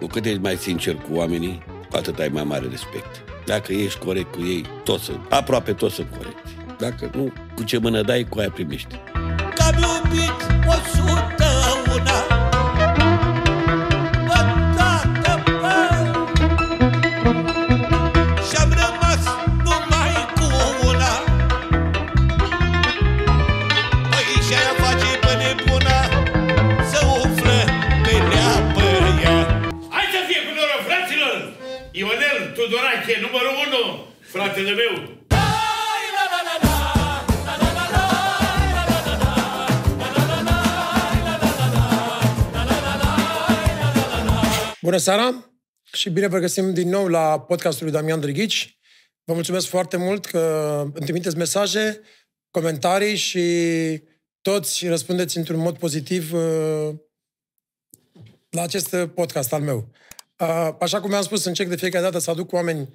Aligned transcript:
Cu 0.00 0.06
cât 0.06 0.24
ești 0.24 0.40
mai 0.40 0.56
sincer 0.56 0.94
cu 0.94 1.14
oamenii, 1.14 1.62
cu 1.90 1.96
atât 1.96 2.18
ai 2.18 2.28
mai 2.28 2.44
mare 2.44 2.66
respect. 2.70 3.24
Dacă 3.46 3.72
ești 3.72 3.98
corect 3.98 4.34
cu 4.34 4.40
ei, 4.42 4.64
toți 4.84 5.04
sunt, 5.04 5.20
aproape 5.28 5.72
toți 5.72 5.94
sunt 5.94 6.08
corecți. 6.16 6.52
Dacă 6.78 7.10
nu, 7.14 7.32
cu 7.54 7.62
ce 7.62 7.78
mână 7.78 8.02
dai, 8.02 8.26
cu 8.28 8.38
aia 8.38 8.50
primești. 8.50 9.00
Că-am 9.54 9.74
iubit 9.74 10.66
o 10.68 10.72
sută 10.72 11.48
una 11.94 12.39
fratele 34.30 34.74
meu! 34.74 35.18
Bună 44.82 44.96
seara 44.96 45.50
și 45.92 46.10
bine 46.10 46.26
vă 46.26 46.38
găsim 46.38 46.72
din 46.74 46.88
nou 46.88 47.06
la 47.06 47.40
podcastul 47.40 47.84
lui 47.84 47.94
Damian 47.94 48.20
Drighici. 48.20 48.78
Vă 49.24 49.32
mulțumesc 49.32 49.66
foarte 49.66 49.96
mult 49.96 50.26
că 50.26 50.80
îmi 50.94 51.04
trimiteți 51.04 51.36
mesaje, 51.36 52.00
comentarii 52.50 53.16
și 53.16 53.42
toți 54.40 54.86
răspundeți 54.86 55.36
într-un 55.36 55.58
mod 55.58 55.78
pozitiv 55.78 56.32
uh, 56.32 56.94
la 58.50 58.62
acest 58.62 58.96
podcast 58.96 59.52
al 59.52 59.60
meu. 59.60 59.88
Uh, 60.38 60.68
Așa 60.80 61.00
cum 61.00 61.14
am 61.14 61.22
spus, 61.22 61.44
încerc 61.44 61.68
de 61.68 61.76
fiecare 61.76 62.04
dată 62.04 62.18
să 62.18 62.30
aduc 62.30 62.52
oameni 62.52 62.80
uh, 62.80 62.88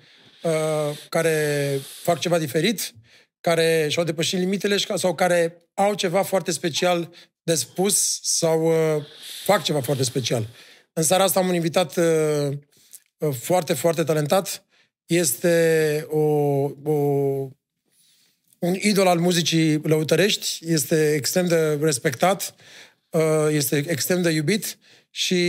care 1.09 1.79
fac 2.03 2.19
ceva 2.19 2.37
diferit, 2.37 2.93
care 3.41 3.87
și-au 3.89 4.05
depășit 4.05 4.39
limitele 4.39 4.77
și 4.77 4.85
ca- 4.85 4.95
sau 4.95 5.15
care 5.15 5.69
au 5.73 5.93
ceva 5.93 6.23
foarte 6.23 6.51
special 6.51 7.11
de 7.43 7.55
spus 7.55 8.19
sau 8.21 8.65
uh, 8.65 9.03
fac 9.45 9.63
ceva 9.63 9.81
foarte 9.81 10.03
special. 10.03 10.47
În 10.93 11.03
seara 11.03 11.23
asta 11.23 11.39
am 11.39 11.47
un 11.47 11.53
invitat 11.53 11.97
uh, 11.97 12.47
uh, 13.17 13.35
foarte, 13.39 13.73
foarte 13.73 14.03
talentat. 14.03 14.65
Este 15.05 16.05
o, 16.09 16.19
o, 16.83 16.93
un 18.59 18.73
idol 18.73 19.07
al 19.07 19.19
muzicii 19.19 19.79
lăutărești, 19.83 20.71
este 20.71 21.13
extrem 21.13 21.47
de 21.47 21.77
respectat, 21.81 22.55
uh, 23.09 23.47
este 23.51 23.85
extrem 23.87 24.21
de 24.21 24.29
iubit 24.29 24.77
și 25.09 25.39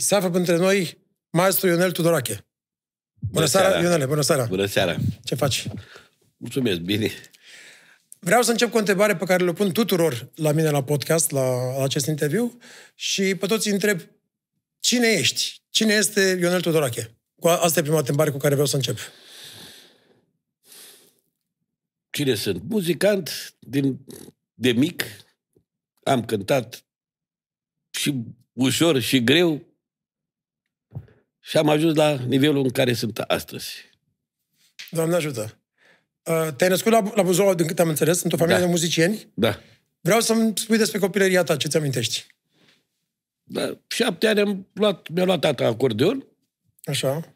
se 0.00 0.14
află 0.14 0.30
între 0.32 0.56
noi 0.56 0.98
maestru 1.30 1.66
Ionel 1.66 1.92
Tudorache. 1.92 2.46
Bună 3.32 3.46
seara, 3.46 3.68
seara. 3.68 3.82
Ionele, 3.82 4.06
bună 4.06 4.20
seara. 4.20 4.44
Bună 4.44 4.66
seara! 4.66 4.96
Ce 5.24 5.34
faci? 5.34 5.66
Mulțumesc, 6.36 6.78
bine! 6.78 7.10
Vreau 8.18 8.42
să 8.42 8.50
încep 8.50 8.70
cu 8.70 8.76
o 8.76 8.78
întrebare 8.78 9.16
pe 9.16 9.24
care 9.24 9.44
le 9.44 9.52
pun 9.52 9.72
tuturor 9.72 10.30
la 10.34 10.52
mine 10.52 10.70
la 10.70 10.84
podcast, 10.84 11.30
la, 11.30 11.76
la 11.76 11.82
acest 11.84 12.06
interviu, 12.06 12.58
și 12.94 13.34
pe 13.34 13.46
toți 13.46 13.66
îi 13.66 13.72
întreb, 13.72 14.00
cine 14.80 15.06
ești? 15.08 15.62
Cine 15.70 15.92
este 15.94 16.36
Ionel 16.40 16.60
Tudorache? 16.60 17.16
Cu 17.40 17.48
a- 17.48 17.56
Asta 17.58 17.78
e 17.78 17.82
prima 17.82 17.98
întrebare 17.98 18.30
cu 18.30 18.36
care 18.36 18.52
vreau 18.52 18.66
să 18.68 18.76
încep. 18.76 18.98
Cine 22.10 22.34
sunt? 22.34 22.62
Muzicant 22.68 23.54
din, 23.58 23.98
de 24.54 24.72
mic. 24.72 25.04
Am 26.02 26.24
cântat 26.24 26.84
și 27.90 28.14
ușor 28.52 29.00
și 29.00 29.24
greu 29.24 29.71
și 31.42 31.56
am 31.56 31.68
ajuns 31.68 31.96
la 31.96 32.12
nivelul 32.26 32.62
în 32.62 32.70
care 32.70 32.92
sunt 32.92 33.18
astăzi. 33.18 33.72
Doamne 34.90 35.14
ajută! 35.14 35.58
Uh, 36.22 36.48
Te-ai 36.56 36.70
născut 36.70 36.92
la, 36.92 37.02
la 37.14 37.22
Buzău, 37.22 37.54
din 37.54 37.66
câte 37.66 37.82
am 37.82 37.88
înțeles, 37.88 38.22
într-o 38.22 38.38
familie 38.38 38.58
Da. 38.60 38.64
de 38.66 38.70
muzicieni. 38.70 39.28
Da. 39.34 39.60
Vreau 40.00 40.20
să-mi 40.20 40.52
spui 40.58 40.76
despre 40.78 40.98
copilăria 40.98 41.42
ta, 41.42 41.56
ce-ți 41.56 41.76
amintești. 41.76 42.26
Da, 43.44 43.78
șapte 43.86 44.26
ani 44.26 44.40
am 44.40 44.66
luat, 44.72 45.08
mi-a 45.08 45.24
luat 45.24 45.40
tata 45.40 45.66
acordeon, 45.66 46.26
Așa. 46.84 47.34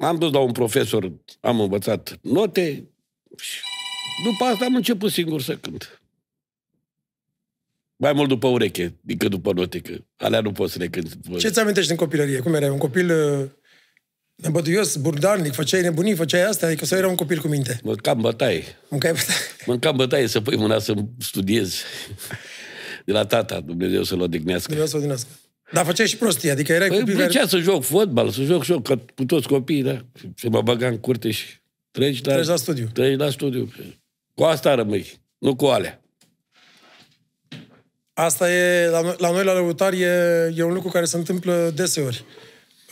am 0.00 0.16
dus 0.18 0.32
la 0.32 0.38
un 0.38 0.52
profesor, 0.52 1.12
am 1.40 1.60
învățat 1.60 2.18
note 2.22 2.88
și 3.40 3.58
după 4.24 4.44
asta 4.44 4.64
am 4.64 4.74
început 4.74 5.12
singur 5.12 5.42
să 5.42 5.56
cânt. 5.56 6.00
Mai 7.96 8.12
mult 8.12 8.28
după 8.28 8.48
ureche 8.48 8.98
decât 9.00 9.30
după 9.30 9.52
note, 9.52 9.78
că 9.78 9.94
alea 10.16 10.40
nu 10.40 10.52
poți 10.52 10.72
să 10.72 10.78
le 10.78 10.86
cânti. 10.88 11.16
după- 11.16 11.38
Ce-ți 11.38 11.60
amintești 11.60 11.88
din 11.88 11.96
copilărie? 11.96 12.38
Cum 12.38 12.54
erai? 12.54 12.68
Un 12.68 12.78
copil 12.78 13.10
uh, 13.10 13.46
nebăduios, 14.34 14.96
burdarnic, 14.96 15.52
făceai 15.52 15.82
nebunii, 15.82 16.14
făceai 16.14 16.42
astea? 16.44 16.68
Adică 16.68 16.84
să 16.84 16.96
era 16.96 17.08
un 17.08 17.14
copil 17.14 17.40
cu 17.40 17.48
minte. 17.48 17.80
Mâncam 17.82 18.20
bătaie. 18.20 18.64
Mâncai... 18.88 19.12
Mâncam 19.66 19.96
bătaie 19.96 20.26
să 20.26 20.40
pui 20.40 20.56
mâna 20.56 20.78
să 20.78 20.94
studiez. 21.18 21.80
De 23.04 23.12
la 23.12 23.26
tata, 23.26 23.60
Dumnezeu 23.60 24.02
să-l 24.02 24.20
odihnească. 24.20 24.72
Vreau 24.72 24.86
să 24.86 24.96
o 24.96 25.00
din 25.00 25.10
asta. 25.10 25.28
Dar 25.72 25.84
făceai 25.84 26.06
și 26.06 26.16
prostii, 26.16 26.50
adică 26.50 26.72
erai 26.72 26.88
Păi 26.88 26.96
îmi 26.96 27.06
copil 27.06 27.20
care... 27.20 27.32
plăcea 27.32 27.48
să 27.48 27.58
joc 27.58 27.82
fotbal, 27.84 28.30
să 28.30 28.42
joc 28.42 28.64
și 28.64 28.70
eu, 28.72 28.80
ca 28.80 29.04
cu 29.14 29.24
toți 29.24 29.48
copiii, 29.48 29.82
da? 29.82 30.04
Și 30.34 30.46
mă 30.46 30.62
băga 30.62 30.86
în 30.88 30.98
curte 30.98 31.30
și 31.30 31.44
treci 31.90 32.24
la... 32.24 32.32
Treci 32.32 32.46
la 32.46 32.56
studiu. 32.56 32.88
Treci 32.92 33.18
la 33.18 33.30
studiu. 33.30 33.72
Cu 34.34 34.42
asta 34.42 34.74
rămâi, 34.74 35.20
nu 35.38 35.56
cu 35.56 35.64
alea. 35.66 36.00
Asta 38.18 38.52
e, 38.52 38.88
la 38.88 39.00
noi, 39.00 39.14
la 39.18 39.30
noi 39.30 39.44
la 39.44 39.52
lăutari, 39.52 40.00
e, 40.02 40.52
e 40.56 40.62
un 40.62 40.72
lucru 40.72 40.88
care 40.88 41.04
se 41.04 41.16
întâmplă 41.16 41.72
deseori. 41.74 42.24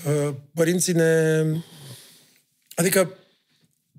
Uh, 0.06 0.34
Părinții 0.54 0.92
ne... 0.92 1.42
Adică 2.74 3.10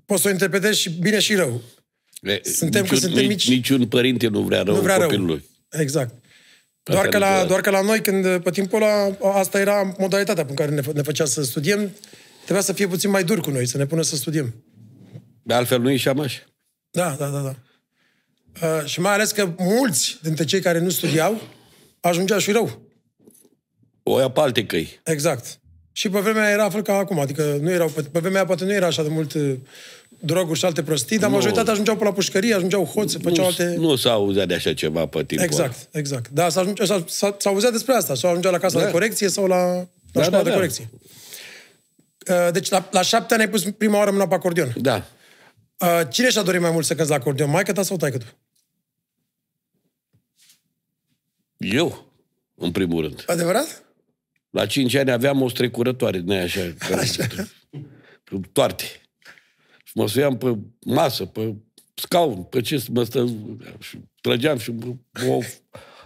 poți 0.04 0.22
să 0.22 0.28
o 0.28 0.30
interpretezi 0.30 0.80
și 0.80 0.90
bine 0.90 1.18
și 1.18 1.34
rău. 1.34 1.62
E, 2.22 2.40
Suntem 2.42 2.84
că 2.86 2.94
suntem 2.96 3.22
nici- 3.22 3.28
mici. 3.28 3.48
Niciun 3.48 3.86
părinte 3.86 4.28
nu 4.28 4.40
vrea 4.42 4.62
rău 4.62 4.74
nu 4.74 4.80
vrea 4.80 4.96
rău. 4.96 5.06
copilului. 5.08 5.44
Exact. 5.70 6.14
Doar 6.82 6.98
Asta 6.98 7.10
că, 7.10 7.18
la, 7.18 7.24
niciodată. 7.26 7.48
doar 7.48 7.60
că 7.60 7.70
la 7.70 7.80
noi, 7.80 8.00
când 8.00 8.38
pe 8.42 8.50
timpul 8.50 8.82
ăla, 8.82 9.16
asta 9.32 9.58
era 9.60 9.94
modalitatea 9.98 10.44
prin 10.44 10.56
care 10.56 10.70
ne, 10.70 10.80
fă- 10.80 10.92
ne 10.94 11.02
făcea 11.02 11.24
să 11.24 11.42
studiem, 11.42 11.90
trebuia 12.42 12.60
să 12.64 12.72
fie 12.72 12.86
puțin 12.86 13.10
mai 13.10 13.24
dur 13.24 13.40
cu 13.40 13.50
noi, 13.50 13.66
să 13.66 13.76
ne 13.76 13.86
pună 13.86 14.02
să 14.02 14.16
studiem. 14.16 14.54
De 15.42 15.54
altfel 15.54 15.80
nu 15.80 15.90
ieșeam 15.90 16.20
așa. 16.20 16.40
Da, 16.90 17.16
da, 17.18 17.28
da, 17.28 17.40
da. 17.40 17.54
Uh, 18.62 18.84
și 18.84 19.00
mai 19.00 19.12
ales 19.12 19.30
că 19.30 19.48
mulți 19.58 20.18
dintre 20.22 20.44
cei 20.44 20.60
care 20.60 20.78
nu 20.78 20.88
studiau 20.88 21.40
ajungeau 22.00 22.38
și 22.38 22.52
rău. 22.52 22.80
O 24.02 24.18
ia 24.20 24.28
pe 24.30 24.40
alte 24.40 24.66
căi. 24.66 25.00
Exact. 25.04 25.58
Și 25.92 26.08
pe 26.08 26.18
vremea 26.20 26.50
era 26.50 26.70
fel 26.70 26.82
ca 26.82 26.94
acum, 26.96 27.18
adică 27.20 27.58
nu 27.60 27.70
erau, 27.70 27.88
pe, 27.88 28.02
pe 28.02 28.18
vremea 28.18 28.36
aia 28.38 28.46
poate 28.46 28.64
nu 28.64 28.72
era 28.72 28.86
așa 28.86 29.02
de 29.02 29.08
mult 29.08 29.32
uh, 29.32 29.54
droguri 30.20 30.58
și 30.58 30.64
alte 30.64 30.82
prostii, 30.82 31.18
dar 31.18 31.28
Nu. 31.28 31.34
majoritatea 31.34 31.72
ajungeau 31.72 31.96
pe 31.96 32.04
la 32.04 32.12
pușcărie, 32.12 32.54
ajungeau 32.54 32.84
hoți, 32.84 33.18
făceau 33.18 33.44
Nu, 33.44 33.44
alte... 33.44 33.74
nu 33.78 33.96
s-a 33.96 34.10
auzit 34.10 34.48
de 34.48 34.54
așa 34.54 34.74
ceva 34.74 35.06
pe 35.06 35.24
timpul 35.24 35.46
ăla. 35.52 35.64
Exact, 35.64 35.88
exact. 35.94 36.28
Da, 36.28 36.48
s-a, 36.48 36.60
ajunge, 36.60 36.84
s-a, 36.84 37.04
s-a, 37.08 37.36
s-a 37.38 37.50
auzit 37.50 37.70
despre 37.70 37.94
asta, 37.94 38.14
sau 38.14 38.30
ajungea 38.30 38.50
la 38.50 38.58
casa 38.58 38.78
Da. 38.78 38.84
de 38.84 38.90
corecție 38.90 39.28
sau 39.28 39.46
la, 39.46 39.56
la 39.74 39.86
Da, 40.12 40.22
școala 40.22 40.36
da, 40.36 40.42
de 40.42 40.48
da. 40.48 40.54
corecție. 40.54 40.88
Uh, 42.30 42.52
Deci 42.52 42.68
la, 42.70 42.88
la 42.90 43.02
șapte 43.02 43.34
ani 43.34 43.42
ai 43.42 43.48
pus 43.48 43.62
prima 43.78 43.98
oară 43.98 44.10
mâna 44.10 44.28
pe 44.28 44.34
acordeon. 44.34 44.74
Da. 44.76 45.06
Uh, 45.78 46.00
Cine 46.10 46.30
și-a 46.30 46.42
dorit 46.42 46.60
mai 46.60 46.70
mult 46.70 46.84
să 46.84 46.94
cânti 46.94 47.10
la 47.10 47.16
acordeon, 47.16 47.50
maică 47.50 47.72
ta 47.72 47.82
sau 47.82 47.96
taică 47.96 48.18
tu? 48.18 48.24
Eu, 51.56 52.12
în 52.54 52.72
primul 52.72 53.02
rând. 53.02 53.24
Adevărat? 53.26 53.84
La 54.50 54.66
cinci 54.66 54.94
ani 54.94 55.10
aveam 55.10 55.42
o 55.42 55.48
strecurătoare 55.48 56.18
din 56.18 56.30
aia 56.30 56.42
așa, 56.42 56.60
care 56.78 57.06
cu 58.30 58.40
toarte. 58.52 58.84
Și 59.84 59.92
mă 59.94 60.08
suiam 60.08 60.38
pe 60.38 60.58
masă, 60.84 61.24
pe 61.24 61.54
scaun, 61.94 62.42
pe 62.42 62.60
ce 62.60 62.78
să 62.78 62.88
mă 62.90 63.04
stă, 63.04 63.28
și 63.78 63.98
trăgeam 64.20 64.58
și 64.58 64.74
o, 65.28 65.38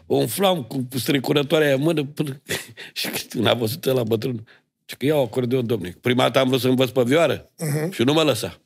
o 0.07 0.17
umflam 0.17 0.63
cu 0.63 0.87
strecurătoarea 0.99 1.67
aia 1.67 1.77
în 1.77 1.83
mână 1.83 2.05
până... 2.05 2.43
și 2.93 3.09
când 3.29 3.47
a 3.47 3.55
văzut 3.55 3.85
la 3.85 4.03
bătrân, 4.03 4.47
și 4.85 4.97
că 4.97 5.07
iau 5.07 5.23
acordeon, 5.23 5.67
domne. 5.67 5.97
Prima 6.01 6.23
dată 6.23 6.39
am 6.39 6.49
vrut 6.49 6.61
să 6.61 6.69
învăț 6.69 6.91
pe 6.91 7.03
vioară 7.03 7.45
uh-huh. 7.45 7.91
și 7.91 8.03
nu 8.03 8.13
mă 8.13 8.23
lăsa. 8.23 8.61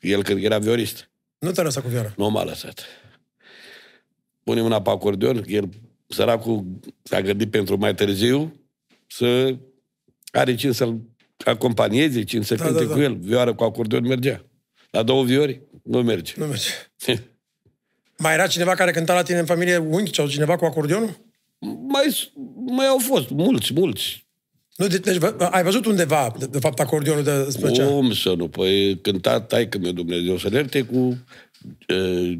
El 0.00 0.22
când 0.22 0.44
era 0.44 0.58
viorist. 0.58 1.10
Nu 1.38 1.50
te 1.50 1.62
lăsa 1.62 1.80
cu 1.80 1.88
vioara. 1.88 2.12
Nu 2.16 2.30
m-a 2.30 2.44
lăsat. 2.44 2.84
Pune 4.48 4.60
mâna 4.60 4.82
pe 4.82 4.90
acordeon, 4.90 5.44
el, 5.46 5.68
săracul, 6.06 6.64
s-a 7.02 7.20
gândit 7.20 7.50
pentru 7.50 7.76
mai 7.78 7.94
târziu 7.94 8.60
să 9.06 9.56
are 10.32 10.54
cine 10.54 10.72
să-l 10.72 11.00
acompanieze, 11.44 12.22
cine 12.24 12.42
să 12.42 12.54
Da, 12.54 12.64
cânte 12.64 12.82
da, 12.82 12.88
da. 12.88 12.94
cu 12.94 13.00
el. 13.00 13.16
Vioară 13.16 13.54
cu 13.54 13.64
acordeon 13.64 14.06
mergea. 14.06 14.44
La 14.90 15.02
două 15.02 15.24
viori 15.24 15.60
nu 15.82 16.02
merge. 16.02 16.32
Nu 16.36 16.46
merge. 16.46 16.68
Mai 18.18 18.32
era 18.34 18.46
cineva 18.46 18.74
care 18.74 18.90
cânta 18.90 19.14
la 19.14 19.22
tine 19.22 19.38
în 19.38 19.44
familie, 19.44 19.76
unchi 19.76 20.14
sau 20.14 20.28
cineva 20.28 20.56
cu 20.56 20.64
acordeonul? 20.64 21.16
mai, 21.88 22.32
mai 22.66 22.86
au 22.86 22.98
fost 22.98 23.30
mulți, 23.30 23.72
mulți. 23.72 24.26
Nu, 24.76 24.86
de, 24.86 24.98
deci 24.98 25.16
vă- 25.16 25.48
ai 25.50 25.62
văzut 25.62 25.86
undeva, 25.86 26.34
de, 26.38 26.46
de 26.46 26.58
fapt, 26.58 26.80
acordeonul 26.80 27.24
de 27.24 27.30
îți 27.30 27.58
plăcea? 27.58 27.86
Cum 27.86 28.12
să 28.12 28.34
nu? 28.34 28.48
Păi 28.48 29.00
cânta 29.00 29.40
taică 29.40 29.78
meu 29.78 29.92
Dumnezeu 29.92 30.38
să 30.38 30.48
lerte 30.48 30.82
cu 30.82 30.96
uh, 31.88 32.38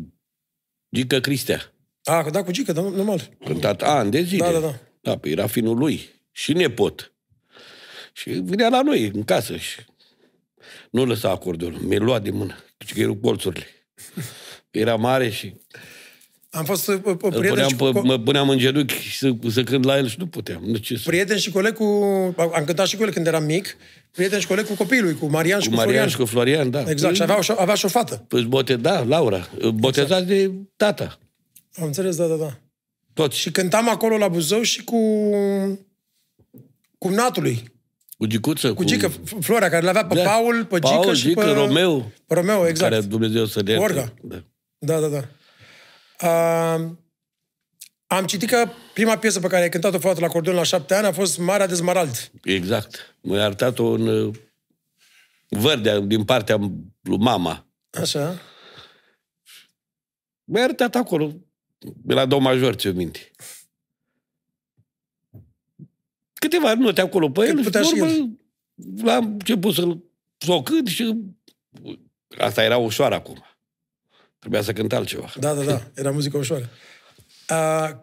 Gică 0.94 1.20
Cristea. 1.20 1.72
A, 2.08 2.30
da, 2.30 2.42
cu 2.42 2.50
Gică, 2.50 2.72
da, 2.72 2.80
normal. 2.80 3.28
Cântat 3.44 3.82
ani 3.82 4.10
de 4.10 4.22
zile. 4.22 4.44
Da, 4.44 4.52
da, 4.52 4.58
da. 4.58 4.74
Da, 5.00 5.16
păi 5.16 5.30
era 5.30 5.46
finul 5.46 5.76
lui. 5.76 6.08
și 6.32 6.52
nepot. 6.52 7.12
Și 8.12 8.30
vinea 8.30 8.68
la 8.68 8.82
noi, 8.82 9.10
în 9.14 9.24
casă, 9.24 9.56
și 9.56 9.80
nu 10.90 11.04
lăsa 11.04 11.30
acordeonul. 11.30 11.80
Mi-l 11.80 12.04
lua 12.04 12.18
din 12.18 12.36
mână, 12.36 12.56
că 12.94 13.00
erau 13.00 13.14
colțurile. 13.14 13.66
Era 14.70 14.96
mare 14.96 15.30
și 15.30 15.54
Am 16.50 16.64
fost 16.64 16.88
uh, 16.88 16.94
uh, 17.04 17.16
îl 17.20 17.30
prieten 17.30 17.48
puneam 17.48 17.68
și, 17.68 17.74
pe, 17.74 17.90
cu, 17.90 18.06
mă 18.06 18.18
puneam 18.18 18.48
în 18.48 18.58
genunchi 18.58 18.94
și 18.94 19.18
să, 19.18 19.30
să 19.50 19.62
cânt 19.62 19.84
la 19.84 19.96
el 19.96 20.08
și 20.08 20.16
nu 20.18 20.26
puteam. 20.26 20.62
Nu 20.64 20.76
ce 20.76 20.96
să... 20.96 21.02
prieten 21.06 21.36
și 21.36 21.50
coleg 21.50 21.74
cu... 21.74 21.84
Am 22.36 22.62
cântat 22.66 22.86
și 22.86 22.96
cu 22.96 23.02
el 23.02 23.12
când 23.12 23.26
eram 23.26 23.44
mic. 23.44 23.76
Prieten 24.10 24.40
și 24.40 24.46
coleg 24.46 24.66
cu 24.66 24.74
copilul, 24.74 25.12
cu 25.12 25.26
Marian 25.26 25.60
și 25.60 25.68
Cu 25.68 25.74
cu, 25.74 25.80
Marian 25.80 25.94
Florian. 25.94 26.08
și 26.08 26.16
cu 26.16 26.24
Florian, 26.24 26.70
da. 26.70 26.90
Exact, 26.90 27.14
și 27.14 27.22
avea, 27.22 27.38
o, 27.48 27.60
avea 27.60 27.74
și 27.74 27.84
o 27.84 27.88
fată. 27.88 28.24
Păi 28.28 28.42
bote, 28.42 28.76
da, 28.76 29.00
Laura. 29.00 29.48
Botezat 29.74 30.26
de 30.26 30.50
tata. 30.76 31.18
Am 31.80 31.86
înțeles, 31.86 32.16
da, 32.16 32.26
da, 32.26 32.34
da. 32.34 32.58
Toți. 33.12 33.38
Și 33.38 33.50
cântam 33.50 33.88
acolo 33.88 34.16
la 34.16 34.28
Buzău 34.28 34.62
și 34.62 34.84
cu... 34.84 34.96
Cu 36.98 37.08
natului. 37.08 37.72
Cu 38.18 38.26
Gicuță. 38.26 38.74
Cu 38.74 38.84
Gică, 38.84 39.10
F- 39.10 39.40
Florea, 39.40 39.68
care 39.70 39.84
l-avea 39.84 40.06
pe 40.06 40.14
Da. 40.14 40.22
Paul, 40.22 40.64
pe 40.64 40.78
Gică 40.78 40.94
Paul, 40.94 41.14
și 41.14 41.28
Gică, 41.28 41.40
pe... 41.40 41.50
Romeo. 41.50 42.00
Pe 42.26 42.34
Romeo, 42.34 42.66
exact. 42.66 42.92
Care 42.92 43.04
Dumnezeu 43.04 43.44
să 43.44 43.60
le 43.60 43.76
Orga. 43.76 44.14
Da. 44.22 44.42
Da, 44.78 45.00
da, 45.00 45.08
da. 45.08 45.28
Uh, 46.28 46.90
am 48.06 48.26
citit 48.26 48.48
că 48.48 48.68
prima 48.94 49.18
piesă 49.18 49.40
pe 49.40 49.46
care 49.46 49.62
ai 49.62 49.68
cântat-o 49.68 49.98
foarte 49.98 50.20
la 50.20 50.26
acordeon 50.26 50.56
la 50.56 50.62
șapte 50.62 50.94
ani 50.94 51.06
a 51.06 51.12
fost 51.12 51.38
Marea 51.38 51.66
de 51.66 51.74
Smarald. 51.74 52.30
Exact. 52.42 53.16
Mi-a 53.20 53.44
arătat-o 53.44 53.84
în 53.84 54.06
uh, 54.06 54.34
Vărdea, 55.48 55.98
din 55.98 56.24
partea 56.24 56.56
lui 57.00 57.18
mama. 57.18 57.66
Așa. 57.90 58.40
Mi-a 60.44 60.62
arătat 60.62 60.94
acolo, 60.94 61.26
de 61.26 61.36
la 62.06 62.26
două 62.26 62.40
major, 62.40 62.74
ți-o 62.74 62.92
minte. 62.92 63.30
Câteva 66.32 66.74
note 66.74 67.00
acolo 67.00 67.30
pe 67.30 67.40
Cât 67.40 67.48
el 67.48 67.56
și, 67.56 67.64
putea 67.64 67.80
pe 67.80 67.86
și 67.86 68.00
urmă, 68.00 68.36
l-am 69.02 69.24
început 69.24 69.74
să-l 69.74 70.04
să 70.38 70.52
o 70.52 70.62
cânt 70.62 70.86
și 70.86 71.14
asta 72.38 72.62
era 72.62 72.76
ușoară 72.76 73.14
acum. 73.14 73.44
Trebuia 74.38 74.62
să 74.62 74.72
cânt 74.72 74.92
altceva. 74.92 75.32
Da, 75.36 75.54
da, 75.54 75.62
da. 75.62 75.82
Era 75.94 76.10
muzică 76.10 76.36
ușoară. 76.36 76.68
Uh, 77.50 77.96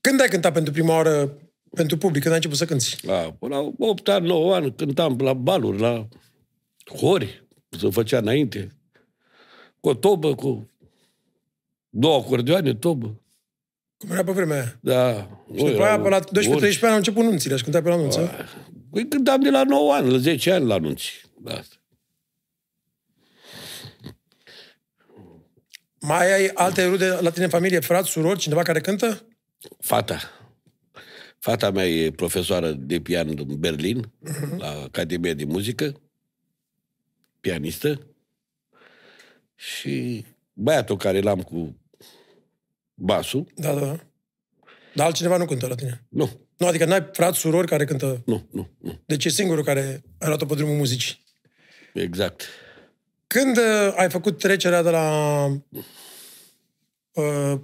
când 0.00 0.20
ai 0.20 0.28
cântat 0.28 0.52
pentru 0.52 0.72
prima 0.72 0.94
oară 0.94 1.38
pentru 1.70 1.96
public? 1.96 2.22
Când 2.22 2.34
ai 2.34 2.40
început 2.40 2.58
să 2.58 2.64
cânti? 2.64 3.06
La, 3.06 3.32
până 3.38 3.56
la 3.56 3.86
8 3.86 4.08
ani, 4.08 4.26
9 4.26 4.54
ani, 4.54 4.74
cântam 4.74 5.18
la 5.20 5.32
baluri, 5.32 5.80
la 5.80 6.08
hori, 6.96 7.46
se 7.78 7.90
făcea 7.90 8.18
înainte. 8.18 8.68
Cu 9.80 9.88
o 9.88 9.94
tobă, 9.94 10.34
cu 10.34 10.70
două 11.90 12.16
acordioane, 12.16 12.74
tobă. 12.74 13.20
Cum 13.96 14.10
era 14.10 14.24
pe 14.24 14.32
vremea 14.32 14.56
aia? 14.56 14.78
Da. 14.80 15.28
Și 15.56 15.64
după 15.64 15.82
aia, 15.82 16.00
pe 16.00 16.08
la 16.08 16.20
12-13 16.20 16.24
ani, 16.80 16.90
au 16.90 16.96
început 16.96 17.24
nunțile 17.24 17.56
și 17.56 17.62
cântai 17.62 17.82
pe 17.82 17.88
la 17.88 17.96
nunță. 17.96 18.30
Păi 18.90 19.08
cântam 19.08 19.40
de 19.40 19.50
la 19.50 19.64
9 19.64 19.94
ani, 19.94 20.10
la 20.10 20.18
10 20.18 20.52
ani 20.52 20.66
la 20.66 20.74
anunți. 20.74 21.12
Da. 21.40 21.52
asta. 21.52 21.76
Mai 26.00 26.32
ai 26.32 26.50
alte 26.54 26.86
rude 26.86 27.18
la 27.20 27.30
tine 27.30 27.44
în 27.44 27.50
familie, 27.50 27.80
frați, 27.80 28.10
surori, 28.10 28.38
cineva 28.38 28.62
care 28.62 28.80
cântă? 28.80 29.26
Fata. 29.80 30.20
Fata 31.38 31.70
mea 31.70 31.88
e 31.88 32.10
profesoară 32.10 32.70
de 32.70 33.00
pian 33.00 33.28
în 33.28 33.58
Berlin, 33.58 34.12
la 34.58 34.82
Academia 34.82 35.34
de 35.34 35.44
Muzică, 35.44 36.00
pianistă. 37.40 38.06
Și 39.54 40.24
băiatul 40.60 40.96
care 40.96 41.20
l-am 41.20 41.40
cu 41.42 41.76
basul, 42.94 43.46
Da, 43.54 43.72
da, 43.74 43.80
da. 43.80 43.96
Dar 44.94 45.06
altcineva 45.06 45.36
nu 45.36 45.44
cântă 45.44 45.66
la 45.66 45.74
tine. 45.74 46.04
nu, 46.08 46.30
Nu, 46.56 46.66
adică 46.66 46.84
n-ai 46.84 47.08
frați, 47.12 47.38
surori 47.38 47.66
care 47.66 47.84
cântă. 47.84 48.22
nu, 48.26 48.48
nu, 48.50 48.68
nu, 48.78 49.00
Deci 49.06 49.24
e 49.24 49.28
singurul 49.28 49.64
care 49.64 50.02
a 50.18 50.26
luat-o 50.26 50.46
pe 50.46 50.54
drumul 50.54 50.76
muzicii. 50.76 51.24
exact. 51.94 52.42
Când 53.26 53.56
uh, 53.56 53.92
ai 53.96 54.10
făcut 54.10 54.38
trecerea 54.38 54.82
de 54.82 54.90
la 54.90 55.44
uh, 57.12 57.54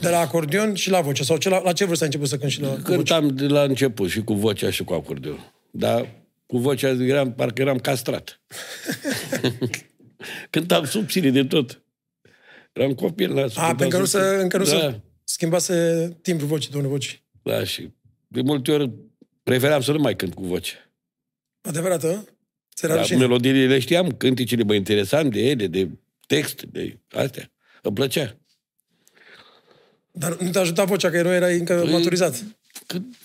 de 0.00 0.08
la 0.08 0.18
acordeon 0.18 0.74
și 0.74 0.90
la 0.90 1.00
voce? 1.00 1.22
Sau 1.22 1.36
ce, 1.36 1.48
la, 1.48 1.58
la 1.62 1.72
ce 1.72 1.84
vârstă 1.84 2.04
ai 2.04 2.10
început 2.10 2.28
să 2.28 2.38
cânti 2.38 2.54
și 2.54 2.60
la 2.60 2.68
cu 2.68 2.74
voce? 2.74 2.94
Cântam 2.94 3.28
de 3.28 3.46
la 3.46 3.62
început 3.62 4.10
și 4.10 4.22
cu 4.24 4.34
vocea 4.34 4.70
și 4.70 4.84
cu 4.84 4.92
acordeon. 4.92 5.52
Dar 5.70 6.14
cu 6.46 6.58
vocea 6.58 6.88
eram, 6.88 7.32
parcă 7.34 7.62
eram 7.62 7.78
castrat. 7.78 8.40
Cântam 10.50 10.84
subțire 10.84 11.30
de 11.30 11.44
tot. 11.44 11.80
Eram 12.76 12.94
copil. 12.94 13.32
La 13.34 13.46
A, 13.54 13.66
pentru 13.74 13.88
că 13.88 13.98
nu 13.98 14.04
se, 14.04 14.18
încă 14.18 14.56
nu 14.58 14.64
da, 14.64 14.70
se 14.70 15.00
schimbase 15.24 16.08
timbrul 16.22 16.48
vocii, 16.48 16.70
domnul 16.70 16.90
vocii. 16.90 17.22
Da, 17.42 17.64
și 17.64 17.90
de 18.28 18.40
multe 18.40 18.72
ori 18.72 18.90
preferam 19.42 19.80
să 19.80 19.92
nu 19.92 19.98
mai 19.98 20.16
cânt 20.16 20.34
cu 20.34 20.44
voce. 20.46 20.90
Adevărat, 21.60 22.02
ă? 22.02 22.24
Ți 22.74 22.84
era 22.84 22.94
Dar 22.94 23.02
rușine. 23.02 23.18
melodiile 23.18 23.66
le 23.66 23.78
știam, 23.78 24.08
cântecele 24.10 24.62
mă 24.62 24.74
interesam 24.74 25.28
de 25.28 25.40
ele, 25.40 25.66
de 25.66 25.88
text, 26.26 26.62
de 26.62 26.98
astea. 27.10 27.50
Îmi 27.82 27.94
plăcea. 27.94 28.36
Dar 30.12 30.36
nu 30.36 30.50
te 30.50 30.58
ajuta 30.58 30.84
vocea, 30.84 31.10
că 31.10 31.22
nu 31.22 31.28
erai 31.32 31.58
încă 31.58 31.84
Păi- 31.86 31.90
maturizat. 31.90 32.44
Când, 32.86 33.16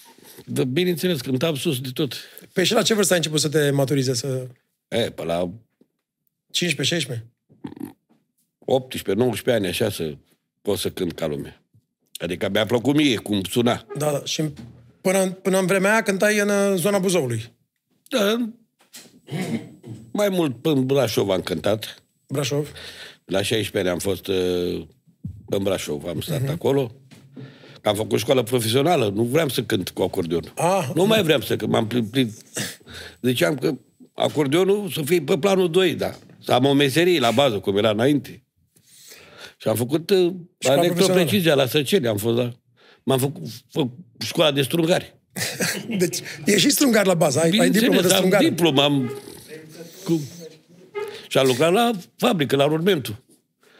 da, 0.45 0.63
bineînțeles, 0.63 1.21
cântam 1.21 1.55
sus 1.55 1.79
de 1.81 1.89
tot. 1.93 2.13
Păi 2.53 2.65
și 2.65 2.73
la 2.73 2.81
ce 2.81 2.93
vârstă 2.93 3.13
ai 3.13 3.19
început 3.19 3.39
să 3.39 3.49
te 3.49 3.69
maturizezi? 3.71 4.19
Să... 4.19 4.47
E, 4.87 5.09
pe 5.11 5.23
la 5.23 5.51
15-16? 7.15 7.19
18-19 8.71 9.53
ani, 9.53 9.67
așa, 9.67 9.89
să 9.89 10.15
pot 10.61 10.77
să 10.77 10.89
cânt 10.89 11.13
ca 11.13 11.27
lumea. 11.27 11.63
Adică 12.19 12.49
mi-a 12.51 12.65
plăcut 12.65 12.95
mie 12.95 13.15
cum 13.15 13.43
suna. 13.43 13.85
Da, 13.97 14.11
da. 14.11 14.21
Și 14.25 14.43
până, 15.01 15.21
în- 15.21 15.31
până 15.31 15.59
în 15.59 15.65
vremea 15.65 15.91
aia 15.91 16.01
cântai 16.01 16.39
în 16.39 16.49
uh, 16.49 16.73
zona 16.75 16.99
Buzăului. 16.99 17.53
Da, 18.09 18.49
mai 20.11 20.29
mult 20.29 20.65
în 20.65 20.85
Brașov 20.85 21.29
am 21.29 21.41
cântat. 21.41 22.03
Brașov. 22.27 22.71
La 23.25 23.41
16 23.41 23.77
ani 23.77 23.89
am 23.89 23.97
fost 23.97 24.27
uh, 24.27 24.87
în 25.45 25.63
Brașov, 25.63 26.05
am 26.07 26.21
stat 26.21 26.43
uh-huh. 26.43 26.49
acolo. 26.51 26.91
Am 27.83 27.95
făcut 27.95 28.19
școală 28.19 28.43
profesională, 28.43 29.11
nu 29.15 29.23
vreau 29.23 29.47
să 29.47 29.63
cânt 29.63 29.89
cu 29.89 30.01
acordeon. 30.01 30.53
Ah. 30.55 30.89
Nu 30.95 31.05
mai 31.05 31.23
vreau 31.23 31.41
să 31.41 31.55
cânt, 31.55 31.71
m-am 31.71 31.87
plimbit. 31.87 32.31
Ziceam 33.21 33.55
că 33.55 33.73
acordeonul 34.13 34.89
să 34.89 35.01
fie 35.01 35.21
pe 35.21 35.37
planul 35.37 35.69
2, 35.69 35.95
da. 35.95 36.15
Să 36.43 36.51
am 36.53 36.65
o 36.65 36.73
meserie 36.73 37.19
la 37.19 37.31
bază, 37.31 37.59
cum 37.59 37.77
era 37.77 37.89
înainte. 37.89 38.40
Și 39.61 39.67
am 39.67 39.75
făcut 39.75 40.09
uh, 40.09 40.17
la 40.17 40.33
profesională. 40.57 40.85
electroprecizia 40.85 41.55
la 41.55 41.65
Săceni, 41.65 42.07
am 42.07 42.17
fost 42.17 42.37
la... 42.37 42.51
M-am 43.03 43.19
făcut 43.19 43.43
fă, 43.71 43.87
școala 44.19 44.51
de 44.51 44.61
strungari. 44.61 45.15
Deci, 45.97 46.17
e 46.45 46.57
și 46.57 46.69
strungar 46.69 47.05
la 47.05 47.13
bază. 47.13 47.39
Ai, 47.39 47.43
ai 47.43 47.51
Bineînțeles, 47.51 47.89
diplomă 47.89 48.07
de 48.07 48.13
am 48.13 48.17
strungare. 48.17 48.49
diplomă, 48.49 48.81
am... 48.81 49.11
Cu... 50.03 50.21
Și 51.27 51.37
am 51.37 51.47
lucrat 51.47 51.71
la 51.71 51.91
fabrică, 52.17 52.55
la 52.55 52.65
Rurmentu. 52.65 53.23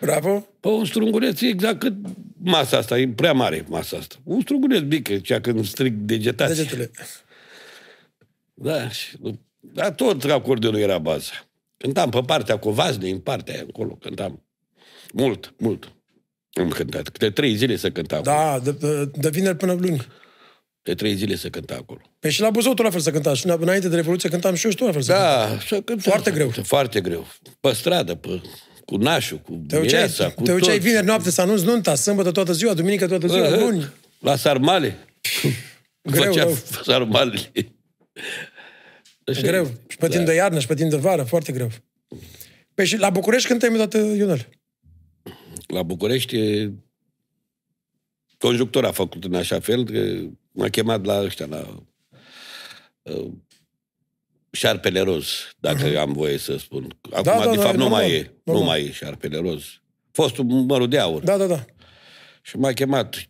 Bravo. 0.02 0.48
Pe 0.60 0.68
un 0.68 0.86
strunguleț 0.86 1.42
exact 1.42 1.80
cât 1.80 1.96
masa 2.38 2.78
asta, 2.78 3.00
e 3.00 3.08
prea 3.08 3.34
mare 3.34 3.66
masa 3.70 3.98
asta. 3.98 4.16
Un 4.24 4.42
strunguleț 4.42 4.82
mic, 4.82 5.22
cea 5.22 5.42
când 5.42 5.66
stric 5.66 5.94
degetații. 5.94 6.56
Degetele. 6.56 6.92
Da, 8.54 8.90
și, 8.90 9.18
dar 9.60 9.92
tot 9.92 10.24
acordeonul 10.24 10.80
era 10.80 10.98
baza. 10.98 11.48
Cântam 11.78 12.10
pe 12.10 12.22
partea 12.26 12.60
cu 12.60 12.70
vazne, 12.70 13.10
în 13.10 13.20
partea 13.20 13.54
aia 13.54 13.64
încolo, 13.66 13.94
cântam. 13.94 14.46
Mult, 15.14 15.54
mult. 15.58 15.92
Am 16.54 16.70
cântat. 16.70 17.10
Câte 17.10 17.30
trei 17.30 17.56
zile 17.56 17.76
să 17.76 17.90
cânta 17.92 18.16
acolo. 18.16 18.36
Da, 18.36 18.60
de, 18.60 18.72
de, 18.72 19.12
de 19.16 19.30
vineri 19.30 19.58
până 19.58 19.74
luni. 19.74 20.08
De 20.84 20.94
trei 20.94 21.16
zile 21.16 21.36
să 21.36 21.50
cânta 21.50 21.76
acolo. 21.76 22.02
Păi 22.20 22.32
și 22.32 22.42
la 22.42 22.50
Buzău 22.50 22.74
tot 22.74 22.86
la 22.86 22.92
fel 22.92 23.00
să 23.00 23.12
cânta. 23.12 23.34
Și 23.34 23.46
înainte 23.60 23.90
de 23.90 23.96
Revoluție 23.96 24.30
cântam 24.30 24.56
și 24.56 24.66
eu 24.66 24.72
și 24.72 24.78
tot 24.78 24.86
la 24.88 24.94
fel 24.94 25.02
să 25.02 25.12
cântam. 25.12 25.50
Da, 25.50 25.60
să 25.60 25.76
cântam. 25.76 25.98
Foarte 25.98 26.32
greu. 26.32 26.50
Foarte 26.50 27.02
greu. 27.02 27.28
Pe 27.60 27.72
stradă, 27.74 28.16
pe, 28.16 28.42
cu 28.86 28.96
nașul, 28.98 29.38
cu 29.38 29.52
Te 29.52 29.58
duceai, 29.58 29.82
mireasa, 29.82 30.30
cu 30.30 30.44
te 30.44 30.52
duceai 30.52 30.76
toți. 30.76 30.88
vineri 30.88 31.06
noapte 31.06 31.32
să 31.32 31.42
anunți 31.42 31.66
nunta, 31.66 31.96
sâmbătă 31.96 32.32
toată 32.32 32.54
ziua, 32.54 32.74
duminică 32.74 33.08
toată 33.08 33.28
ziua, 33.28 33.46
Aha. 33.48 33.56
luni. 33.60 33.90
La 34.20 34.36
sarmale. 34.36 34.98
Greu, 36.12 36.24
Făcea 36.32 36.44
rău. 36.44 36.58
sarmalele. 36.84 37.40
Așa 39.28 39.42
Greu. 39.42 39.64
e. 39.66 39.78
Și 39.88 39.98
pe 39.98 40.08
timp 40.08 40.26
de 40.26 40.34
iarnă, 40.34 40.60
și 40.60 40.68
pe 40.68 40.74
timp 40.74 40.90
de 40.90 40.96
vară, 40.98 41.24
foarte 41.24 41.52
greu. 41.52 41.70
Păi 42.74 42.86
și 42.86 42.98
la 42.98 43.10
București 43.10 43.48
când 43.48 43.60
te-ai 43.60 43.72
mutat, 43.72 43.94
Ionel? 43.94 44.48
La 45.74 45.84
București, 45.84 46.36
e- 46.38 46.72
conjunctura 48.38 48.88
a 48.88 48.92
făcut 48.92 49.24
în 49.24 49.34
așa 49.34 49.60
fel 49.60 49.86
că 49.86 50.20
m-a 50.52 50.68
chemat 50.70 51.06
la 51.06 51.22
ăștia, 51.22 51.46
la 51.46 51.84
uh, 53.02 53.32
șarpele 54.52 55.00
roz, 55.00 55.28
dacă 55.60 56.00
am 56.00 56.14
voie 56.14 56.38
să 56.38 56.58
spun. 56.58 56.98
Acum, 57.02 57.24
Da, 57.24 57.38
da, 57.44 57.50
de 57.50 57.56
da, 57.56 57.62
fapt, 57.62 57.74
e 57.74 57.78
nu 57.78 57.84
normal, 57.84 58.02
mai 58.02 58.12
e. 58.12 58.32
Nu 58.44 58.54
normal. 58.54 58.68
mai 58.70 58.82
e 58.86 58.92
șarpele 58.92 59.38
roz. 59.38 59.64
Fostul 60.12 60.44
mărul 60.44 60.88
de 60.88 61.00
aur. 61.00 61.24
Da, 61.24 61.38
da, 61.38 61.46
da. 61.46 61.66
Și 62.42 62.58
m-a 62.58 62.72
chemat 62.74 63.30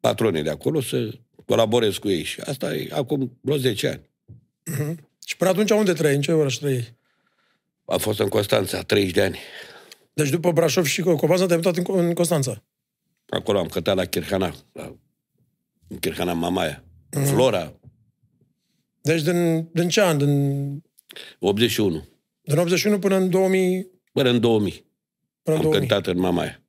patronii 0.00 0.42
de 0.42 0.50
acolo 0.50 0.80
să 0.80 1.10
colaborez 1.46 1.96
cu 1.96 2.08
ei. 2.08 2.22
Și 2.22 2.40
asta 2.40 2.74
e 2.74 2.88
acum 2.92 3.38
vreo 3.40 3.56
10 3.56 3.88
ani. 3.88 4.10
Și 5.26 5.36
până 5.36 5.50
atunci 5.50 5.70
unde 5.70 5.92
trăiai? 5.92 6.14
În 6.16 6.22
ce 6.22 6.32
oraș 6.32 6.54
trăiei? 6.54 6.96
A 7.84 7.96
fost 7.96 8.18
în 8.18 8.28
Constanța, 8.28 8.82
30 8.82 9.12
de 9.12 9.22
ani. 9.22 9.38
Deci 10.12 10.28
după 10.30 10.52
Brașov 10.52 10.84
și 10.84 11.02
Covasna 11.02 11.46
te-ai 11.46 11.60
mutat 11.64 11.76
în, 11.76 11.84
în 11.98 12.14
Constanța. 12.14 12.64
Acolo 13.28 13.58
am 13.58 13.66
cântat 13.66 13.96
la 13.96 14.04
Kirhana, 14.04 14.54
la, 14.72 14.96
în 15.88 15.98
Kirhana 15.98 16.32
Mamaia. 16.32 16.84
Flora, 17.24 17.80
Deci 19.00 19.22
din, 19.22 19.68
din 19.72 19.88
ce 19.88 20.00
an? 20.02 20.18
Din, 20.18 20.82
81. 21.38 22.04
din 22.42 22.58
81 22.58 22.98
până 22.98 23.16
în 23.16 23.30
2000? 23.30 23.90
Până 24.12 24.28
în 24.28 24.40
2000. 24.40 24.72
Până 25.42 25.56
în 25.56 25.62
Am 25.64 25.70
2000. 25.70 25.78
cântat 25.88 26.06
în 26.14 26.18
Mamaia. 26.20 26.62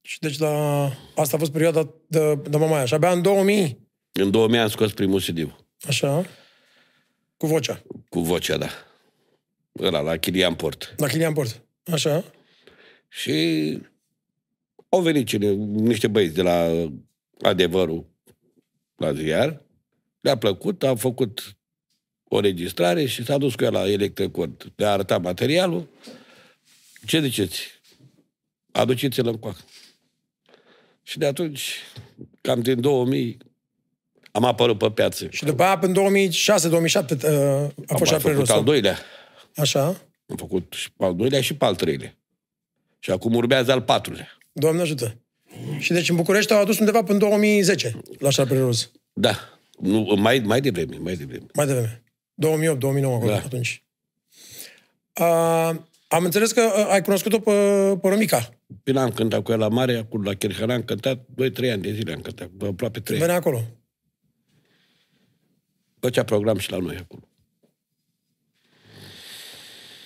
Și 0.00 0.18
deci 0.18 0.38
la, 0.38 0.84
asta 1.16 1.36
a 1.36 1.38
fost 1.38 1.52
perioada 1.52 1.94
de, 2.06 2.34
de 2.34 2.56
mamaia. 2.56 2.84
Și 2.84 2.94
abia 2.94 3.10
în 3.12 3.22
2000, 3.22 3.78
În 4.12 4.30
2000 4.30 4.58
am 4.58 4.68
scos 4.68 4.92
primul 4.92 5.20
CD 5.20 5.56
așa, 5.88 6.24
cu 7.36 7.46
vocea, 7.46 7.82
cu 8.08 8.20
vocea, 8.20 8.56
da. 8.56 8.68
Ăla, 9.80 10.00
la 10.00 10.16
Chilian 10.16 10.54
Port. 10.54 10.94
la 10.96 11.06
Chilian 11.06 11.32
Port. 11.32 11.62
Așa. 11.92 12.24
Și 13.08 13.78
au 14.88 15.00
venit 15.00 15.26
cine, 15.26 15.50
niște 15.50 16.08
băieți 16.08 16.34
de 16.34 16.42
la 16.42 16.88
adevărul 17.40 18.06
la 18.96 19.12
ziar. 19.12 19.62
Le-a 20.20 20.36
plăcut, 20.36 20.82
a 20.82 20.94
făcut 20.94 21.56
o 22.28 22.40
registrare 22.40 23.06
și 23.06 23.24
s-a 23.24 23.38
dus 23.38 23.54
cu 23.54 23.64
el 23.64 23.72
la 23.72 23.90
Electrocort. 23.90 24.72
Le-a 24.76 24.90
arătat 24.90 25.22
materialul. 25.22 25.88
Ce 27.06 27.20
ziceți? 27.20 27.60
Aduceți-l 28.72 29.26
în 29.26 29.38
coacă. 29.38 29.60
Și 31.02 31.18
de 31.18 31.26
atunci, 31.26 31.74
cam 32.40 32.60
din 32.60 32.80
2000, 32.80 33.38
am 34.32 34.44
apărut 34.44 34.78
pe 34.78 34.90
piață. 34.90 35.26
Și 35.30 35.44
după 35.44 35.62
aia, 35.62 35.78
până 35.78 36.00
în 36.00 36.30
2006-2007, 36.30 36.30
uh, 37.24 37.30
a 37.30 37.62
Am 37.86 37.96
fost 37.96 38.10
mai 38.10 38.20
și 38.20 38.26
făcut 38.26 38.50
al 38.50 38.64
doilea. 38.64 38.98
Așa. 39.56 39.86
Am 40.26 40.36
făcut 40.36 40.72
și 40.76 40.92
pe 40.92 41.04
al 41.04 41.16
doilea 41.16 41.40
și 41.40 41.54
pe 41.54 41.64
al 41.64 41.74
treilea. 41.74 42.16
Și 42.98 43.10
acum 43.10 43.34
urmează 43.34 43.72
al 43.72 43.82
patrulea. 43.82 44.28
Doamne 44.52 44.80
ajută. 44.80 45.16
Și 45.78 45.92
deci 45.92 46.08
în 46.08 46.16
București 46.16 46.52
au 46.52 46.60
adus 46.60 46.78
undeva 46.78 46.98
până 47.02 47.12
în 47.12 47.18
2010 47.18 48.00
la 48.18 48.30
Șarpele 48.30 48.60
Roz. 48.60 48.90
Da. 49.12 49.38
Nu, 49.78 50.14
mai, 50.18 50.38
mai 50.38 50.60
devreme, 50.60 50.96
mai 50.96 51.14
devreme. 51.16 51.46
Mai 51.54 51.66
devreme. 51.66 52.02
2008-2009 52.34 52.76
acolo, 53.04 53.30
Da. 53.30 53.36
atunci. 53.36 53.82
Uh, 55.20 55.70
am 56.08 56.24
înțeles 56.24 56.52
că 56.52 56.62
uh, 56.62 56.86
ai 56.90 57.02
cunoscut-o 57.02 57.38
pe, 57.38 57.52
pe 58.02 58.08
Romica. 58.08 58.48
Până 58.82 59.00
am 59.00 59.10
cântat 59.10 59.42
cu 59.42 59.52
el 59.52 59.58
la 59.58 59.68
mare, 59.68 59.96
acum 59.96 60.22
la 60.22 60.34
Kirchana 60.34 60.74
am 60.74 60.82
cântat 60.82 61.18
2-3 61.18 61.70
ani 61.72 61.82
de 61.82 61.92
zile, 61.92 62.12
am 62.12 62.20
cântat, 62.20 62.50
aproape 62.66 63.00
3 63.00 63.16
ani. 63.16 63.26
Venea 63.26 63.40
acolo. 63.40 63.62
Făcea 66.00 66.24
program 66.24 66.58
și 66.58 66.70
la 66.70 66.78
noi 66.78 66.96
acolo. 66.96 67.22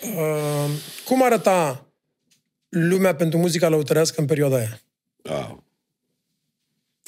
Uh, 0.03 0.71
cum 1.05 1.23
arăta 1.23 1.87
lumea 2.69 3.15
pentru 3.15 3.39
muzica 3.39 3.69
lăutărească 3.69 4.21
în 4.21 4.27
perioada 4.27 4.57
aia? 4.57 4.81
Da. 5.23 5.63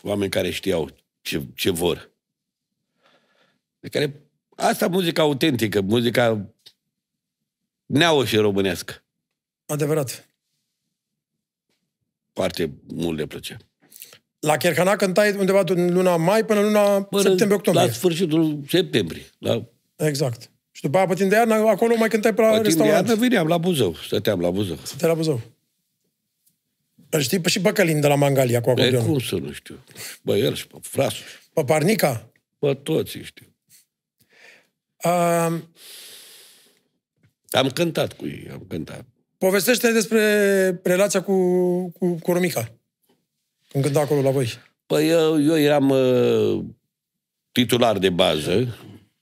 Oameni 0.03 0.31
care 0.31 0.51
știau 0.51 0.91
ce, 1.21 1.43
ce 1.55 1.71
vor. 1.71 2.11
De 3.81 3.89
care, 3.89 4.23
asta 4.57 4.89
muzica 4.89 5.23
autentică, 5.23 5.81
muzica 5.81 6.47
neaușă 7.87 8.27
și 8.27 8.37
românească. 8.37 9.03
Adevărat. 9.67 10.29
Foarte 12.33 12.73
mult 12.87 13.19
le 13.19 13.27
plăcea. 13.27 13.57
La 14.39 14.57
Cherhana 14.57 14.97
cântai 14.97 15.37
undeva 15.37 15.63
din 15.63 15.93
luna 15.93 16.17
mai 16.17 16.45
până 16.45 16.61
luna 16.61 17.03
Până 17.03 17.23
septembrie-octombrie. 17.23 17.87
La 17.87 17.93
sfârșitul 17.93 18.61
septembrie. 18.69 19.27
La 19.39 19.65
Exact. 19.97 20.51
Și 20.79 20.85
după 20.85 20.97
aia, 20.97 21.07
pe 21.07 21.15
timp 21.15 21.31
de 21.31 21.37
iarnă, 21.37 21.55
acolo 21.55 21.97
mai 21.97 22.09
cântai 22.09 22.35
pe 22.35 22.41
la 22.41 22.47
la 22.47 22.53
timp 22.53 22.65
de 22.65 22.69
restaurant. 22.71 23.07
iarnă 23.09 23.21
veneam 23.23 23.47
la 23.47 23.59
Buzău, 23.59 23.95
stăteam 23.95 24.41
la 24.41 24.51
Buzău. 24.51 24.77
Te 24.99 25.07
la 25.07 25.15
Buzău. 25.15 25.41
Îl 27.11 27.21
știi 27.21 27.41
pe 27.41 27.49
și 27.49 27.61
pe 27.61 27.73
Călin 27.73 28.01
de 28.01 28.07
la 28.07 28.15
Mangalia 28.15 28.61
cu 28.61 28.69
E, 28.69 28.73
acordeonul. 28.73 29.11
cum 29.11 29.19
să 29.19 29.35
nu 29.35 29.53
știu? 29.53 29.79
Bă, 30.23 30.37
el 30.37 30.55
și 30.55 30.67
pe 30.67 30.77
frasul, 30.83 31.25
Pe 31.53 31.65
Parnica. 31.65 32.31
pe 32.59 32.75
toți 32.75 33.17
îi 33.17 33.23
știu. 33.25 33.47
Uh, 35.05 35.59
Am 37.51 37.69
cântat 37.75 38.13
cu 38.13 38.27
ei, 38.27 38.49
am 38.53 38.65
cântat. 38.69 39.05
povestește 39.39 39.93
despre 39.93 40.21
relația 40.83 41.23
cu, 41.23 41.35
cu, 41.91 42.15
cu 42.15 42.33
Romica. 42.33 42.73
Când 43.69 43.85
cânta 43.85 44.01
acolo 44.01 44.21
la 44.21 44.31
voi. 44.31 44.49
Păi 44.87 45.09
eu, 45.09 45.43
eu 45.43 45.59
eram 45.59 45.89
uh, 45.91 46.65
titular 47.53 47.99
de 47.99 48.11
bază 48.11 48.77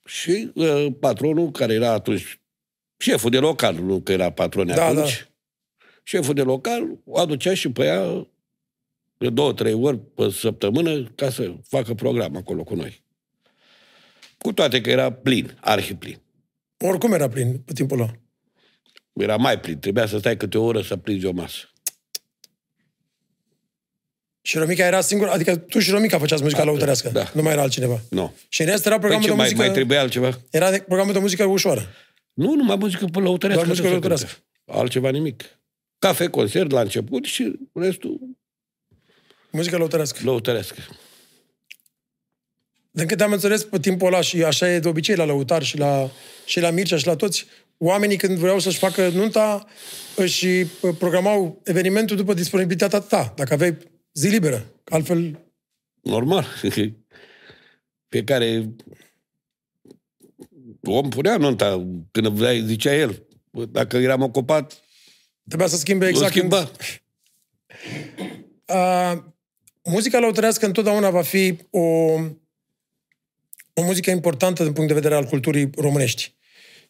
și 0.07 0.51
uh, 0.55 0.87
patronul, 1.01 1.51
care 1.51 1.73
era 1.73 1.91
atunci 1.91 2.41
șeful 2.97 3.31
de 3.31 3.39
local, 3.39 3.75
nu 3.75 4.01
că 4.01 4.13
era 4.13 4.31
patron 4.31 4.67
Da, 4.67 4.85
atunci, 4.85 5.19
da. 5.19 5.31
șeful 6.03 6.35
de 6.35 6.43
local 6.43 6.99
o 7.05 7.19
aducea 7.19 7.55
și 7.55 7.71
pe 7.71 7.85
ea 7.85 8.27
de 9.19 9.31
două, 9.31 9.53
trei 9.53 9.73
ori 9.73 9.99
pe 9.99 10.31
săptămână 10.31 11.05
ca 11.15 11.31
să 11.31 11.55
facă 11.69 11.95
program 11.95 12.37
acolo 12.37 12.65
cu 12.65 12.75
noi. 12.75 13.05
Cu 14.39 14.53
toate 14.53 14.81
că 14.81 14.91
era 14.91 15.13
plin, 15.13 15.59
arhiplin. 15.61 16.21
Oricum 16.79 17.13
era 17.13 17.29
plin 17.29 17.59
pe 17.59 17.73
timpul 17.73 18.01
ăla. 18.01 18.11
Era 19.13 19.37
mai 19.37 19.61
plin, 19.61 19.79
trebuia 19.79 20.07
să 20.07 20.19
stai 20.19 20.37
câte 20.37 20.59
o 20.59 20.65
oră 20.65 20.81
să 20.81 20.97
prinzi 20.97 21.27
o 21.27 21.33
masă. 21.33 21.71
Și 24.47 24.59
Romica 24.59 24.85
era 24.87 25.01
singur, 25.01 25.29
adică 25.29 25.57
tu 25.57 25.79
și 25.79 25.91
Romica 25.91 26.19
făceați 26.19 26.43
muzica 26.43 26.61
Da, 26.61 26.67
lăutărească. 26.67 27.09
da. 27.09 27.31
Nu 27.35 27.43
mai 27.43 27.53
era 27.53 27.63
altcineva. 27.63 28.01
Nu. 28.11 28.35
Și 28.49 28.61
în 28.61 28.67
rest 28.67 28.87
era 28.87 28.99
Păi 28.99 29.09
programul 29.09 29.25
ce, 29.25 29.31
de 29.31 29.37
mai, 29.37 29.45
muzică... 29.45 29.63
mai 29.65 29.73
trebuie 29.73 29.99
altceva? 29.99 30.41
Era 30.51 30.71
de- 30.71 30.79
programul 30.79 31.13
de 31.13 31.19
muzică 31.19 31.45
ușoară. 31.45 31.87
Nu, 32.33 32.55
numai 32.55 32.77
muzică 32.77 33.05
pe 33.13 33.19
lăutărească. 33.19 33.65
Doar 33.65 33.67
muzică 33.67 33.83
nu 33.83 33.87
se 33.87 33.91
lăutărească. 34.01 34.27
cântă. 34.65 34.79
Altceva 34.81 35.11
nimic. 35.11 35.43
Cafe, 35.99 36.29
concert 36.29 36.71
la 36.71 36.81
început 36.81 37.25
și 37.25 37.53
restul 37.73 38.19
Muzică 39.51 39.77
lăutărească. 39.77 40.19
lăutărească. 40.25 40.81
Din 42.91 43.07
câte 43.07 43.23
am 43.23 43.33
înțeles 43.33 43.65
pe 43.65 43.79
timpul 43.79 44.07
ăla 44.07 44.21
și 44.21 44.43
așa 44.45 44.71
e 44.73 44.79
de 44.79 44.89
obicei 44.89 45.15
la 45.17 45.25
lăutar 45.25 45.63
și 45.63 45.79
la, 45.79 46.11
și 46.45 46.61
la 46.61 46.71
Mircea 46.71 46.97
și 46.97 47.07
la 47.07 47.17
toți, 47.17 47.47
oamenii 47.79 48.17
când 48.17 48.39
vreau 48.39 48.59
să-și 48.59 48.79
facă 48.79 49.09
nunta 49.09 49.67
își 50.17 50.47
uh, 50.47 50.67
programau 50.99 51.61
evenimentul 51.65 52.17
după 52.17 52.35
disponibilitatea 52.35 53.01
ta, 53.01 53.33
dacă 53.37 53.53
aveai 53.55 53.77
zi 54.17 54.29
liberă. 54.29 54.67
Altfel, 54.85 55.47
Normal. 56.07 56.47
Fiecare 58.09 58.75
om 60.83 61.09
punea 61.09 61.37
nunta 61.37 61.87
când 62.11 62.27
vrea, 62.27 62.53
zicea 62.65 62.95
el. 62.95 63.27
Bă, 63.51 63.65
Dacă 63.65 63.97
eram 63.97 64.23
ocupat, 64.23 64.83
trebuia 65.49 65.69
să 65.69 65.77
schimbe 65.77 66.09
exact 66.09 66.37
exact. 66.37 66.49
schimba. 66.49 66.71
Când, 66.71 67.01
uh, 68.67 69.23
muzica 69.85 70.19
lăutărească 70.19 70.67
întotdeauna 70.67 71.11
va 71.11 71.23
fi 71.23 71.59
o, 71.71 71.81
o 73.73 73.83
muzică 73.83 74.11
importantă 74.11 74.63
din 74.63 74.73
punct 74.73 74.89
de 74.89 74.95
vedere 74.95 75.15
al 75.15 75.25
culturii 75.25 75.71
românești. 75.77 76.35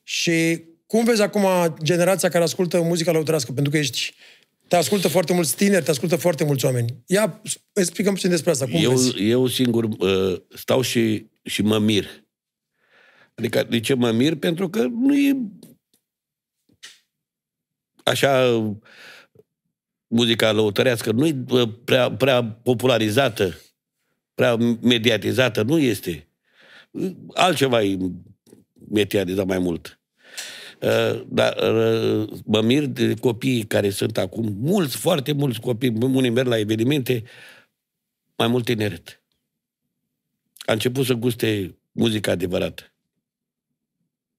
Și 0.02 0.64
cum 0.86 1.04
vezi 1.04 1.22
acum 1.22 1.46
generația 1.82 2.28
care 2.28 2.44
ascultă 2.44 2.80
muzica 2.80 3.12
lăutărească? 3.12 3.52
Pentru 3.52 3.72
că 3.72 3.78
ești 3.78 4.14
te 4.68 4.76
ascultă 4.76 5.08
foarte 5.08 5.32
mulți 5.32 5.56
tineri, 5.56 5.84
te 5.84 5.90
ascultă 5.90 6.16
foarte 6.16 6.44
mulți 6.44 6.64
oameni. 6.64 7.02
Ia, 7.06 7.42
explicăm 7.72 8.14
puțin 8.14 8.30
despre 8.30 8.50
asta. 8.50 8.64
Cum 8.64 8.82
Eu, 8.82 8.90
vezi? 8.90 9.22
eu 9.22 9.46
singur 9.46 9.84
uh, 9.84 10.40
stau 10.54 10.80
și, 10.80 11.26
și 11.42 11.62
mă 11.62 11.78
mir. 11.78 12.24
Adică, 13.34 13.62
de 13.62 13.80
ce 13.80 13.94
mă 13.94 14.10
mir? 14.10 14.34
Pentru 14.34 14.70
că 14.70 14.82
nu 14.82 15.16
e 15.16 15.36
așa 18.04 18.62
muzica 20.06 20.52
lăutărească, 20.52 21.12
nu 21.12 21.26
e 21.26 21.44
uh, 21.48 21.68
prea, 21.84 22.12
prea 22.12 22.44
popularizată, 22.44 23.60
prea 24.34 24.56
mediatizată, 24.80 25.62
nu 25.62 25.78
este. 25.78 26.28
Altceva 27.34 27.82
e 27.82 27.98
mediatizat 28.90 29.46
mai 29.46 29.58
mult. 29.58 29.95
Uh, 30.80 31.22
Dar 31.28 31.56
uh, 31.56 32.28
mă 32.44 32.60
mir 32.60 32.84
de 32.84 33.14
copiii 33.14 33.64
care 33.64 33.90
sunt 33.90 34.18
acum, 34.18 34.56
mulți, 34.60 34.96
foarte 34.96 35.32
mulți 35.32 35.60
copii, 35.60 35.88
unii 36.00 36.30
merg 36.30 36.48
la 36.48 36.58
evenimente, 36.58 37.22
mai 38.36 38.46
mult 38.46 38.64
tineret. 38.64 39.22
A 40.58 40.72
început 40.72 41.04
să 41.04 41.14
guste 41.14 41.78
muzica 41.92 42.30
adevărată. 42.30 42.92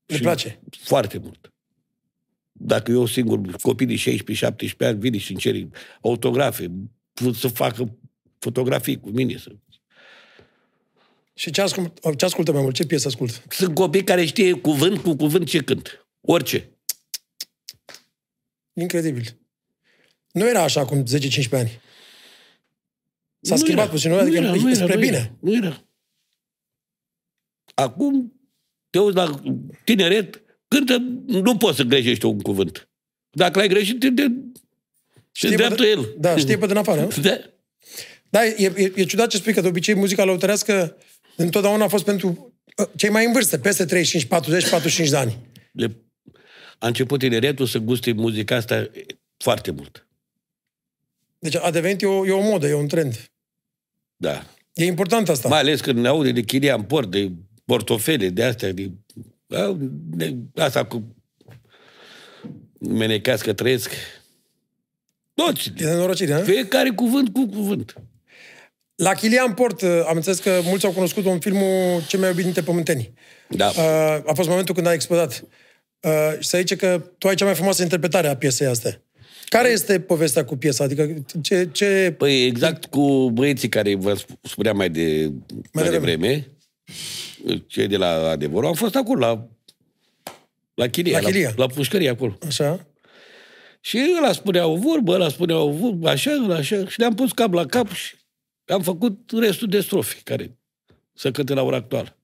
Le 0.05 0.15
Și 0.15 0.21
place. 0.21 0.59
Foarte 0.69 1.17
mult. 1.17 1.51
Dacă 2.51 2.91
eu 2.91 3.05
singur, 3.05 3.39
copii 3.61 3.85
de 3.85 3.95
16-17 3.95 4.77
ani, 4.77 4.99
vin 4.99 5.17
și 5.17 5.31
îmi 5.31 5.39
cer 5.39 5.55
autografe, 6.01 6.71
să 7.33 7.47
facă 7.47 7.97
fotografii 8.39 8.99
cu 8.99 9.09
mine. 9.09 9.37
Să... 9.37 9.51
Și 11.33 11.51
ce 11.51 11.61
ascultă, 11.61 12.13
ce 12.17 12.25
ascultă 12.25 12.51
mai 12.51 12.61
mult? 12.61 12.75
Ce 12.75 12.85
piesă 12.85 13.07
ascultă? 13.07 13.33
Sunt 13.49 13.75
copii 13.75 14.03
care 14.03 14.25
știe 14.25 14.53
cuvânt 14.53 14.97
cu 14.97 15.15
cuvânt 15.15 15.47
ce 15.47 15.57
cânt. 15.57 16.06
Orice. 16.21 16.71
Incredibil. 18.73 19.37
Nu 20.31 20.47
era 20.47 20.61
așa 20.63 20.79
acum 20.79 21.03
10-15 21.03 21.05
ani. 21.51 21.81
S-a 23.39 23.55
Nu 23.55 23.61
schimbat 23.61 23.83
era. 23.83 23.93
puțin, 23.93 24.11
nu? 24.11 24.17
Adică 24.17 24.35
era, 24.37 24.45
e 24.55 24.59
era, 24.65 24.73
spre 24.73 24.93
nu 24.93 24.99
bine. 24.99 25.17
Era, 25.17 25.31
nu 25.39 25.55
era. 25.55 25.83
Acum, 27.73 28.33
te 28.89 28.99
uiți 28.99 29.15
la 29.15 29.41
tineret, 29.83 30.41
cântă, 30.67 30.97
nu 31.27 31.57
poți 31.57 31.77
să 31.77 31.83
greșești 31.83 32.25
un 32.25 32.39
cuvânt. 32.39 32.89
Dacă 33.29 33.59
l-ai 33.59 33.67
greșit, 33.67 33.99
te, 33.99 34.07
te, 34.11 34.21
te 34.27 34.29
Știi 35.31 35.49
îndreaptă 35.49 35.81
pe- 35.81 35.89
el. 35.89 36.15
Da, 36.17 36.37
știe 36.37 36.57
pe 36.57 36.65
din 36.67 36.75
afară. 36.77 37.01
nu? 37.01 37.09
Da. 37.21 37.39
Da, 38.29 38.45
e, 38.45 38.71
e, 38.75 38.91
e 38.95 39.03
ciudat 39.03 39.29
ce 39.29 39.37
spui, 39.37 39.53
că 39.53 39.61
de 39.61 39.67
obicei 39.67 39.95
muzica 39.95 40.23
lăutărească 40.23 40.97
întotdeauna 41.35 41.83
a 41.83 41.87
fost 41.87 42.03
pentru 42.03 42.53
uh, 42.77 42.87
cei 42.95 43.09
mai 43.09 43.25
în 43.25 43.31
vârstă, 43.31 43.57
peste 43.57 43.85
35, 43.85 44.25
40, 44.25 44.69
45 44.69 45.09
de 45.09 45.17
ani. 45.17 45.37
De, 45.71 45.95
a 46.77 46.87
început 46.87 47.19
tineretul 47.19 47.65
să 47.65 47.77
guste 47.77 48.11
muzica 48.11 48.55
asta 48.55 48.89
foarte 49.37 49.71
mult. 49.71 50.07
Deci 51.39 51.55
a 51.55 51.71
devenit 51.71 52.01
e 52.01 52.05
o, 52.05 52.25
e 52.25 52.31
o 52.31 52.41
modă, 52.41 52.67
e 52.67 52.73
un 52.73 52.87
trend. 52.87 53.29
Da. 54.17 54.45
E 54.73 54.85
important 54.85 55.29
asta. 55.29 55.47
Mai 55.47 55.59
ales 55.59 55.81
când 55.81 55.99
ne 55.99 56.07
aude 56.07 56.31
de 56.31 56.41
chiria 56.41 56.75
în 56.75 56.83
port, 56.83 57.11
de 57.11 57.31
portofele, 57.65 58.29
de 58.29 58.43
astea, 58.43 58.71
de, 58.71 58.91
da, 59.47 59.75
de 59.89 60.35
asta 60.55 60.85
cu 60.85 61.15
menechească 62.79 63.53
trăiesc. 63.53 63.91
Toți. 65.33 65.71
E 65.77 65.83
nenorocire, 65.83 66.33
ha? 66.33 66.39
Fiecare 66.39 66.89
cuvânt 66.89 67.33
cu 67.33 67.45
cuvânt. 67.45 67.93
La 68.95 69.13
Chilian 69.13 69.53
Port, 69.53 69.81
uh, 69.81 70.03
am 70.07 70.15
înțeles 70.15 70.39
că 70.39 70.59
mulți 70.63 70.85
au 70.85 70.91
cunoscut 70.91 71.25
un 71.25 71.39
filmul 71.39 72.05
Cei 72.07 72.19
mai 72.19 72.29
iubite 72.29 72.63
pământeni. 72.63 73.13
Da. 73.49 73.67
Uh, 73.67 74.23
a 74.25 74.31
fost 74.33 74.49
momentul 74.49 74.75
când 74.75 74.87
a 74.87 74.93
explodat. 74.93 75.43
Uh, 76.01 76.39
și 76.39 76.47
se 76.47 76.57
zice 76.57 76.75
că 76.75 77.11
tu 77.17 77.27
ai 77.27 77.35
cea 77.35 77.45
mai 77.45 77.53
frumoasă 77.55 77.81
interpretare 77.81 78.27
a 78.27 78.35
piesei 78.37 78.67
astea. 78.67 79.01
Care 79.45 79.69
este 79.69 79.99
povestea 79.99 80.45
cu 80.45 80.55
piesa? 80.55 80.83
Adică 80.83 81.25
ce... 81.41 81.69
ce... 81.71 82.15
Păi 82.17 82.45
exact 82.45 82.85
cu 82.85 83.29
băieții 83.31 83.69
care 83.69 83.95
vă 83.95 84.15
sp- 84.15 84.41
spuneam 84.41 84.77
mai 84.77 84.89
de 84.89 85.31
mai, 85.73 85.83
devreme. 85.83 86.15
devreme, 86.15 86.47
cei 87.67 87.87
de 87.87 87.97
la 87.97 88.29
Adevăr, 88.29 88.65
am 88.65 88.73
fost 88.73 88.95
acolo, 88.95 89.19
la, 89.19 89.47
la 90.73 90.87
Chilia, 90.87 91.19
La 91.19 91.25
Chilia. 91.25 91.49
la, 91.55 91.65
la 91.65 91.73
pușcărie 91.73 92.09
acolo. 92.09 92.37
Așa? 92.47 92.87
Și 93.81 94.15
ăla 94.17 94.31
spunea 94.31 94.67
o 94.67 94.75
vorbă, 94.75 95.13
ăla 95.13 95.29
spunea 95.29 95.57
o 95.57 95.71
vorbă, 95.71 96.09
așa, 96.09 96.31
ăla 96.43 96.55
așa, 96.55 96.87
și 96.87 96.99
le-am 96.99 97.13
pus 97.13 97.31
cap 97.31 97.53
la 97.53 97.65
cap 97.65 97.91
și 97.91 98.15
am 98.65 98.81
făcut 98.81 99.31
restul 99.39 99.67
de 99.67 99.79
strofe 99.79 100.17
care 100.23 100.57
să 101.13 101.31
cânte 101.31 101.53
la 101.53 101.61
ora 101.61 101.75
actuală. 101.75 102.16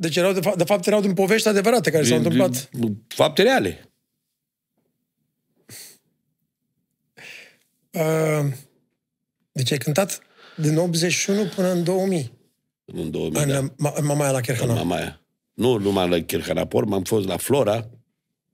Deci 0.00 0.16
erau, 0.16 0.32
de, 0.32 0.40
fa- 0.40 0.56
de 0.56 0.64
fapt 0.64 0.86
erau 0.86 1.00
din 1.00 1.14
povești 1.14 1.48
adevărate 1.48 1.90
care 1.90 2.04
s-au 2.04 2.18
Din- 2.18 2.26
întâmplat. 2.26 2.70
din 2.70 3.04
Fapte 3.08 3.42
reale. 3.42 3.90
Uh, 7.92 8.52
deci 9.52 9.70
ai 9.72 9.78
cântat 9.78 10.20
din 10.56 10.76
81 10.76 11.44
până 11.54 11.70
în 11.72 11.84
2000 11.84 12.32
În 12.84 13.10
2000, 13.10 13.42
în, 13.42 13.48
da. 13.48 13.90
Ma- 13.90 13.94
în 13.94 14.04
Mamaia 14.06 14.30
la 14.30 14.40
Cherhana, 14.40 14.72
În 14.72 14.78
Mamaia. 14.78 15.20
Nu 15.54 15.76
numai 15.76 16.08
la 16.08 16.18
Chirhanapor, 16.18 16.84
m-am 16.84 17.02
fost 17.02 17.26
la 17.26 17.36
Flora, 17.36 17.90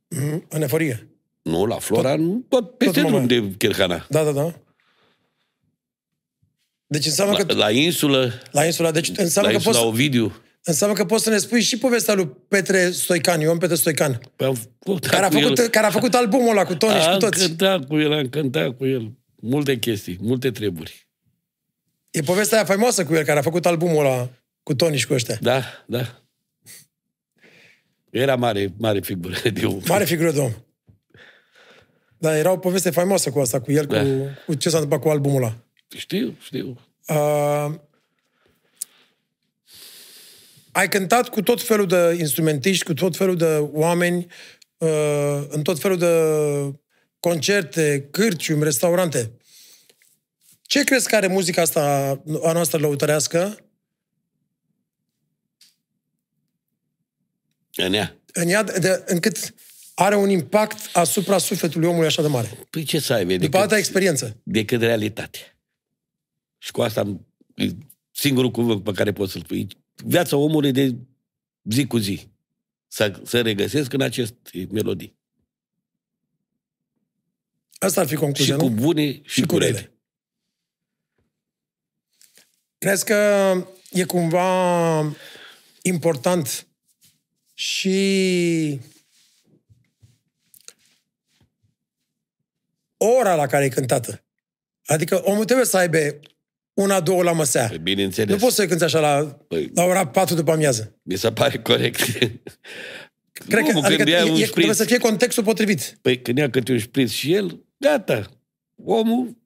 Mhm, 0.09 0.47
în 0.49 0.63
eforie. 0.63 1.09
nu, 1.43 1.65
la 1.67 1.79
Flora, 1.79 2.17
tot, 2.17 2.49
tot 2.49 2.77
peste 2.79 3.01
în 3.01 3.07
drum 3.07 3.21
Mamaia. 3.21 3.41
de 3.41 3.55
Chirhana. 3.59 4.07
Da, 4.09 4.25
da, 4.25 4.33
da. 4.33 4.55
Deci 6.87 7.07
înseamnă 7.07 7.37
La, 7.39 7.45
că 7.45 7.55
la 7.55 7.71
insulă, 7.71 8.33
la 8.51 8.65
insula, 8.65 8.91
deci 8.91 9.17
la 9.17 9.23
înseamnă 9.23 9.51
că, 9.51 9.57
insula 9.57 9.77
poți, 9.79 9.87
Ovidiu. 9.89 10.33
Înseamnă 10.67 10.97
că 10.97 11.05
poți 11.05 11.23
să 11.25 11.31
ne 11.31 11.39
spui 11.39 11.61
și 11.61 11.79
povestea 11.79 12.15
lui 12.15 12.27
Petre 12.49 12.91
Stoican, 12.91 13.41
Ion 13.41 13.59
Petre 13.59 13.75
Stoican, 13.77 14.21
Păi 14.37 14.47
am 14.47 14.55
făcut 14.55 15.07
care 15.07 15.25
a, 15.25 15.29
cu 15.29 15.35
făcut, 15.41 15.59
el. 15.59 15.69
care 15.69 15.87
a 15.87 15.91
făcut 15.91 16.15
albumul 16.15 16.51
ăla 16.51 16.65
cu 16.65 16.75
Tony 16.75 16.99
și 16.99 17.05
cu 17.07 17.13
Am 17.13 17.19
toți. 17.19 17.47
cântat 17.47 17.87
cu 17.87 17.99
el, 17.99 18.13
am 18.13 18.29
cântat 18.29 18.77
cu 18.77 18.87
el. 18.87 19.13
Multe 19.41 19.79
chestii, 19.79 20.19
multe 20.21 20.51
treburi. 20.51 21.09
E 22.11 22.21
povestea 22.21 22.57
aia 22.57 22.67
faimoasă 22.67 23.05
cu 23.05 23.15
el, 23.15 23.25
care 23.25 23.39
a 23.39 23.43
făcut 23.43 23.67
albumul 23.67 23.99
ăla 24.05 24.29
cu 24.63 24.75
Tony 24.75 24.97
și 24.97 25.07
cu 25.07 25.13
ăștia. 25.13 25.39
Da, 25.41 25.63
da. 25.87 26.23
Era 28.11 28.37
mare, 28.37 28.73
mare 28.79 29.01
figură 29.01 29.35
de 29.53 29.67
om. 29.67 29.81
Mare 29.89 30.05
figură 30.05 30.31
de 30.33 30.41
om. 30.41 30.53
Da, 32.19 32.37
era 32.39 32.51
o 32.53 32.57
poveste 32.59 32.91
faimoasă 32.91 33.31
cu 33.31 33.39
asta, 33.39 33.61
cu 33.61 33.73
el, 33.73 33.85
Da. 33.87 34.01
cu, 34.03 34.09
cu 34.47 34.55
ce 34.55 34.69
s-a 34.69 34.79
întâmplat 34.79 35.03
cu 35.03 35.09
albumul 35.09 35.43
ăla. 35.43 35.57
Știu, 35.97 36.35
știu. 36.43 36.81
Uh, 37.09 37.75
ai 40.77 40.89
cântat 40.89 41.29
cu 41.29 41.43
tot 41.43 41.63
felul 41.63 41.87
de 41.87 42.17
instrumentiști, 42.19 42.85
cu 42.85 42.95
tot 42.95 43.17
felul 43.17 43.37
de 43.37 43.57
oameni, 43.57 44.27
uh, 44.79 45.47
în 45.49 45.63
tot 45.63 45.81
felul 45.81 45.99
de 45.99 46.13
concerte, 47.21 48.09
cârciumi, 48.11 48.63
restaurante. 48.63 49.33
Ce 50.63 50.85
crezi 50.85 51.09
că 51.09 51.17
are 51.17 51.27
muzica 51.27 51.63
asta 51.63 51.83
a 52.43 52.53
noastră 52.53 52.79
lăutărească 52.79 53.59
În 57.77 57.93
ea. 57.93 58.17
în 58.33 58.49
ea, 58.49 58.63
de, 58.63 58.79
de, 58.79 59.05
încât 59.07 59.55
are 59.95 60.17
un 60.17 60.29
impact 60.31 60.97
asupra 60.97 61.39
sufletului 61.39 61.89
omului 61.89 62.07
așa 62.07 62.23
de 62.23 62.29
mare? 62.29 62.49
Păi 62.71 62.85
ce 62.85 62.99
să 62.99 63.13
ai, 63.13 63.25
vede? 63.25 63.45
După 63.45 63.59
alta 63.59 63.77
experiență. 63.77 64.41
decât 64.43 64.81
realitate. 64.81 65.59
Și 66.59 66.71
cu 66.71 66.83
asta 66.83 67.21
e 67.55 67.67
singurul 68.11 68.51
cuvânt 68.51 68.85
pe 68.85 68.93
care 68.93 69.13
pot 69.13 69.31
să-l 69.31 69.41
spui. 69.41 69.85
Viața 70.05 70.37
omului 70.37 70.73
de 70.73 70.97
zi 71.63 71.87
cu 71.87 71.99
zi. 71.99 72.29
Să, 72.89 73.21
să 73.25 73.41
regăsesc 73.41 73.93
în 73.93 74.01
aceste 74.01 74.67
melodii. 74.71 75.17
Asta 77.79 78.01
ar 78.01 78.07
fi 78.07 78.13
Și 78.13 78.19
concluzia, 78.19 78.57
cu 78.57 78.69
nu? 78.69 78.75
bune 78.75 79.13
și, 79.13 79.23
și 79.25 79.47
cu 79.47 79.59
rele. 79.59 79.93
Crezi 82.79 83.05
că 83.05 83.53
e 83.91 84.05
cumva 84.05 85.17
important 85.83 86.69
și 87.55 88.81
ora 92.97 93.35
la 93.35 93.47
care 93.47 93.65
e 93.65 93.69
cântată. 93.69 94.25
Adică 94.87 95.23
omul 95.25 95.45
trebuie 95.45 95.67
să 95.67 95.77
aibă 95.77 95.99
una, 96.77 97.01
două 97.01 97.23
la 97.23 97.33
măsea. 97.33 97.67
Păi, 97.69 97.79
Bineînțeles. 97.79 98.35
Nu 98.35 98.41
poți 98.41 98.55
să 98.55 98.67
cânti 98.67 98.85
așa 98.85 99.01
la, 99.01 99.39
Păi- 99.55 99.71
la 99.75 99.85
ora 99.85 100.07
4 100.07 100.35
după 100.35 100.51
amiază. 100.53 100.99
Mi 101.03 101.17
se 101.17 101.31
pare 101.33 101.59
corect. 101.59 102.01
Cred 103.49 103.65
nu, 103.65 103.81
că 103.81 103.87
adică 103.87 103.97
când 103.97 104.09
ia 104.09 104.19
e, 104.19 104.23
un 104.23 104.29
e, 104.29 104.33
trebuie 104.33 104.47
șpriț, 104.47 104.77
să 104.77 104.85
fie 104.85 104.99
contextul 104.99 105.45
potrivit. 105.45 105.99
Păi 106.03 106.23
când 106.23 106.39
ia 106.39 106.51
câte 106.51 106.73
un 106.73 106.79
șpriț 106.79 107.11
și 107.11 107.33
el, 107.35 107.65
gata. 107.79 108.27
Omul 108.85 109.37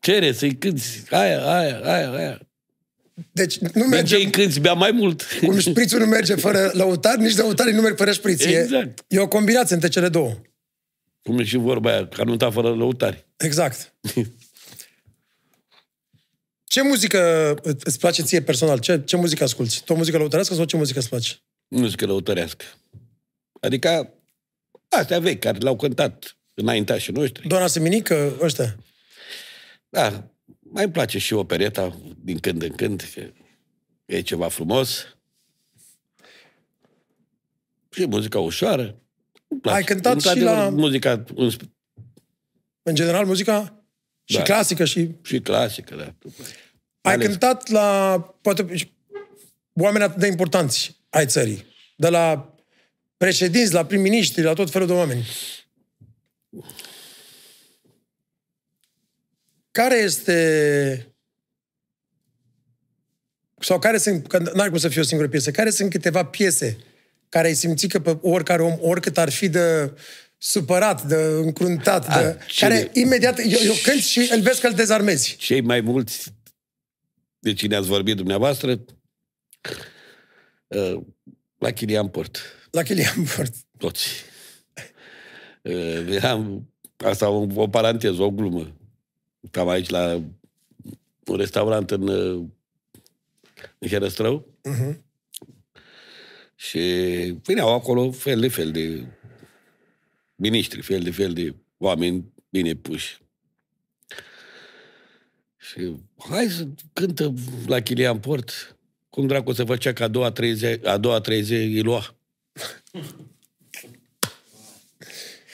cere 0.00 0.32
să-i 0.32 0.56
cânti 0.56 0.82
aia, 1.10 1.44
aia, 1.46 1.80
aia, 1.84 2.10
aia. 2.10 2.40
Deci 3.32 3.58
nu 3.58 3.68
De 3.68 3.80
ce 3.80 3.86
merge, 3.86 4.16
îi 4.16 4.30
cânti 4.30 4.60
bea 4.60 4.72
mai 4.72 4.90
mult? 4.90 5.22
un 5.42 5.58
șprițul 5.58 5.98
nu 5.98 6.06
merge 6.06 6.34
fără 6.34 6.70
lăutar, 6.80 7.16
nici 7.16 7.36
lăutarii 7.36 7.72
nu 7.74 7.80
merg 7.80 7.96
fără 7.96 8.12
șpriț. 8.12 8.44
E- 8.44 8.60
Exact. 8.60 9.04
E, 9.08 9.18
o 9.18 9.28
combinație 9.28 9.74
între 9.74 9.88
cele 9.90 10.08
două. 10.08 10.34
Cum 11.22 11.38
e 11.38 11.44
și 11.44 11.56
vorba 11.56 11.90
aia, 11.90 12.06
că 12.06 12.24
nu 12.24 12.50
fără 12.50 12.74
lăutari. 12.74 13.26
Exact. 13.36 13.94
Ce 16.76 16.82
muzică 16.82 17.54
îți 17.62 17.98
place 17.98 18.22
ție 18.22 18.42
personal? 18.42 18.78
Ce, 18.78 19.02
ce 19.04 19.16
muzică 19.16 19.44
asculti? 19.44 19.82
Tu 19.84 19.92
o 19.92 19.96
muzică 19.96 20.16
lăutărească 20.18 20.54
sau 20.54 20.64
ce 20.64 20.76
muzică 20.76 20.98
îți 20.98 21.08
place? 21.08 21.34
muzică 21.68 22.06
lăutărească. 22.06 22.64
Adică 23.60 24.14
astea 24.88 25.18
vechi, 25.18 25.40
care 25.40 25.58
le-au 25.58 25.76
cântat 25.76 26.36
înaintașii 26.54 27.12
noștri. 27.12 27.48
Doamna 27.48 27.66
Seminică, 27.66 28.36
ăștia. 28.40 28.76
Da, 29.88 30.30
mai 30.58 30.84
îmi 30.84 30.92
place 30.92 31.18
și 31.18 31.32
opereta 31.32 32.00
din 32.22 32.38
când 32.38 32.62
în 32.62 32.72
când, 32.74 33.00
că 33.14 33.30
e 34.04 34.20
ceva 34.20 34.48
frumos. 34.48 35.16
Și 37.90 38.06
muzica 38.06 38.38
ușoară. 38.38 39.02
Îmi 39.48 39.60
place. 39.60 39.76
Ai 39.76 39.84
cântat 39.84 40.20
și 40.20 40.28
Într-adevăr, 40.28 40.56
la- 40.56 40.68
Muzica 40.68 41.24
în 41.34 41.50
sp- 41.50 41.70
În 42.82 42.94
general, 42.94 43.26
muzica 43.26 43.84
și 44.24 44.36
Da. 44.36 44.42
clasică 44.42 44.84
și... 44.84 45.10
și 45.22 45.40
clasică, 45.40 45.94
da. 45.94 46.14
Ai 47.06 47.14
ales- 47.14 47.26
cântat 47.26 47.68
la, 47.68 48.18
poate, 48.40 48.66
oameni 49.72 50.04
atât 50.04 50.18
de 50.18 50.26
importanți 50.26 50.96
ai 51.10 51.26
țării. 51.26 51.66
De 51.96 52.08
la 52.08 52.54
președinți, 53.16 53.72
la 53.72 53.84
prim-ministri, 53.84 54.42
la 54.42 54.52
tot 54.52 54.70
felul 54.70 54.86
de 54.86 54.92
oameni. 54.92 55.26
Care 59.70 59.96
este... 59.96 61.10
Sau 63.60 63.78
care 63.78 63.98
sunt, 63.98 64.26
că 64.26 64.38
n-ar 64.38 64.68
cum 64.68 64.78
să 64.78 64.88
fie 64.88 65.00
o 65.00 65.04
singură 65.04 65.28
piesă, 65.28 65.50
care 65.50 65.70
sunt 65.70 65.90
câteva 65.90 66.24
piese 66.24 66.78
care 67.28 67.46
ai 67.46 67.54
simțit 67.54 67.90
că 67.90 68.00
pe 68.00 68.18
oricare 68.20 68.62
om, 68.62 68.78
oricât 68.80 69.18
ar 69.18 69.30
fi 69.30 69.48
de 69.48 69.92
supărat, 70.38 71.02
de 71.02 71.14
încruntat, 71.14 72.08
A, 72.08 72.20
de, 72.20 72.38
cele- 72.46 72.74
care 72.74 72.90
imediat, 72.92 73.38
eu, 73.38 73.58
eu 73.64 73.74
cânt 73.82 74.02
și 74.02 74.28
îl 74.32 74.40
vezi 74.40 74.60
că 74.60 74.66
îl 74.66 74.72
dezarmezi. 74.72 75.36
Cei 75.36 75.60
mai 75.60 75.80
mulți 75.80 76.32
de 77.38 77.52
cine 77.52 77.76
ați 77.76 77.88
vorbit 77.88 78.16
dumneavoastră, 78.16 78.84
uh, 80.66 81.00
la 81.58 81.70
Chilian 81.70 82.08
Port. 82.08 82.38
La 82.70 82.82
Chilian 82.82 83.24
Port. 83.36 83.54
toți. 83.78 84.08
Uh, 85.62 86.06
Eram, 86.08 86.72
asta 86.96 87.28
o, 87.28 87.46
o 87.54 87.68
paranteză, 87.68 88.22
o 88.22 88.30
glumă. 88.30 88.76
Cam 89.50 89.68
aici 89.68 89.88
la 89.88 90.22
un 91.26 91.36
restaurant 91.36 91.90
în, 91.90 92.08
uh, 92.08 92.44
în 93.78 93.88
Herăstrău. 93.88 94.46
Uh-huh. 94.68 95.04
Și 96.54 96.78
veneau 97.42 97.74
acolo 97.74 98.10
fel 98.10 98.40
de 98.40 98.48
fel 98.48 98.70
de 98.70 99.06
miniștri, 100.34 100.82
fel 100.82 101.00
de 101.00 101.10
fel 101.10 101.32
de 101.32 101.54
oameni 101.78 102.32
bine 102.48 102.74
puși. 102.74 103.18
Și 105.70 105.92
hai 106.30 106.46
să 106.48 106.66
cântă 106.92 107.34
la 107.66 107.80
Chilian 107.80 108.18
Port. 108.18 108.76
Cum 109.10 109.26
dracu 109.26 109.52
se 109.52 109.64
făcea 109.64 109.92
că 109.92 110.02
a 110.02 110.08
doua, 110.08 110.30
trei 110.30 110.54
zi, 110.54 110.66
a 110.84 110.96
doua 110.96 111.20
trei 111.20 111.42
zi 111.42 111.54
îi 111.54 111.80
lua. 111.82 112.16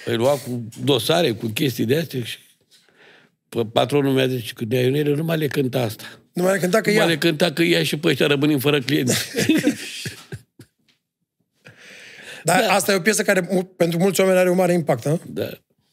Îi 0.05 0.16
lua 0.16 0.37
cu 0.38 0.68
dosare, 0.85 1.33
cu 1.33 1.46
chestii 1.46 1.85
de 1.85 1.96
astea 1.98 2.22
și 2.22 2.38
P- 3.48 3.72
patronul 3.72 4.12
mi-a 4.12 4.27
zis 4.27 4.51
că 4.53 4.64
de 4.64 4.81
Ionel 4.81 5.16
nu 5.16 5.25
mai 5.25 5.38
le 5.38 5.46
cânta 5.46 5.81
asta. 5.81 6.20
Nu 6.33 6.42
mai 6.42 6.59
cânta 6.59 6.81
că 6.81 6.90
Nu 6.90 6.96
mai 6.96 7.05
ea. 7.05 7.11
le 7.12 7.18
cânta 7.18 7.53
că 7.53 7.62
ea 7.62 7.83
și 7.83 7.96
pe 7.98 8.09
ăștia 8.09 8.27
rămânim 8.27 8.59
fără 8.59 8.81
clienți. 8.81 9.16
Dar 12.44 12.61
da. 12.61 12.72
asta 12.72 12.92
e 12.92 12.96
o 12.96 13.01
piesă 13.01 13.22
care 13.22 13.48
mu- 13.51 13.64
pentru 13.64 13.98
mulți 13.98 14.20
oameni 14.20 14.38
are 14.38 14.51
un 14.51 14.57
mare 14.57 14.72
impact, 14.72 15.05
nu? 15.05 15.20
da, 15.27 15.48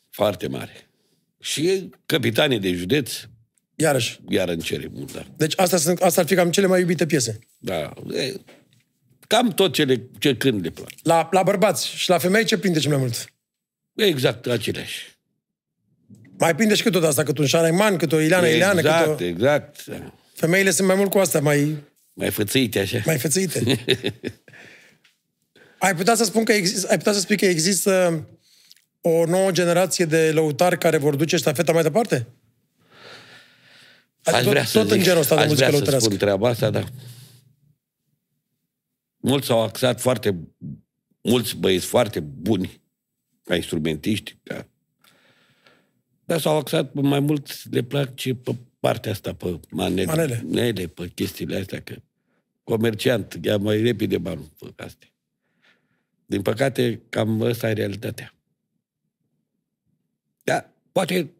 foarte 0.09 0.47
mare. 0.47 0.89
Și 1.39 1.89
capitanii 2.05 2.59
de 2.59 2.73
județ, 2.73 3.13
Iarăși. 3.81 4.19
iar 4.29 4.49
în 4.49 4.59
cere 4.59 4.89
mult, 4.93 5.13
da. 5.13 5.25
Deci 5.37 5.53
astea, 5.57 5.77
sunt, 5.77 6.01
astea 6.01 6.21
ar 6.23 6.27
fi 6.29 6.35
cam 6.35 6.51
cele 6.51 6.67
mai 6.67 6.79
iubite 6.79 7.05
piese. 7.05 7.39
da. 7.57 7.93
E, 8.13 8.33
cam 9.27 9.49
tot 9.49 9.73
cele 9.73 10.01
ce 10.19 10.35
când 10.35 10.63
le 10.63 10.69
plac. 10.69 10.89
La, 11.03 11.27
la 11.31 11.43
bărbați 11.43 11.87
și 11.87 12.09
la 12.09 12.17
femei 12.17 12.43
ce 12.45 12.57
prinde 12.57 12.79
cel 12.79 12.89
mai 12.91 12.99
mult? 12.99 13.33
Exact 13.95 14.47
aceleași. 14.47 15.17
Mai 16.37 16.55
prinde 16.55 16.75
și 16.75 16.83
cât 16.83 16.91
tot 16.91 17.03
asta, 17.03 17.23
cât 17.23 17.37
un 17.37 17.45
Șaraiman, 17.45 17.97
cât 17.97 18.11
o 18.11 18.19
Ileana 18.19 18.47
Ileană, 18.47 18.81
cât 18.81 18.85
exact, 18.89 19.19
o... 19.19 19.23
exact. 19.23 19.85
da. 19.85 20.13
Femeile 20.33 20.71
sunt 20.71 20.87
mai 20.87 20.95
mult 20.95 21.09
cu 21.09 21.17
astea, 21.17 21.39
mai, 21.41 21.77
Mai 22.13 22.29
fățâite 22.29 22.79
așa. 22.79 23.01
mai 23.05 23.17
fețuite. 23.17 23.63
ai 25.79 25.95
putea 25.95 26.15
să 26.15 26.23
spun 26.23 26.43
că 26.43 26.51
exist, 26.51 26.85
ai 26.89 26.97
putea 26.97 27.13
să 27.13 27.19
spui 27.19 27.37
că 27.37 27.45
există 27.45 28.23
o 29.01 29.25
nouă 29.25 29.51
generație 29.51 30.05
de 30.05 30.31
lăutari 30.31 30.77
care 30.77 30.97
vor 30.97 31.15
duce 31.15 31.37
ștafeta 31.37 31.71
mai 31.71 31.83
departe? 31.83 32.27
Aș 34.23 34.33
Adică 34.33 34.49
vrea 34.49 34.61
tot, 34.61 34.71
să 34.71 34.79
tot 34.79 34.89
în 34.89 34.95
zic, 34.95 35.05
genul 35.05 35.19
ăsta 35.19 35.35
de 35.35 35.41
aș 35.41 35.47
muzică 35.47 35.65
vrea 35.65 35.79
să 35.79 35.83
lăutărească. 35.83 36.07
spun 36.13 36.27
treaba 36.27 36.49
asta, 36.49 36.69
dar 36.69 36.91
mulți 39.17 39.45
s-au 39.45 39.61
axat 39.61 40.01
foarte, 40.01 40.39
mulți 41.21 41.55
băieți 41.55 41.85
foarte 41.85 42.19
buni 42.19 42.81
ca 43.43 43.55
instrumentiști, 43.55 44.37
ca... 44.43 44.67
dar 46.25 46.39
s-au 46.39 46.57
axat 46.57 46.93
mai 46.93 47.19
mult, 47.19 47.71
le 47.71 47.83
plac 47.83 48.15
ce 48.15 48.35
pe 48.35 48.55
partea 48.79 49.11
asta, 49.11 49.33
pe 49.33 49.59
manele, 49.69 50.05
Manele. 50.05 50.41
manele 50.45 50.87
pe 50.87 51.07
chestiile 51.07 51.57
astea, 51.57 51.81
că 51.81 51.95
comerciant, 52.63 53.39
ia 53.41 53.57
mai 53.57 53.81
repede 53.81 54.17
banul 54.17 54.49
pe 54.75 54.83
astea. 54.83 55.07
Din 56.25 56.41
păcate, 56.41 57.01
cam 57.09 57.41
ăsta 57.41 57.69
e 57.69 57.73
realitatea. 57.73 58.33
Da, 60.43 60.69
poate, 60.91 61.33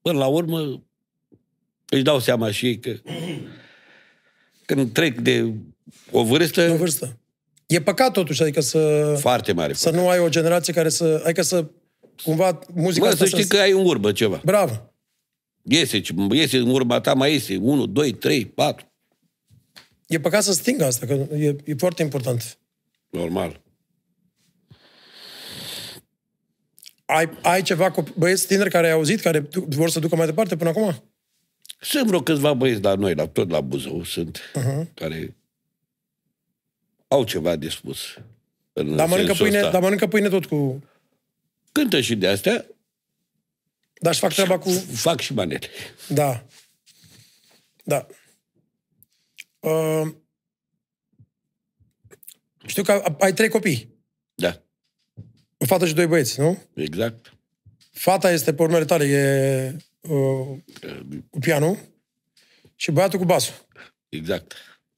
până 0.00 0.18
la 0.18 0.26
urmă, 0.26 0.82
își 1.92 2.02
dau 2.02 2.20
seama 2.20 2.50
și 2.50 2.66
ei 2.66 2.78
că 2.78 2.92
când 4.64 4.92
trec 4.92 5.20
de 5.20 5.52
o 6.10 6.24
vârstă 6.24 6.70
O 6.70 6.76
vârstă. 6.76 7.18
E 7.66 7.80
păcat 7.80 8.12
totuși, 8.12 8.42
adică 8.42 8.60
să, 8.60 9.14
foarte 9.20 9.52
mare. 9.52 9.72
să 9.72 9.90
nu 9.90 10.08
ai 10.08 10.18
o 10.18 10.28
generație 10.28 10.72
care 10.72 10.88
să... 10.88 11.20
Adică 11.24 11.42
să 11.42 11.66
cumva 12.22 12.58
muzica 12.74 13.04
Bă, 13.04 13.12
asta 13.12 13.24
să 13.24 13.36
știi 13.36 13.48
că 13.48 13.58
ai 13.58 13.70
în 13.70 13.86
urmă 13.86 14.12
ceva. 14.12 14.40
Bravo. 14.44 14.92
Iese, 15.62 16.00
iese 16.30 16.56
în 16.56 16.70
urma 16.70 17.00
ta, 17.00 17.14
mai 17.14 17.32
iese 17.32 17.56
1, 17.56 17.86
2, 17.86 18.12
3, 18.12 18.46
4. 18.46 18.92
E 20.06 20.20
păcat 20.20 20.42
să 20.42 20.52
stingă 20.52 20.84
asta, 20.84 21.06
că 21.06 21.12
e, 21.12 21.56
e 21.64 21.74
foarte 21.78 22.02
important. 22.02 22.58
Normal. 23.10 23.60
Ai, 27.04 27.30
ai 27.42 27.62
ceva 27.62 27.90
cu 27.90 28.04
băieți 28.18 28.46
tineri 28.46 28.70
care 28.70 28.86
ai 28.86 28.92
auzit, 28.92 29.20
care 29.20 29.40
du- 29.40 29.66
vor 29.68 29.90
să 29.90 30.00
ducă 30.00 30.16
mai 30.16 30.26
departe 30.26 30.56
până 30.56 30.70
acum? 30.70 31.11
Sunt 31.84 32.06
vreo 32.06 32.22
câțiva 32.22 32.54
băieți 32.54 32.82
la 32.82 32.94
noi, 32.94 33.14
la, 33.14 33.26
tot 33.28 33.50
la 33.50 33.60
Buzău, 33.60 34.04
sunt, 34.04 34.40
uh-huh. 34.58 34.94
care 34.94 35.36
au 37.08 37.24
ceva 37.24 37.56
de 37.56 37.68
spus. 37.68 38.18
În 38.72 38.96
Dar 38.96 39.08
mănâncă, 39.08 39.26
sensul 39.26 39.44
pâine, 39.46 39.58
ăsta. 39.58 39.70
dar 39.70 39.80
mănâncă 39.80 40.06
pâine 40.06 40.28
tot 40.28 40.46
cu... 40.46 40.84
Cântă 41.72 42.00
și 42.00 42.16
de 42.16 42.28
astea, 42.28 42.66
Dar 44.00 44.12
își 44.12 44.20
fac 44.20 44.32
treaba 44.32 44.58
cu... 44.58 44.70
fac 44.92 45.20
și 45.20 45.34
manele. 45.34 45.68
Da. 46.08 46.44
Da. 47.84 48.06
Uh, 49.60 50.14
știu 52.66 52.82
că 52.82 53.16
ai 53.20 53.32
trei 53.32 53.48
copii. 53.48 53.88
Da, 54.34 54.62
O 55.58 55.64
fată 55.64 55.86
și 55.86 55.94
doi 55.94 56.06
băieți, 56.06 56.40
nu? 56.40 56.62
exact. 56.74 57.34
Fata 57.92 58.30
este 58.32 58.54
pe 58.54 58.62
urmele 58.62 58.84
tale, 58.84 59.04
e 59.04 59.76
uh, 60.08 60.58
cu 61.30 61.38
pianul 61.38 61.78
și 62.74 62.90
băiatul 62.90 63.18
cu 63.18 63.24
basul. 63.24 63.54
Exact. 64.08 64.52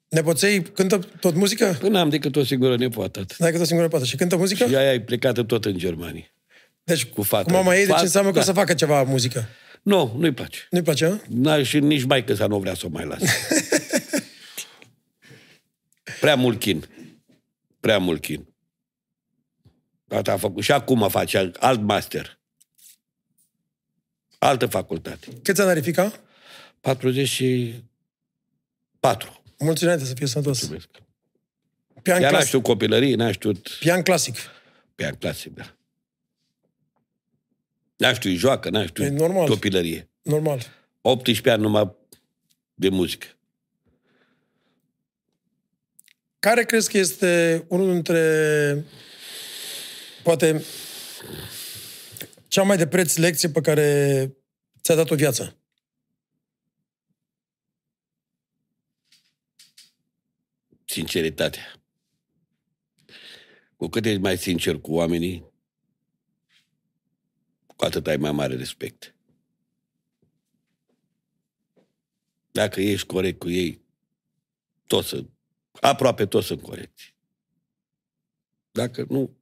Nepoței 0.08 0.62
cântă 0.62 0.98
tot 0.98 1.34
muzică? 1.34 1.78
Nu 1.82 1.98
am 1.98 2.08
decât 2.08 2.36
o 2.36 2.44
singură 2.44 2.76
nepoată. 2.76 3.20
atât. 3.20 3.36
N-ai 3.38 3.50
cât 3.50 3.60
o 3.60 3.64
singură 3.64 3.88
pată. 3.88 4.04
Și 4.04 4.16
cântă 4.16 4.36
muzică? 4.36 4.66
Și 4.66 4.76
aia 4.76 4.92
e 4.92 5.00
plecată 5.00 5.42
tot 5.42 5.64
în 5.64 5.78
Germania. 5.78 6.24
Deci, 6.84 7.04
cu 7.04 7.22
fata. 7.22 7.44
Cu 7.44 7.50
mama 7.50 7.76
ei, 7.76 7.86
deci 7.86 7.94
Fat- 7.94 8.02
înseamnă 8.02 8.30
că 8.30 8.36
da. 8.36 8.40
o 8.40 8.44
să 8.44 8.52
facă 8.52 8.74
ceva 8.74 9.02
muzică. 9.02 9.48
Nu, 9.82 10.14
nu-i 10.18 10.32
place. 10.32 10.58
Nu-i 10.70 10.82
place, 10.82 11.04
a? 11.04 11.18
N-a, 11.28 11.62
și 11.62 11.78
nici 11.78 12.04
mai 12.04 12.24
că 12.24 12.46
nu 12.46 12.58
vrea 12.58 12.74
să 12.74 12.86
o 12.86 12.88
mai 12.88 13.04
lase. 13.04 13.26
Prea 16.20 16.34
mult 16.34 16.60
chin. 16.60 16.84
Prea 17.80 17.98
mult 17.98 18.20
chin. 18.20 18.54
Tata 20.08 20.32
a 20.32 20.36
făcut. 20.36 20.62
Și 20.62 20.72
acum 20.72 21.08
face 21.08 21.50
alt 21.58 21.80
master. 21.80 22.40
Altă 24.44 24.66
facultate. 24.66 25.28
Câți 25.42 25.61
ani 25.61 25.70
are 25.70 25.80
fica? 25.80 26.12
44. 26.80 29.42
Mulți 29.59 29.83
înainte 29.83 30.04
să 30.04 30.14
fie 30.14 30.26
sănătos. 30.26 30.59
Mulțumesc. 30.61 30.88
Pian, 32.02 32.16
Ea 32.16 32.22
n-a 32.22 32.28
clasic. 32.28 32.46
știut 32.46 32.62
copilărie, 32.62 33.14
n-a 33.14 33.33
știut 33.33 33.68
Pian 33.78 34.02
clasic. 34.02 34.37
pian 34.94 35.14
clasic, 35.14 35.54
da. 35.54 35.74
N-a 37.96 38.12
știut 38.12 38.37
joacă, 38.38 38.70
n-a 38.70 38.87
știut 38.87 39.07
E 39.07 39.11
normal. 39.11 39.48
copilărie. 39.48 40.09
Normal. 40.22 40.61
18 41.00 41.50
ani 41.50 41.62
numai 41.62 41.94
de 42.74 42.88
muzică. 42.88 43.26
Care 46.38 46.64
crezi 46.64 46.90
că 46.90 46.98
este 46.98 47.64
unul 47.68 47.92
dintre, 47.92 48.85
poate, 50.22 50.64
cea 52.54 52.62
mai 52.62 52.76
de 52.76 52.86
preț 52.86 53.16
lecție 53.16 53.48
pe 53.50 53.60
care 53.60 54.36
ți-a 54.82 54.94
dat-o 54.94 55.14
viața? 55.14 55.56
Sinceritatea. 60.84 61.82
Cu 63.76 63.88
cât 63.88 64.04
ești 64.04 64.20
mai 64.20 64.38
sincer 64.38 64.80
cu 64.80 64.92
oamenii, 64.92 65.52
cu 67.76 67.84
atât 67.84 68.06
ai 68.06 68.16
mai 68.16 68.32
mare 68.32 68.56
respect. 68.56 69.14
Dacă 72.50 72.80
ești 72.80 73.06
corect 73.06 73.38
cu 73.38 73.50
ei, 73.50 73.84
toți 74.86 75.08
sunt, 75.08 75.30
aproape 75.80 76.26
toți 76.26 76.46
sunt 76.46 76.62
corecți. 76.62 77.14
Dacă 78.70 79.06
nu, 79.08 79.36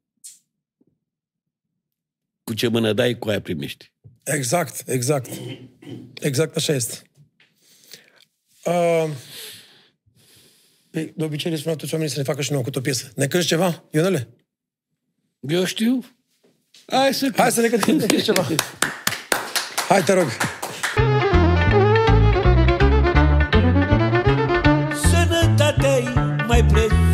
cu 2.53 2.59
ce 2.59 2.69
mână 2.69 2.93
dai, 2.93 3.19
cu 3.19 3.29
aia 3.29 3.41
primești. 3.41 3.93
Exact, 4.25 4.89
exact. 4.89 5.31
Exact 6.21 6.57
așa 6.57 6.73
este. 6.73 7.03
Uh, 8.65 9.11
păi, 10.91 11.13
de 11.17 11.25
obicei 11.25 11.51
le 11.51 11.57
spun 11.57 11.77
toți 11.77 11.93
oamenii 11.93 12.13
să 12.13 12.19
ne 12.19 12.25
facă 12.25 12.43
și 12.43 12.53
nouă 12.53 12.63
cu 12.63 12.71
o 12.75 12.81
piesă. 12.81 13.13
Ne 13.15 13.27
cânti 13.27 13.47
ceva, 13.47 13.85
Ionele? 13.91 14.29
Eu 15.41 15.65
știu. 15.65 16.05
Hai 16.87 17.15
să 17.15 17.31
Hai 17.37 17.53
să 17.53 17.61
ne 17.61 17.69
cântăm 17.69 17.97
ne 17.97 18.07
cânti 18.07 18.25
ceva. 18.25 18.47
Hai, 19.89 20.03
te 20.03 20.13
rog. 20.13 20.29
Sănătatea-i 25.11 26.13
mai 26.47 26.65
presus 26.65 27.12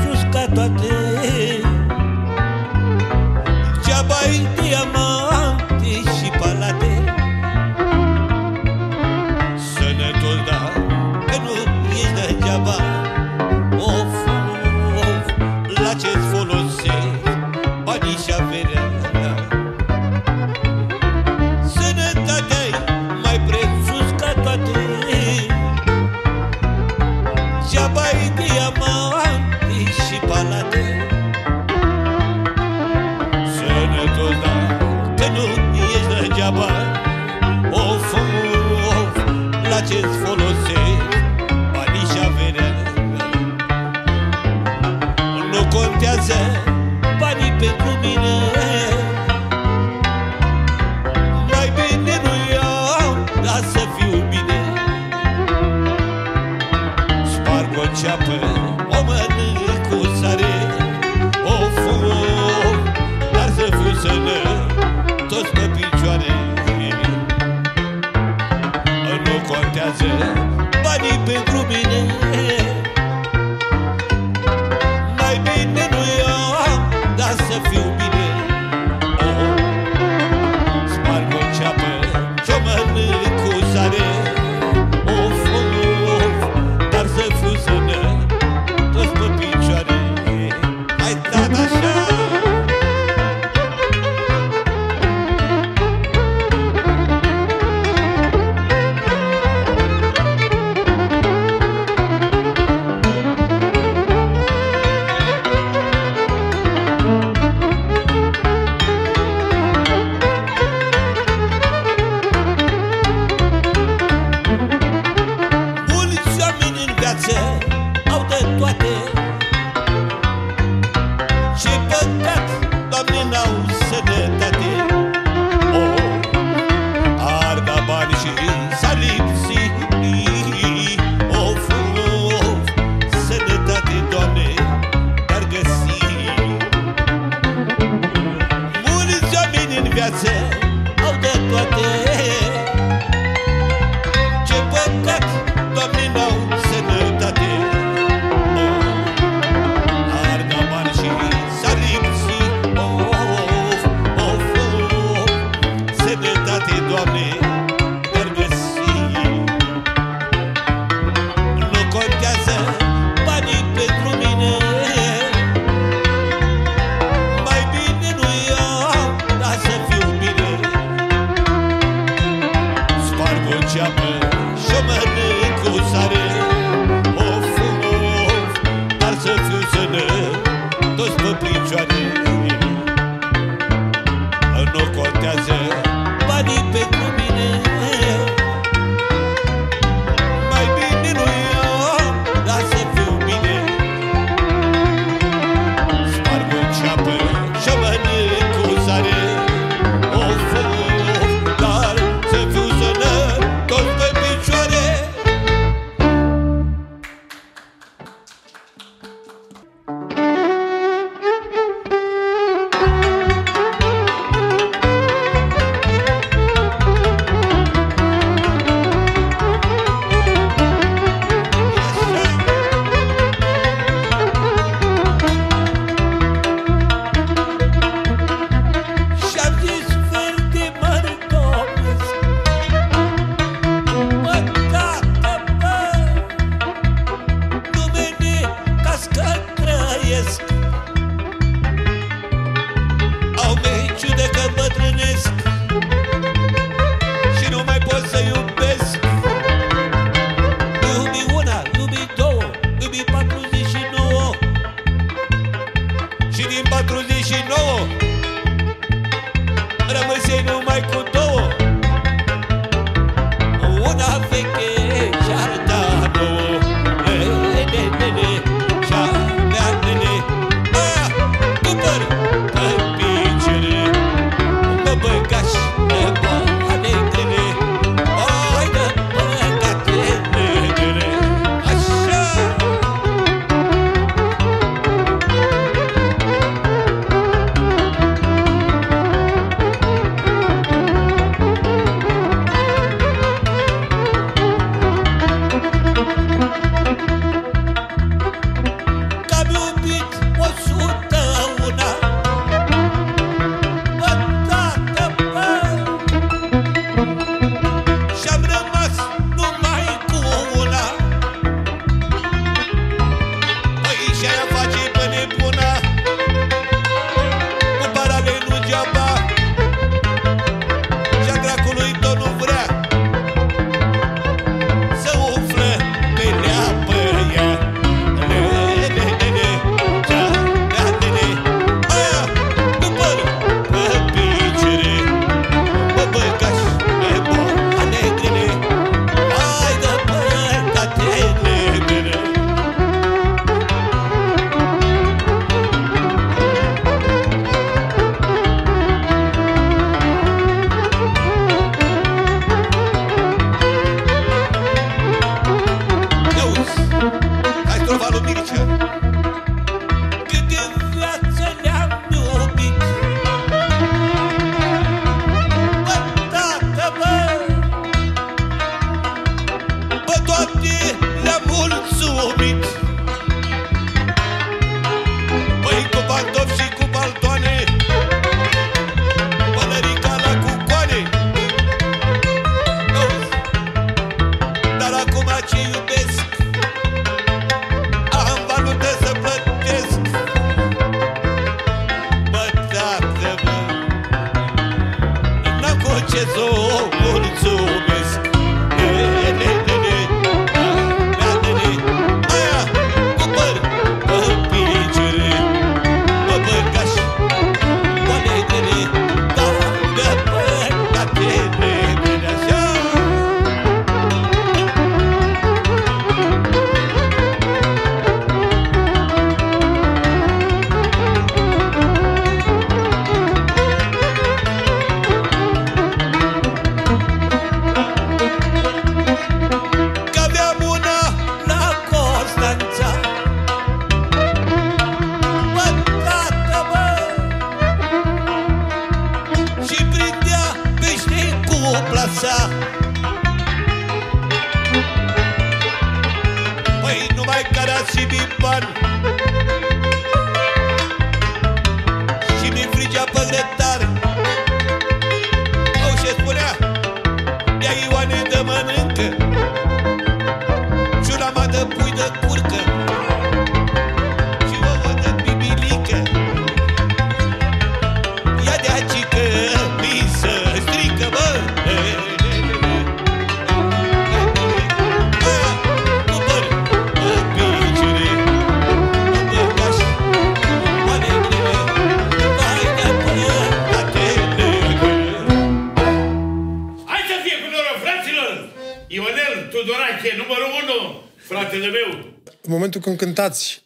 Tudorache, 489.69 490.17
numărul 490.17 490.47
1, 490.83 491.03
fratele 491.17 491.67
meu. 491.67 492.15
În 492.25 492.53
momentul 492.53 492.81
când 492.81 492.97
cântați, 492.97 493.65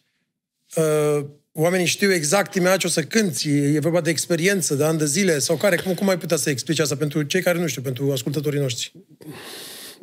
uh, 0.74 1.24
oamenii 1.52 1.86
știu 1.86 2.12
exact 2.12 2.54
imediat 2.54 2.78
ce 2.78 2.86
o 2.86 2.90
să 2.90 3.02
cânti, 3.02 3.48
e 3.48 3.78
vorba 3.78 4.00
de 4.00 4.10
experiență, 4.10 4.74
de 4.74 4.84
ani 4.84 4.98
de 4.98 5.06
zile, 5.06 5.38
sau 5.38 5.56
care? 5.56 5.76
Cum, 5.76 5.94
cum 5.94 6.08
ai 6.08 6.18
putea 6.18 6.36
să 6.36 6.50
explici 6.50 6.78
asta 6.78 6.96
pentru 6.96 7.22
cei 7.22 7.42
care 7.42 7.58
nu 7.58 7.66
știu, 7.66 7.82
pentru 7.82 8.12
ascultătorii 8.12 8.60
noștri? 8.60 8.92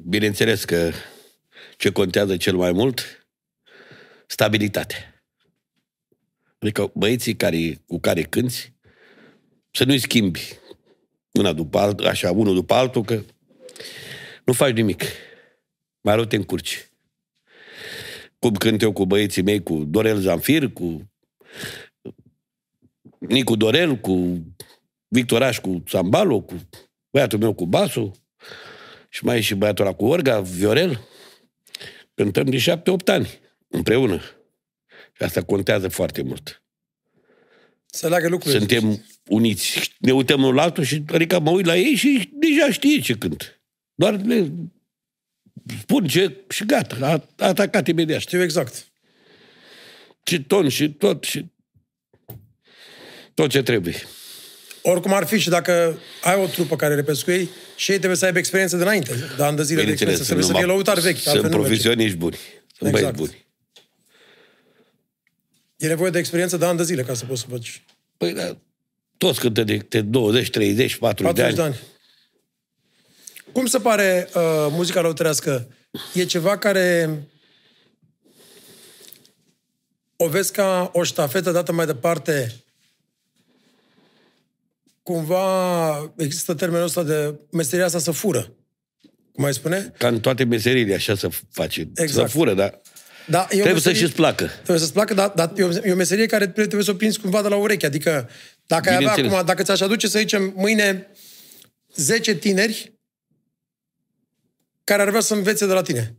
Bineînțeles 0.08 0.66
că 0.66 0.92
ce 1.78 1.92
contează 1.92 2.38
cel 2.38 2.56
mai 2.56 2.72
mult? 2.72 3.28
Stabilitate. 4.28 5.24
Adică 6.60 6.92
băieții 6.96 7.36
care, 7.36 7.82
cu 7.88 8.00
care 8.00 8.22
cânti 8.22 8.74
să 9.72 9.84
nu-i 9.84 10.00
schimbi 10.00 10.60
una 11.32 11.54
după 11.54 11.78
altul, 11.78 12.08
așa, 12.08 12.32
unul 12.32 12.54
după 12.54 12.74
altul, 12.74 13.04
că 13.04 13.22
nu 14.44 14.54
faci 14.54 14.74
nimic. 14.74 15.04
Mai 16.02 16.16
rău 16.16 16.26
te 16.26 16.36
încurci. 16.36 16.90
Cum 18.40 18.54
cânt 18.54 18.82
eu 18.82 18.92
cu 18.92 19.06
băieții 19.06 19.42
mei, 19.42 19.64
cu 19.64 19.84
Dorel 19.84 20.20
Zanfir, 20.20 20.74
cu 20.74 21.12
Nicu 23.18 23.56
Dorel, 23.56 23.96
cu 23.96 24.44
Victoraș, 25.08 25.60
cu 25.60 25.84
Sambalo, 25.88 26.42
cu 26.42 26.56
băiatul 27.12 27.40
meu 27.40 27.54
cu 27.54 27.66
basul, 27.66 28.12
și 29.10 29.26
mai 29.26 29.38
e 29.38 29.42
și 29.42 29.56
băiatul 29.56 29.86
ăla 29.86 29.96
cu 29.96 30.06
Orga, 30.06 30.42
Viorel. 30.42 31.08
Cântăm 32.14 32.46
de 32.46 32.58
șapte-opt 32.58 33.10
ani 33.10 33.40
împreună. 33.68 34.22
Și 35.14 35.24
asta 35.24 35.44
contează 35.44 35.88
foarte 35.88 36.22
mult. 36.22 36.64
Să 37.86 38.08
leagă 38.08 38.28
lucrurile. 38.28 38.60
Suntem 38.60 39.06
uniți. 39.28 39.96
Ne 40.00 40.12
uităm 40.12 40.42
unul 40.42 40.54
la 40.54 40.62
altul 40.62 40.84
și 40.84 41.04
adică 41.08 41.40
mă 41.40 41.50
uit 41.50 41.66
la 41.66 41.78
ei 41.78 41.96
și 41.96 42.30
deja 42.34 42.72
știe 42.72 43.00
ce 43.00 43.14
cânt. 43.14 43.62
Doar 43.94 44.22
le 44.22 44.52
spun 45.82 46.08
ce 46.08 46.36
și 46.50 46.66
gata. 46.66 46.98
A, 47.02 47.10
a 47.38 47.48
atacat 47.48 47.88
imediat. 47.88 48.20
Știu 48.20 48.42
exact. 48.42 48.88
Și 50.24 50.44
ton 50.44 50.70
și 50.70 50.90
tot 50.90 51.24
și 51.24 51.46
tot 53.34 53.50
ce 53.50 53.62
trebuie. 53.64 53.96
Oricum 54.82 55.14
ar 55.14 55.26
fi 55.26 55.38
și 55.40 55.50
dacă 55.50 55.98
ai 56.24 56.36
o 56.36 56.46
trupă 56.48 56.76
care 56.76 56.96
repezi 56.96 57.24
cu 57.24 57.32
ei, 57.32 57.50
și 57.76 57.92
ei 57.92 57.98
trebuie 57.98 58.18
să 58.18 58.26
aibă 58.26 58.38
experiență 58.38 58.78
dinainte, 58.78 59.14
de 59.38 59.44
ani 59.44 59.56
de 59.58 59.64
zile 59.64 59.76
de 59.76 59.82
Bineînțeles, 59.82 60.20
experiență. 60.20 60.24
Trebuie 60.24 60.46
să 60.46 60.52
numai- 60.52 60.64
fie 60.64 60.72
lăutari 60.74 61.02
vechi. 61.02 61.16
Sunt 61.18 61.28
altfel 61.28 61.50
nu 61.50 61.58
merge. 61.58 61.68
profesioniști 61.68 62.18
buni. 62.18 62.38
Sunt 62.78 62.90
Exact. 62.90 63.16
băieți 63.16 63.32
buni. 63.32 63.46
E 65.78 65.88
nevoie 65.88 66.10
de 66.12 66.20
experiență 66.20 66.58
de 66.58 66.66
ani 66.66 66.78
de 66.78 66.84
zile 66.84 67.02
ca 67.04 67.14
să 67.14 67.26
poți 67.26 67.42
să 67.42 67.48
faci 67.50 67.84
Păi, 68.18 68.34
da, 68.34 68.58
toți 69.18 69.40
cântă 69.40 69.64
de, 69.64 69.86
de 69.90 70.02
20, 70.02 70.50
30, 70.50 70.96
40, 70.96 71.34
40 71.34 71.56
de 71.56 71.62
de 71.62 71.68
ani. 71.68 71.76
Ani. 73.50 73.54
Cum 73.54 73.66
se 73.66 73.80
pare 73.80 74.30
uh, 74.36 74.42
muzica 74.70 75.02
lăutărească? 75.02 75.68
E 76.14 76.24
ceva 76.26 76.58
care 76.58 77.10
o 80.16 80.28
vezi 80.28 80.52
ca 80.52 80.90
o 80.94 81.04
ștafetă 81.04 81.52
dată 81.52 81.72
mai 81.72 81.86
departe 81.86 82.56
cumva 85.04 86.14
există 86.18 86.54
termenul 86.54 86.86
ăsta 86.86 87.04
de 87.04 87.40
meseria 87.52 87.86
asta 87.86 88.00
să 88.00 88.12
fură. 88.12 88.54
Cum 89.32 89.44
mai 89.44 89.54
spune? 89.54 89.94
Ca 89.98 90.08
în 90.08 90.20
toate 90.20 90.44
meseriile, 90.44 90.94
așa 90.94 91.16
să 91.16 91.30
faci. 91.52 91.78
Exact. 91.78 92.12
Să 92.30 92.38
fură, 92.38 92.54
dar 92.54 92.82
Da, 93.28 93.40
e 93.40 93.44
o 93.44 93.48
trebuie 93.48 93.66
să 93.68 93.74
meserie- 93.74 94.00
și-ți 94.00 94.14
placă. 94.16 94.46
Trebuie 94.46 94.80
să-ți 94.80 94.94
placă, 94.94 95.14
dar, 95.14 95.30
dar 95.30 95.52
e, 95.56 95.64
o, 95.64 95.70
e 95.84 95.92
o 95.92 95.96
meserie 95.96 96.26
care 96.26 96.44
trebuie, 96.44 96.66
trebuie 96.66 96.84
să 96.86 96.92
o 96.92 96.96
prinzi 96.96 97.20
cumva 97.20 97.42
de 97.42 97.48
la 97.48 97.56
ureche. 97.56 97.86
Adică, 97.86 98.30
dacă 98.68 98.90
ai 98.90 98.96
avea 98.96 98.98
Bineînțeles. 98.98 99.32
acum, 99.32 99.46
dacă 99.46 99.64
ți-aș 99.64 99.82
aduce, 99.82 100.08
să 100.08 100.20
zicem, 100.20 100.54
mâine 100.56 101.12
10 101.96 102.36
tineri 102.36 102.99
care 104.90 105.02
ar 105.02 105.10
vrea 105.10 105.22
să 105.22 105.34
învețe 105.34 105.66
de 105.66 105.74
la 105.74 105.82
tine. 105.82 106.16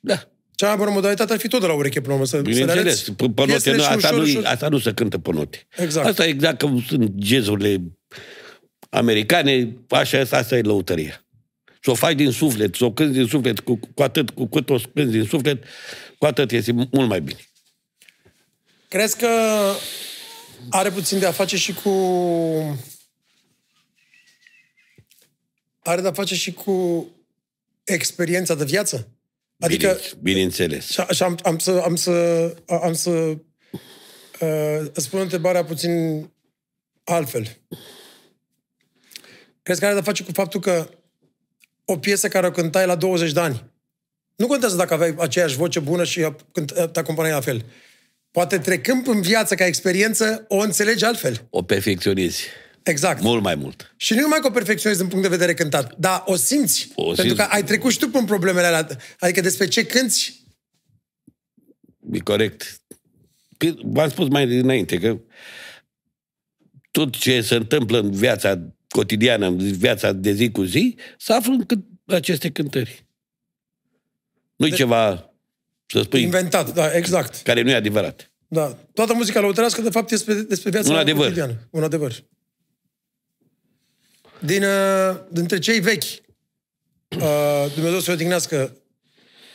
Da. 0.00 0.28
Cea 0.54 0.66
mai 0.66 0.76
bună 0.76 0.90
modalitate 0.90 1.32
ar 1.32 1.38
fi 1.38 1.48
tot 1.48 1.60
de 1.60 1.66
la 1.66 1.72
ureche 1.72 2.00
până 2.00 2.14
la 2.14 2.20
urmă, 2.20 2.26
să, 2.26 2.36
să 2.36 2.42
le 2.42 2.42
Bineînțeles, 2.42 2.80
arăți 2.80 3.12
pe, 3.12 3.24
pe 3.24 3.40
note, 3.40 3.50
piesele 3.50 3.76
nu, 3.76 3.82
și 3.82 3.88
asta, 3.88 4.08
ușor, 4.08 4.18
nu, 4.18 4.22
ușor. 4.22 4.44
asta 4.44 4.68
nu 4.68 4.78
se 4.78 4.92
cântă 4.92 5.18
pe 5.18 5.32
note. 5.32 5.66
Exact. 5.76 6.06
Asta 6.06 6.26
e 6.26 6.28
exact 6.28 6.58
că 6.58 6.70
sunt 6.86 7.12
jazzurile 7.18 7.82
americane, 8.90 9.76
așa 9.88 10.20
asta, 10.20 10.36
asta 10.36 10.56
e 10.56 10.60
lăutăria. 10.60 11.24
Să 11.82 11.90
o 11.90 11.94
faci 11.94 12.14
din 12.14 12.30
suflet, 12.30 12.74
să 12.74 12.84
o 12.84 12.92
cânti 12.92 13.12
din 13.12 13.26
suflet, 13.26 13.60
cu, 13.60 13.80
cu 13.94 14.02
atât, 14.02 14.30
cu 14.30 14.46
cât 14.46 14.70
o 14.70 14.76
cânti 14.94 15.12
din 15.12 15.24
suflet, 15.24 15.64
cu 16.18 16.26
atât 16.26 16.50
este 16.50 16.72
mult 16.72 17.08
mai 17.08 17.20
bine. 17.20 17.40
Crezi 18.88 19.16
că 19.16 19.28
are 20.70 20.90
puțin 20.90 21.18
de 21.18 21.26
a 21.26 21.32
face 21.32 21.56
și 21.56 21.72
cu... 21.72 21.90
Are 25.82 26.00
de 26.00 26.08
a 26.08 26.12
face 26.12 26.34
și 26.34 26.52
cu 26.52 27.06
experiența 27.92 28.54
de 28.54 28.64
viață? 28.64 29.08
Adică, 29.58 29.86
Bine, 29.86 30.20
bineînțeles. 30.22 30.90
Și, 30.90 31.02
și 31.10 31.22
am, 31.22 31.38
am 31.42 31.58
să, 31.58 31.80
am 31.84 31.96
să, 31.96 32.54
am 32.66 32.94
să 32.94 33.10
uh, 33.10 34.86
îți 34.92 35.06
spun 35.06 35.20
întrebarea 35.20 35.64
puțin 35.64 36.30
altfel. 37.04 37.56
Crezi 39.62 39.80
că 39.80 39.86
are 39.86 39.94
de 39.94 40.00
face 40.00 40.24
cu 40.24 40.32
faptul 40.32 40.60
că 40.60 40.88
o 41.84 41.98
piesă 41.98 42.28
care 42.28 42.46
o 42.46 42.50
cântai 42.50 42.86
la 42.86 42.94
20 42.96 43.32
de 43.32 43.40
ani, 43.40 43.64
nu 44.36 44.46
contează 44.46 44.76
dacă 44.76 44.94
aveai 44.94 45.14
aceeași 45.18 45.56
voce 45.56 45.80
bună 45.80 46.04
și 46.04 46.24
a- 46.24 46.36
cânt- 46.52 46.90
te 46.92 46.98
acompaniai 46.98 47.34
la 47.34 47.40
fel. 47.40 47.64
Poate 48.30 48.58
trecând 48.58 49.06
în 49.06 49.20
viață 49.20 49.54
ca 49.54 49.66
experiență, 49.66 50.44
o 50.48 50.56
înțelegi 50.56 51.04
altfel. 51.04 51.46
O 51.50 51.62
perfecționezi. 51.62 52.44
Exact. 52.88 53.22
Mult 53.22 53.42
mai 53.42 53.54
mult. 53.54 53.94
Și 53.96 54.14
nu 54.14 54.20
numai 54.20 54.38
că 54.40 54.46
o 54.46 54.50
perfecționezi 54.50 55.00
din 55.00 55.08
punct 55.08 55.24
de 55.24 55.36
vedere 55.36 55.54
cântat, 55.54 55.94
dar 55.98 56.22
o 56.26 56.36
simți. 56.36 56.88
O 56.94 57.02
pentru 57.04 57.22
simți. 57.22 57.36
că 57.36 57.42
ai 57.42 57.64
trecut 57.64 57.92
și 57.92 57.98
tu 57.98 58.08
prin 58.08 58.24
problemele 58.24 58.66
alea. 58.66 58.86
Adică 59.18 59.40
despre 59.40 59.66
ce 59.68 59.86
cânti, 59.86 60.42
e 62.12 62.18
corect. 62.18 62.80
Că 63.56 63.74
V-am 63.82 64.08
spus 64.08 64.28
mai 64.28 64.44
înainte 64.58 64.98
că 64.98 65.18
tot 66.90 67.16
ce 67.16 67.40
se 67.40 67.54
întâmplă 67.54 67.98
în 68.00 68.10
viața 68.10 68.60
cotidiană, 68.88 69.46
în 69.46 69.72
viața 69.72 70.12
de 70.12 70.32
zi 70.32 70.50
cu 70.50 70.62
zi, 70.62 70.96
se 71.18 71.32
află 71.32 71.52
în 71.52 71.64
cât 71.66 71.78
aceste 72.06 72.50
cântări. 72.50 73.06
Nu-i 74.56 74.72
ceva, 74.72 75.32
să 75.86 76.00
spui, 76.02 76.22
Inventat, 76.22 76.74
da, 76.74 76.96
exact. 76.96 77.42
care 77.42 77.62
nu 77.62 77.70
e 77.70 77.74
adevărat. 77.74 78.30
Da. 78.48 78.76
Toată 78.94 79.14
muzica 79.14 79.40
lăutărească, 79.40 79.80
de 79.80 79.90
fapt, 79.90 80.10
este 80.10 80.32
despre, 80.32 80.48
despre 80.48 80.70
viața 80.70 80.90
Un 80.92 80.96
adevăr. 80.98 81.22
cotidiană. 81.22 81.68
Un 81.70 81.82
adevăr. 81.82 82.24
Din, 84.40 84.62
uh, 84.62 85.20
dintre 85.30 85.58
cei 85.58 85.80
vechi, 85.80 86.02
uh, 86.02 87.72
Dumnezeu 87.74 87.98
să 88.00 88.10
o 88.10 88.12
odihnească, 88.14 88.76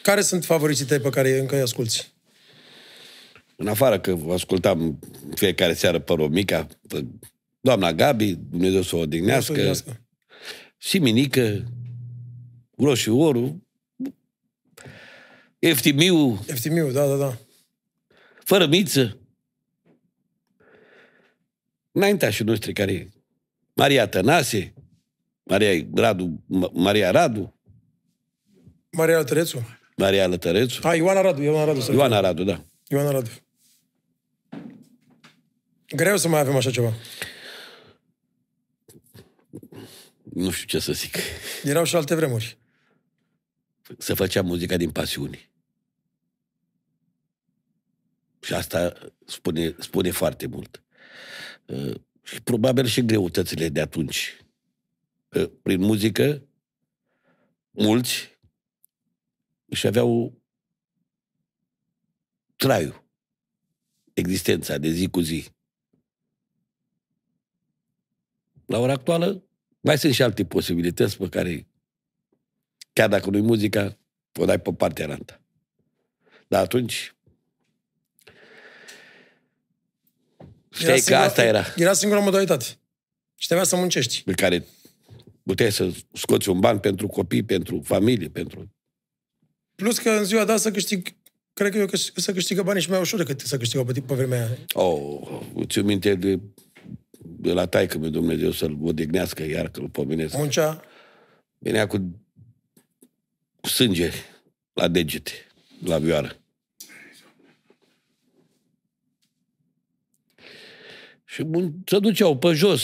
care 0.01 0.21
sunt 0.21 0.45
favoriții 0.45 0.85
tăi 0.85 0.99
pe 0.99 1.09
care 1.09 1.39
încă 1.39 1.55
îi 1.55 1.61
asculți? 1.61 2.13
În 3.55 3.67
afară 3.67 3.99
că 3.99 4.17
ascultam 4.31 4.81
în 4.81 5.35
fiecare 5.35 5.73
seară 5.73 5.99
pe 5.99 6.13
Romica, 6.13 6.67
pe 6.87 7.05
doamna 7.61 7.93
Gabi, 7.93 8.35
Dumnezeu 8.49 8.81
să 8.81 8.87
o 8.87 8.89
Să 8.89 8.95
o 8.95 8.99
odihnească, 8.99 9.51
odihnească. 9.51 10.01
și 10.77 10.99
Minică, 10.99 11.63
Roșu 12.77 13.15
Oru, 13.15 13.67
Eftimiu, 15.59 16.43
Eftimiu, 16.47 16.91
da, 16.91 17.07
da, 17.07 17.15
da. 17.15 17.37
fără 18.43 18.67
miță. 18.67 19.17
Înaintașii 21.91 22.45
noștri 22.45 22.73
care 22.73 23.09
Maria 23.73 24.07
Tănase, 24.07 24.73
Maria 25.43 25.85
Radu, 25.95 26.43
Ma- 26.49 26.71
Maria 26.73 27.11
Radu, 27.11 27.59
Maria 28.91 29.23
Tărețu. 29.23 29.77
Maria 29.97 30.27
Lătărețu, 30.27 30.87
A, 30.87 30.95
Ioana 30.95 31.21
Radu, 31.21 31.41
Ioana 31.41 31.63
Radu. 31.65 31.79
să 31.79 31.91
Ioana 31.91 32.19
Radu, 32.19 32.43
da. 32.43 32.65
Ioana 32.87 33.11
Radu. 33.11 33.29
Greu 35.95 36.17
să 36.17 36.27
mai 36.27 36.39
avem 36.39 36.55
așa 36.55 36.71
ceva. 36.71 36.93
Nu 40.23 40.51
știu 40.51 40.67
ce 40.67 40.79
să 40.79 40.91
zic. 40.93 41.15
Erau 41.63 41.83
și 41.83 41.95
alte 41.95 42.15
vremuri. 42.15 42.57
Să 43.97 44.13
făcea 44.13 44.41
muzica 44.41 44.77
din 44.77 44.91
pasiuni. 44.91 45.51
Și 48.41 48.53
asta 48.53 48.93
spune, 49.25 49.75
spune 49.79 50.11
foarte 50.11 50.45
mult. 50.47 50.83
Uh, 52.23 52.29
Și 52.29 52.41
probabil 52.41 52.85
și 52.85 53.05
greutățile 53.05 53.69
de 53.69 53.81
atunci. 53.81 54.37
Uh, 55.29 55.49
Prin 55.61 55.81
muzică, 55.81 56.47
mulți 57.71 58.39
își 59.65 59.87
aveau 59.87 60.41
traiul, 62.55 63.03
existența 64.13 64.77
de 64.77 64.89
zi 64.89 65.09
cu 65.09 65.19
zi. 65.19 65.47
La 68.65 68.77
ora 68.77 68.93
actuală, 68.93 69.43
mai 69.79 69.97
sunt 69.97 70.13
și 70.13 70.23
alte 70.23 70.45
posibilități 70.45 71.17
pe 71.17 71.29
care, 71.29 71.67
chiar 72.93 73.09
dacă 73.09 73.29
nu-i 73.29 73.41
muzica, 73.41 73.97
o 74.39 74.45
dai 74.45 74.59
pe 74.59 74.73
partea 74.73 75.11
alta. 75.11 75.41
Dar 76.47 76.63
atunci, 76.63 77.15
știai 80.73 80.99
că 80.99 81.15
asta 81.15 81.43
era, 81.43 81.65
Era 81.75 81.93
singura 81.93 82.19
modalitate. 82.19 82.65
Și 83.35 83.47
trebuia 83.47 83.67
să 83.67 83.75
muncești. 83.75 84.23
pe 84.23 84.31
care 84.31 84.65
puteai 85.43 85.71
să 85.71 85.91
scoți 86.13 86.49
un 86.49 86.59
ban 86.59 86.79
pentru 86.79 87.07
copii, 87.07 87.43
pentru 87.43 87.81
familie, 87.83 88.27
pentru... 88.27 88.71
Plus 89.75 89.97
că 89.97 90.09
în 90.09 90.23
ziua 90.23 90.45
de 90.45 90.51
asta 90.51 90.71
câștig, 90.71 91.07
cred 91.53 91.71
că 91.71 91.77
eu 91.77 91.85
că 91.85 91.97
să 91.97 92.33
câștigă 92.33 92.63
banii 92.63 92.81
și 92.81 92.89
mai 92.89 92.99
ușor 92.99 93.19
decât 93.19 93.39
să 93.39 93.57
câștigă 93.57 93.83
pe, 93.83 94.01
pe 94.01 94.13
vremea 94.13 94.37
aia. 94.37 94.57
Oh, 94.73 95.41
îți 95.55 95.79
minte 95.79 96.15
de, 96.15 96.39
de 97.19 97.51
la 97.51 97.65
taică 97.65 97.97
meu 97.97 98.09
Dumnezeu 98.09 98.51
să-l 98.51 98.77
odihnească, 98.81 99.43
iar 99.43 99.69
că-l 99.69 99.89
pomenesc. 99.89 100.35
Muncea, 100.37 100.83
Venea 101.63 101.87
cu, 101.87 102.19
cu 103.61 103.67
sânge 103.67 104.11
la 104.73 104.87
degete, 104.87 105.31
la 105.83 105.97
vioară. 105.97 106.42
Și 111.33 111.43
bun, 111.43 111.73
se 111.85 111.99
duceau 111.99 112.37
pe 112.37 112.53
jos, 112.53 112.83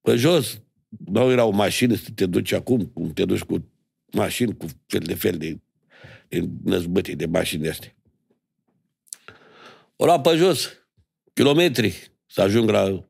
pe 0.00 0.16
jos. 0.16 0.60
Nu 0.88 1.30
erau 1.30 1.50
mașini 1.50 1.96
să 1.96 2.10
te 2.14 2.26
duci 2.26 2.52
acum, 2.52 2.84
cum 2.86 3.12
te 3.12 3.24
duci 3.24 3.42
cu 3.42 3.70
mașini, 4.12 4.56
cu 4.56 4.66
fel 4.86 5.00
de 5.00 5.14
fel 5.14 5.36
de, 5.36 5.58
de 6.28 6.48
năzbâtii 6.64 7.16
de 7.16 7.26
mașini 7.26 7.62
de 7.62 7.68
astea. 7.68 7.94
O 9.96 10.04
lua 10.04 10.20
pe 10.20 10.36
jos, 10.36 10.68
kilometri, 11.32 12.12
să 12.26 12.40
ajung 12.40 12.70
la 12.70 13.08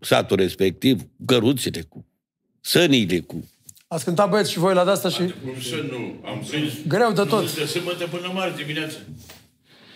satul 0.00 0.36
respectiv, 0.36 1.00
cu 1.02 1.24
căruțele, 1.24 1.80
cu 1.82 2.06
sănile, 2.60 3.20
cu 3.20 3.48
ați 3.88 4.04
cântat 4.04 4.28
băieți 4.28 4.50
și 4.50 4.58
voi 4.58 4.74
la 4.74 4.84
de-asta 4.84 5.08
și... 5.08 5.18
Cum 5.44 5.60
să 5.60 5.86
nu? 5.90 6.20
Am 6.24 6.44
prins... 6.48 6.72
Greu 6.86 7.12
de 7.12 7.22
tot. 7.22 7.54
De 7.54 7.64
sâmbătă 7.64 8.06
până 8.06 8.30
marți 8.32 8.56
dimineață. 8.56 8.96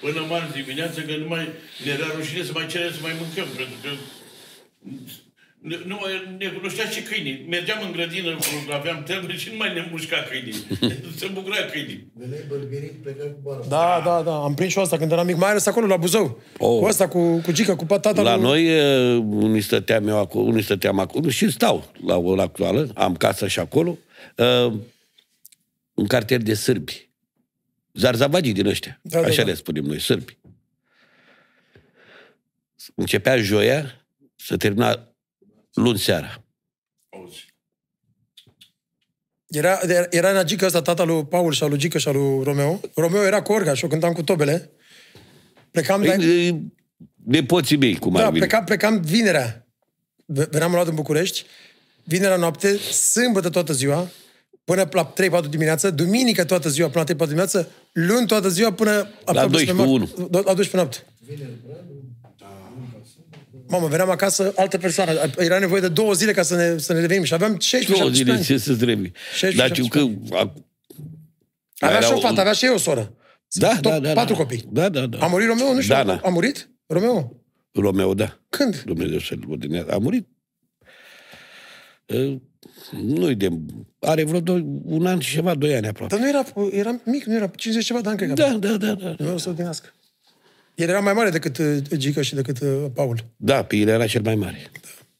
Până 0.05 0.21
marți 0.29 0.57
dimineață, 0.61 0.99
că 1.01 1.13
nu 1.23 1.29
mai... 1.35 1.45
Ne 1.85 1.91
era 1.97 2.07
rușine 2.17 2.43
să 2.49 2.53
mai 2.55 2.67
cerem 2.73 2.93
să 2.97 2.99
mai 3.03 3.15
mâncăm, 3.21 3.49
pentru 3.59 3.77
că... 3.83 3.91
Ne, 5.69 5.77
nu 5.87 5.97
mai 6.01 6.13
ne 6.39 6.47
cunoștea 6.57 6.87
și 6.95 7.01
câinii. 7.03 7.47
Mergeam 7.49 7.79
în 7.87 7.93
grădină, 7.93 8.31
cu- 8.35 8.73
aveam 8.79 9.03
tembre 9.07 9.37
și 9.37 9.49
nu 9.51 9.57
mai 9.57 9.73
ne 9.75 9.89
mușca 9.91 10.17
câinii. 10.31 10.55
Se 11.19 11.27
bucura 11.33 11.57
câinii. 11.73 12.07
Veneai 12.15 12.45
bălberit, 12.49 12.93
plecai 13.03 13.27
cu 13.35 13.41
bara. 13.43 13.65
Da, 13.69 14.03
da, 14.05 14.23
da. 14.23 14.35
Am 14.43 14.55
prins 14.55 14.73
și 14.73 14.79
asta 14.79 14.97
când 14.97 15.13
eram 15.13 15.27
mic. 15.27 15.37
Mai 15.37 15.51
ales 15.51 15.67
acolo, 15.67 15.87
la 15.87 15.97
Buzău. 15.97 16.41
Oh. 16.59 16.79
Cu 16.81 16.87
asta, 16.87 17.09
cu, 17.09 17.37
cu 17.39 17.53
Gica, 17.53 17.77
cu 17.77 17.85
tata 17.85 18.23
La 18.23 18.35
lui... 18.37 18.43
noi, 18.45 18.63
eh, 18.67 19.23
unii 19.31 19.61
stăteam 19.61 20.09
eu 20.09 20.19
acolo, 20.19 20.45
unii 20.45 20.63
stăteam 20.63 20.99
acolo 20.99 21.29
și 21.29 21.51
stau 21.51 21.93
la 22.07 22.17
ora 22.17 22.43
actuală, 22.43 22.91
am 22.95 23.15
casă 23.17 23.47
și 23.47 23.59
acolo, 23.59 23.99
eh, 24.37 24.73
un 25.95 26.07
cartier 26.07 26.41
de 26.43 26.55
sârbi. 26.55 27.09
Zarzavagii 27.95 28.53
din 28.53 28.67
ăștia. 28.67 28.99
Da, 29.03 29.21
da, 29.21 29.27
Așa 29.27 29.43
da. 29.43 29.49
le 29.49 29.55
spunem 29.55 29.85
noi, 29.85 30.01
sârbi. 30.01 30.39
Începea 32.95 33.37
joia, 33.37 34.07
să 34.37 34.57
termina 34.57 35.09
luni 35.73 35.99
seara. 35.99 36.45
Auzi. 37.09 37.53
Era, 39.47 39.79
era 40.11 40.39
în 40.41 40.47
Gica 40.47 40.67
ăsta, 40.67 40.83
tata 40.83 41.05
lui 41.05 41.27
Paul 41.27 41.53
și 41.53 41.63
al 41.63 41.69
lui 41.69 41.79
Gica 41.79 41.99
și 41.99 42.09
al 42.09 42.15
lui 42.17 42.45
Romeo. 42.45 42.81
Romeo 42.95 43.23
era 43.23 43.43
cu 43.43 43.53
orga 43.53 43.75
și 43.75 43.83
eu 43.85 43.89
cântam 43.91 44.13
cu 44.13 44.23
tobele. 44.23 44.71
Plecam, 45.71 46.03
de, 46.03 46.09
Păi, 46.17 46.73
Nepoții 47.25 47.77
mei, 47.77 47.97
cum 47.99 48.13
da, 48.13 48.19
ar 48.19 48.27
veni. 48.27 48.39
plecam, 48.39 48.65
plecam 48.65 49.01
vinerea. 49.01 49.67
V- 50.27 50.49
Veneam 50.51 50.73
luat 50.73 50.87
în 50.87 50.95
București. 50.95 51.45
Vinerea 52.05 52.37
noapte, 52.37 52.77
sâmbătă 52.77 53.51
toată 53.51 53.73
ziua, 53.73 54.09
până 54.65 54.89
la 54.93 55.13
3-4 55.13 55.49
dimineață, 55.49 55.91
duminică 55.91 56.45
toată 56.45 56.69
ziua 56.69 56.89
până 56.89 57.05
la 57.09 57.15
3-4 57.15 57.17
dimineață, 57.27 57.71
luni 57.95 58.27
toată 58.27 58.49
ziua 58.49 58.73
până 58.73 58.91
aproape 59.25 59.49
12 59.51 59.71
spre 59.73 59.85
unu. 59.85 60.09
noapte. 60.17 60.37
La 60.49 60.55
12 60.55 60.77
noapte. 60.77 61.05
Mamă, 63.69 63.87
veneam 63.87 64.11
acasă 64.11 64.53
altă 64.57 64.79
persoană. 64.79 65.13
Era 65.39 65.59
nevoie 65.59 65.81
de 65.81 65.89
două 65.89 66.13
zile 66.13 66.33
ca 66.33 66.43
să 66.43 66.55
ne, 66.57 66.79
să 66.79 66.93
ne 66.93 67.01
revenim. 67.01 67.23
Și 67.25 67.35
aveam 67.35 67.59
16 67.59 67.93
Două 67.93 68.11
17 68.13 68.23
zile 68.23 68.33
ani. 68.37 68.45
ce 68.45 68.65
să-ți 68.71 68.79
trebuie. 68.85 69.13
16, 69.35 69.57
Dar 69.57 69.77
știu 69.77 69.87
că... 69.89 70.09
ac- 70.45 70.63
Avea 71.79 72.01
și 72.01 72.05
o 72.05 72.09
erau- 72.09 72.21
fată, 72.21 72.41
avea 72.41 72.53
și 72.53 72.65
eu 72.65 72.75
o 72.75 72.79
soră. 72.79 73.15
Da, 73.49 73.69
Tot 73.81 73.83
da, 73.83 73.99
da. 74.01 74.13
Patru 74.13 74.33
da. 74.35 74.41
copii. 74.41 74.65
Da, 74.73 74.89
da, 74.89 75.07
da. 75.07 75.19
A 75.19 75.27
murit 75.27 75.49
Romeo? 75.49 75.73
Nu 75.73 75.81
știu. 75.81 75.95
Dana. 75.95 76.21
A 76.25 76.29
murit? 76.29 76.71
Romeo? 76.87 77.37
Romeo, 77.73 78.15
da. 78.15 78.39
Când? 78.49 78.83
Dumnezeu 78.83 79.19
să-l 79.19 79.45
odinească. 79.49 79.93
A 79.93 79.99
murit. 79.99 80.27
Uh, 82.93 83.01
Nu-i 83.01 83.35
de... 83.35 83.49
Are 83.99 84.25
vreo 84.25 84.41
doi, 84.41 84.81
un 84.85 85.07
an 85.07 85.19
și 85.19 85.35
ceva, 85.35 85.55
doi 85.55 85.75
ani 85.75 85.87
aproape. 85.87 86.17
Dar 86.17 86.25
nu 86.25 86.29
era, 86.29 86.71
era 86.79 87.01
mic, 87.05 87.25
nu 87.25 87.35
era 87.35 87.47
50 87.47 87.85
ceva 87.87 88.01
de 88.01 88.09
ani, 88.09 88.17
cred 88.17 88.29
că. 88.29 88.35
Da, 88.35 88.53
da, 88.53 88.77
da, 88.77 88.95
da. 88.95 89.15
Romeo 89.19 89.37
să 89.37 89.49
odinească. 89.49 89.93
El 90.75 90.89
era 90.89 91.01
mai 91.01 91.13
mare 91.13 91.31
decât 91.31 91.59
uh, 91.59 91.77
Gica 91.97 92.23
și 92.23 92.35
decât 92.35 92.61
uh, 92.61 92.85
Paul. 92.95 93.19
Da, 93.37 93.65
pe 93.65 93.77
el 93.77 93.89
era 93.89 94.07
cel 94.07 94.23
mai 94.23 94.35
mare. 94.35 94.71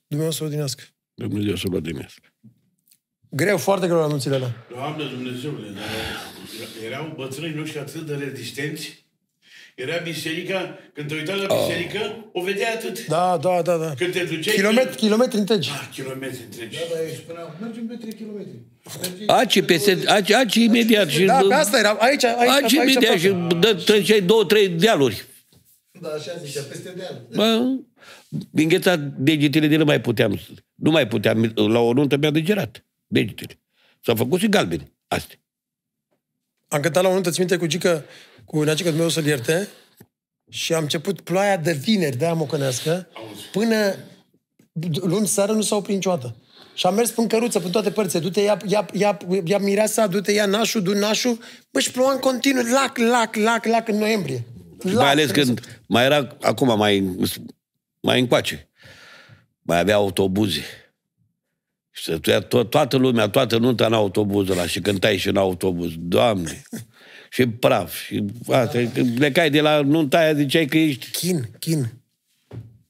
Dumnezeu 0.07 0.33
să 0.33 0.45
odinească. 0.45 0.83
Dumnezeu 1.15 1.57
să-l 1.57 1.75
odinească. 1.75 2.29
Greu, 3.29 3.57
foarte 3.57 3.87
greu 3.87 3.99
la 3.99 4.05
anunțile 4.05 4.35
alea. 4.35 4.67
Doamne 4.71 5.05
Dumnezeule, 5.05 5.69
dar 5.75 5.85
erau 6.87 7.15
bătrânii 7.17 7.57
noștri 7.57 7.79
atât 7.79 8.07
de 8.07 8.15
rezistenți. 8.15 9.04
Era 9.75 9.97
biserica, 10.03 10.79
când 10.93 11.09
te 11.09 11.15
uitai 11.15 11.39
la 11.47 11.55
biserică, 11.55 12.29
o 12.33 12.43
vedea 12.43 12.73
atât. 12.73 13.07
Da, 13.07 13.39
da, 13.43 13.63
da, 13.63 13.77
da. 13.77 13.95
Când 13.97 14.13
te 14.13 14.25
duceai... 14.25 14.55
Kilometri, 14.55 14.97
kilometri 14.97 15.39
întregi. 15.39 15.71
Ah, 15.71 15.89
kilometri 15.93 16.43
întregi. 16.45 16.77
Da, 16.77 16.83
dar 16.95 17.03
ei 17.05 17.15
spuneau, 17.15 17.55
mergem 17.61 17.87
pe 17.87 17.95
3 17.95 18.13
km. 18.13 18.47
Mergi... 19.01 19.27
Aci, 19.27 19.65
peste, 19.65 19.99
aci, 20.07 20.31
aci 20.31 20.55
imediat. 20.55 21.09
Și, 21.09 21.25
Da, 21.25 21.41
pe 21.49 21.55
asta 21.55 21.79
era. 21.79 21.91
Aici, 21.91 22.25
aici, 22.25 22.49
Aci 22.51 22.63
aici, 22.63 22.73
imediat 22.73 23.19
și 23.19 23.27
aproape. 23.27 23.55
dă, 23.55 23.75
treceai 23.75 24.21
două, 24.21 24.45
trei 24.45 24.69
dealuri. 24.69 25.25
Da, 26.01 26.09
așa 26.09 26.33
zicea, 26.45 26.63
peste 26.69 26.93
deal. 26.97 27.27
Bă, 27.35 27.63
din 28.51 28.69
gheța 28.69 28.97
degetele 28.97 29.67
de 29.67 29.77
nu 29.77 29.85
mai 29.85 30.01
puteam. 30.01 30.41
Nu 30.75 30.91
mai 30.91 31.09
puteam. 31.09 31.53
La 31.55 31.79
o 31.79 31.93
nuntă 31.93 32.17
mi-a 32.17 32.31
degerat 32.31 32.85
degetele. 33.07 33.61
S-au 34.01 34.15
făcut 34.15 34.41
și 34.41 34.49
galbene. 34.49 34.93
Astea. 35.09 35.39
Am 36.69 36.81
cântat 36.81 37.03
la 37.03 37.09
o 37.09 37.13
nuntă, 37.13 37.31
ți 37.31 37.39
minte, 37.39 37.57
cu 37.57 37.67
Gica, 37.67 38.05
cu 38.55 38.63
Neagica 38.63 38.89
Dumnezeu 38.89 39.11
să-l 39.11 39.27
ierte. 39.27 39.69
și 40.51 40.75
a 40.75 40.79
început 40.79 41.21
ploaia 41.21 41.57
de 41.57 41.73
vineri, 41.73 42.17
de-aia 42.17 42.35
mocănească, 42.35 43.09
până 43.53 43.95
luni 45.01 45.27
seară 45.27 45.53
nu 45.53 45.63
s-a 45.63 45.77
oprit 45.77 45.95
niciodată. 45.95 46.37
Și 46.75 46.87
am 46.87 46.95
mers 46.95 47.11
până 47.11 47.27
căruță, 47.27 47.59
până 47.59 47.71
toate 47.71 47.91
părțile. 47.91 48.21
Du-te, 48.21 48.41
ia, 48.41 48.59
ia, 48.67 48.87
ia, 48.93 49.19
ia 49.45 49.59
mireasa, 49.59 50.07
du-te, 50.07 50.33
ia 50.33 50.47
nașul, 50.47 50.83
du 50.83 50.93
nașul. 50.93 51.39
Bă, 51.71 51.81
și 51.81 51.91
ploua 51.91 52.13
în 52.13 52.19
continuu, 52.19 52.63
lac, 52.63 52.99
lac, 52.99 53.35
lac, 53.35 53.67
lac 53.67 53.89
în 53.89 53.99
noiembrie. 53.99 54.45
Lac, 54.79 54.95
mai 54.95 55.11
ales 55.11 55.31
crezut. 55.31 55.61
când 55.61 55.81
mai 55.87 56.05
era, 56.05 56.37
acum 56.41 56.79
mai, 56.79 57.17
mai 58.01 58.21
încoace, 58.21 58.69
mai 59.63 59.79
avea 59.79 59.95
autobuze. 59.95 60.63
Și 61.91 62.05
se 62.05 62.19
tuia 62.19 62.45
to- 62.45 62.69
toată 62.69 62.97
lumea, 62.97 63.29
toată 63.29 63.59
nunta 63.59 63.87
în 63.87 63.93
autobuzul 63.93 64.53
ăla 64.53 64.67
și 64.67 64.81
cântai 64.81 65.17
și 65.17 65.29
în 65.29 65.37
autobuz. 65.37 65.91
Doamne! 65.99 66.63
și 67.35 67.47
praf. 67.47 68.05
Și 68.07 68.25
asta, 68.49 68.79
când 68.95 69.17
plecai 69.17 69.51
de 69.51 69.61
la 69.61 69.81
nunta 69.81 70.19
aia, 70.19 70.35
ziceai 70.35 70.67
că 70.67 70.79
ești... 70.79 71.11
Chin, 71.11 71.49
chin. 71.59 71.93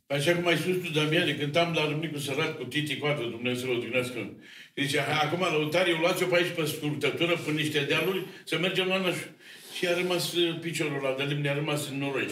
Așa 0.07 0.33
cum 0.35 0.47
ai 0.47 0.57
spus 0.57 0.75
tu, 0.83 0.91
Damian, 0.93 1.27
de 1.27 1.37
cântam 1.37 1.73
la 1.75 1.89
Râmnicu 1.89 2.19
Sărat 2.19 2.57
cu 2.59 2.65
Titi 2.65 2.97
Coată, 2.97 3.23
Dumnezeu 3.31 3.59
să-l 3.61 3.77
odihnească. 3.77 4.19
Zice, 4.77 4.99
"Hai, 4.99 5.21
acum 5.23 5.41
la 5.41 5.53
Lăutarii, 5.53 5.99
luați-o 6.01 6.27
pe 6.27 6.37
aici 6.37 6.55
pe 6.57 6.65
scurtătură, 6.65 7.33
pe 7.45 7.51
niște 7.51 7.85
dealuri, 7.89 8.27
să 8.45 8.59
mergem 8.59 8.87
la 8.87 8.99
Nășu. 8.99 9.27
Și 9.77 9.87
a 9.87 9.95
rămas 10.01 10.33
uh, 10.33 10.59
piciorul 10.61 11.01
ăla 11.05 11.15
de 11.17 11.23
lemn, 11.23 11.47
a 11.47 11.55
rămas 11.55 11.89
în 11.91 11.99
noroi. 11.99 12.29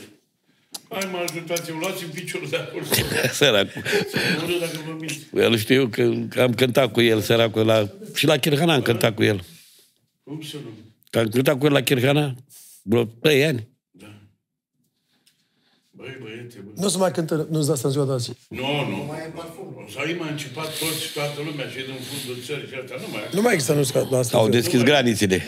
Hai, 0.88 1.08
mă 1.12 1.18
ajutați-o, 1.28 1.74
luați-mi 1.80 2.10
piciorul 2.10 2.48
de 2.48 2.56
acolo. 2.56 2.84
Săracul. 3.40 3.82
Să 4.10 4.18
mură 4.40 4.58
dacă 4.60 4.78
vă 4.86 4.96
mint. 5.00 5.18
El 5.34 5.56
știu 5.56 5.86
că, 5.86 6.12
că 6.28 6.40
am 6.42 6.54
cântat 6.54 6.92
cu 6.92 7.00
el, 7.00 7.20
săracul, 7.20 7.64
la... 7.66 7.90
și 8.14 8.26
la 8.26 8.36
Chirhana 8.36 8.74
am 8.74 8.82
cântat 8.82 9.14
cu 9.14 9.22
el. 9.22 9.44
Cum 10.24 10.42
să 10.42 10.56
nu? 10.64 10.91
Că 11.12 11.18
am 11.18 11.28
cântat 11.28 11.58
cu 11.58 11.66
el 11.66 11.72
la 11.72 11.80
Chirhana 11.82 12.34
vreo 12.82 13.04
trei 13.04 13.44
ani. 13.44 13.68
Băi, 15.90 16.16
băiete, 16.22 16.56
bă. 16.64 16.70
Nu 16.80 16.86
o 16.86 16.88
să 16.88 16.98
mai 16.98 17.10
cântă, 17.10 17.46
nu-ți 17.50 17.66
da 17.66 17.72
asta 17.72 17.86
în 17.88 17.92
ziua 17.94 18.04
de 18.04 18.12
azi. 18.12 18.30
Nu, 18.48 18.66
nu. 18.90 18.98
O 19.86 19.90
să 19.92 19.98
ai 20.04 20.16
mai 20.20 20.30
începat 20.30 20.68
toți 20.78 21.02
și 21.04 21.12
toată 21.12 21.38
lumea 21.46 21.66
și 21.72 21.74
din 21.88 21.98
fundul 22.08 22.42
țării 22.46 22.68
și 22.70 22.74
asta. 22.82 22.94
Nu 23.04 23.08
mai. 23.12 23.22
Nu 23.36 23.40
mai 23.40 23.52
există 23.54 23.72
nu 23.74 24.06
la 24.10 24.18
asta. 24.18 24.36
Au 24.38 24.48
deschis 24.48 24.82
granițele. 24.82 25.38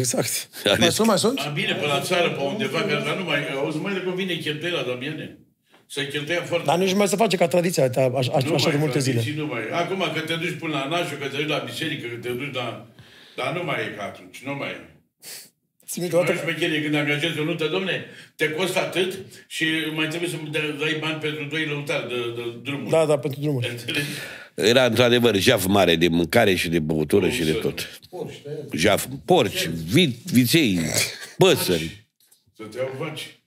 Exact. 0.00 0.32
Ales- 0.64 0.78
Mai 0.78 0.92
sunt, 0.92 1.06
mai 1.08 1.18
sunt? 1.18 1.38
A, 1.38 1.48
bine, 1.60 1.72
pe 1.74 1.86
la 1.86 2.00
țară, 2.00 2.28
pe 2.30 2.42
undeva, 2.42 2.80
că 2.80 2.94
dar 3.06 3.16
nu 3.16 3.24
mai... 3.24 3.38
Auzi, 3.62 3.76
mai 3.78 3.92
le 3.94 4.02
convine 4.02 4.34
cheltuiela, 4.34 4.82
Damiane. 4.82 5.38
Să 5.86 6.00
cheltuia 6.04 6.42
foarte... 6.42 6.66
Dar 6.66 6.78
nici 6.78 6.90
nu 6.90 6.96
mai 6.96 7.08
se 7.08 7.16
face 7.16 7.36
ca 7.36 7.46
tradiția 7.48 7.84
așa, 7.84 8.04
așa, 8.20 8.38
Nu 8.48 8.54
așa 8.54 8.70
de 8.70 8.76
mai, 8.76 8.84
multe 8.84 8.98
zile. 8.98 9.18
tradiții 9.20 9.40
Nu 9.40 9.46
mai. 9.46 9.62
Acum, 9.82 10.00
că 10.14 10.20
te 10.20 10.34
duci 10.34 10.56
până 10.58 10.72
la 10.72 10.86
nașul, 10.88 11.16
că 11.20 11.26
te 11.28 11.36
duci 11.36 11.48
la 11.48 11.58
biserică, 11.70 12.06
că 12.12 12.16
te 12.24 12.28
duci 12.28 12.54
la... 12.54 12.86
Dar 13.36 13.48
nu 13.56 13.62
mai 13.64 13.78
e 13.86 13.94
ca 13.96 14.02
atunci, 14.02 14.42
nu 14.46 14.54
mai 14.54 14.68
e. 14.68 14.93
Țin 15.94 16.02
minte, 16.02 16.16
Nu 16.16 16.22
odată, 16.22 16.38
șmecherie 16.42 16.82
când 16.82 16.94
angajezi 16.94 17.38
o 17.38 17.44
nuntă, 17.44 17.66
domne, 17.66 18.04
te 18.36 18.50
costă 18.50 18.78
atât 18.78 19.18
și 19.46 19.64
mai 19.94 20.06
trebuie 20.08 20.30
să 20.30 20.36
dai- 20.50 20.76
dai 20.78 20.96
bani 21.00 21.18
pentru 21.20 21.46
doi 21.50 21.64
lăutari 21.66 22.08
de, 22.08 22.14
de 22.36 22.42
drumuri. 22.62 22.90
da, 22.90 23.04
da, 23.06 23.18
pentru 23.18 23.40
drumuri. 23.40 23.68
Înțelegi? 23.70 24.06
Era 24.54 24.84
într-adevăr 24.84 25.36
jaf 25.36 25.66
mare 25.66 25.96
de 25.96 26.08
mâncare 26.08 26.54
și 26.54 26.68
de 26.68 26.78
băutură 26.78 27.28
și 27.28 27.42
de 27.44 27.52
tot. 27.52 28.00
Jaf, 28.72 29.06
porci, 29.24 29.66
vi, 29.92 30.16
viței, 30.32 30.78
păsări. 31.38 32.06
Să 32.56 32.62
te 32.70 32.78
iau 32.78 32.94
vaci. 32.98 33.38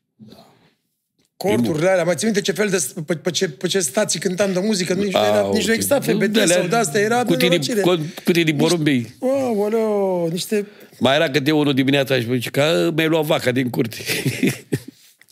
Corturile 1.37 1.89
alea, 1.89 2.03
mai 2.03 2.15
țin 2.15 2.25
minte 2.27 2.41
ce 2.41 2.51
fel 2.51 2.69
de, 2.69 2.85
pe, 3.05 3.15
pe, 3.15 3.31
ce, 3.31 3.49
pe 3.49 3.67
ce 3.67 3.79
stații 3.79 4.19
cântam 4.19 4.53
de 4.53 4.59
muzică, 4.59 4.93
nici, 4.93 5.13
nu, 5.13 5.19
era, 5.19 5.39
Au, 5.39 5.53
nici 5.53 5.67
nu 5.67 5.73
exista 5.73 5.99
FBT 5.99 6.25
de 6.25 6.41
alea 6.41 6.55
sau 6.57 6.67
de-astea, 6.67 7.01
era 7.01 7.23
cu 7.23 7.35
tine, 7.35 7.37
nenorocire. 7.49 7.81
cu, 7.81 7.97
cu 8.23 8.31
tine 8.31 8.51
borumbei. 8.51 9.15
Aoleo, 9.19 10.27
niște... 10.31 10.67
Mai 10.99 11.15
era 11.15 11.29
câte 11.29 11.51
unul 11.51 11.73
dimineața 11.73 12.19
și 12.19 12.27
zice 12.33 12.49
că 12.49 12.91
mi-ai 12.95 13.07
luat 13.07 13.25
vaca 13.25 13.51
din 13.51 13.69
curte. 13.69 13.97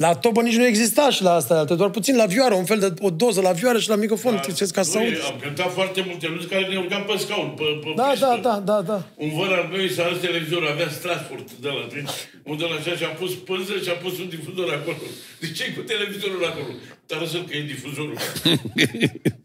La 0.04 0.16
tobă 0.16 0.42
nici 0.42 0.56
nu 0.56 0.66
exista 0.66 1.10
și 1.10 1.24
la 1.24 1.34
asta, 1.34 1.54
altă, 1.58 1.74
doar 1.76 1.90
puțin 1.90 2.16
la 2.16 2.26
vioară, 2.26 2.54
un 2.54 2.66
fel 2.66 2.80
de 2.80 2.94
o 3.00 3.10
doză 3.10 3.42
la 3.42 3.52
vioară 3.52 3.80
și 3.80 3.90
la 3.90 3.96
microfon, 3.96 4.34
da, 4.36 4.66
ca 4.78 4.82
să 4.82 4.98
Noi 4.98 5.06
aud. 5.06 5.32
Am 5.32 5.40
cântat 5.42 5.72
foarte 5.74 6.02
multe 6.08 6.28
lucruri 6.28 6.52
care 6.54 6.66
ne 6.68 6.78
urcam 6.78 7.04
pe 7.10 7.16
scaun, 7.18 7.50
pe, 7.60 7.64
pe 7.84 7.90
Da, 7.96 8.04
pistă. 8.04 8.26
da, 8.26 8.40
da, 8.50 8.56
da, 8.72 8.82
da. 8.92 8.98
Un 9.26 9.30
văr 9.38 9.52
al 9.60 9.66
meu 9.72 9.88
s-a 9.88 10.04
ars 10.04 10.20
televizorul, 10.28 10.68
avea 10.68 10.90
Strasford 10.98 11.48
de 11.64 11.68
la 11.78 11.84
prin, 11.92 12.06
unde 12.52 12.64
la 12.72 12.76
așa 12.80 12.94
și 13.00 13.04
a 13.04 13.14
pus 13.22 13.32
pânză 13.50 13.74
și 13.84 13.90
a 13.90 13.98
pus 14.04 14.14
un 14.24 14.30
difuzor 14.36 14.70
acolo. 14.80 14.98
De 15.42 15.48
ce 15.58 15.64
cu 15.76 15.82
televizorul 15.92 16.46
acolo? 16.52 16.72
Dar 17.08 17.20
lăsat 17.22 17.44
că 17.50 17.54
e 17.58 17.62
difuzorul. 17.76 18.18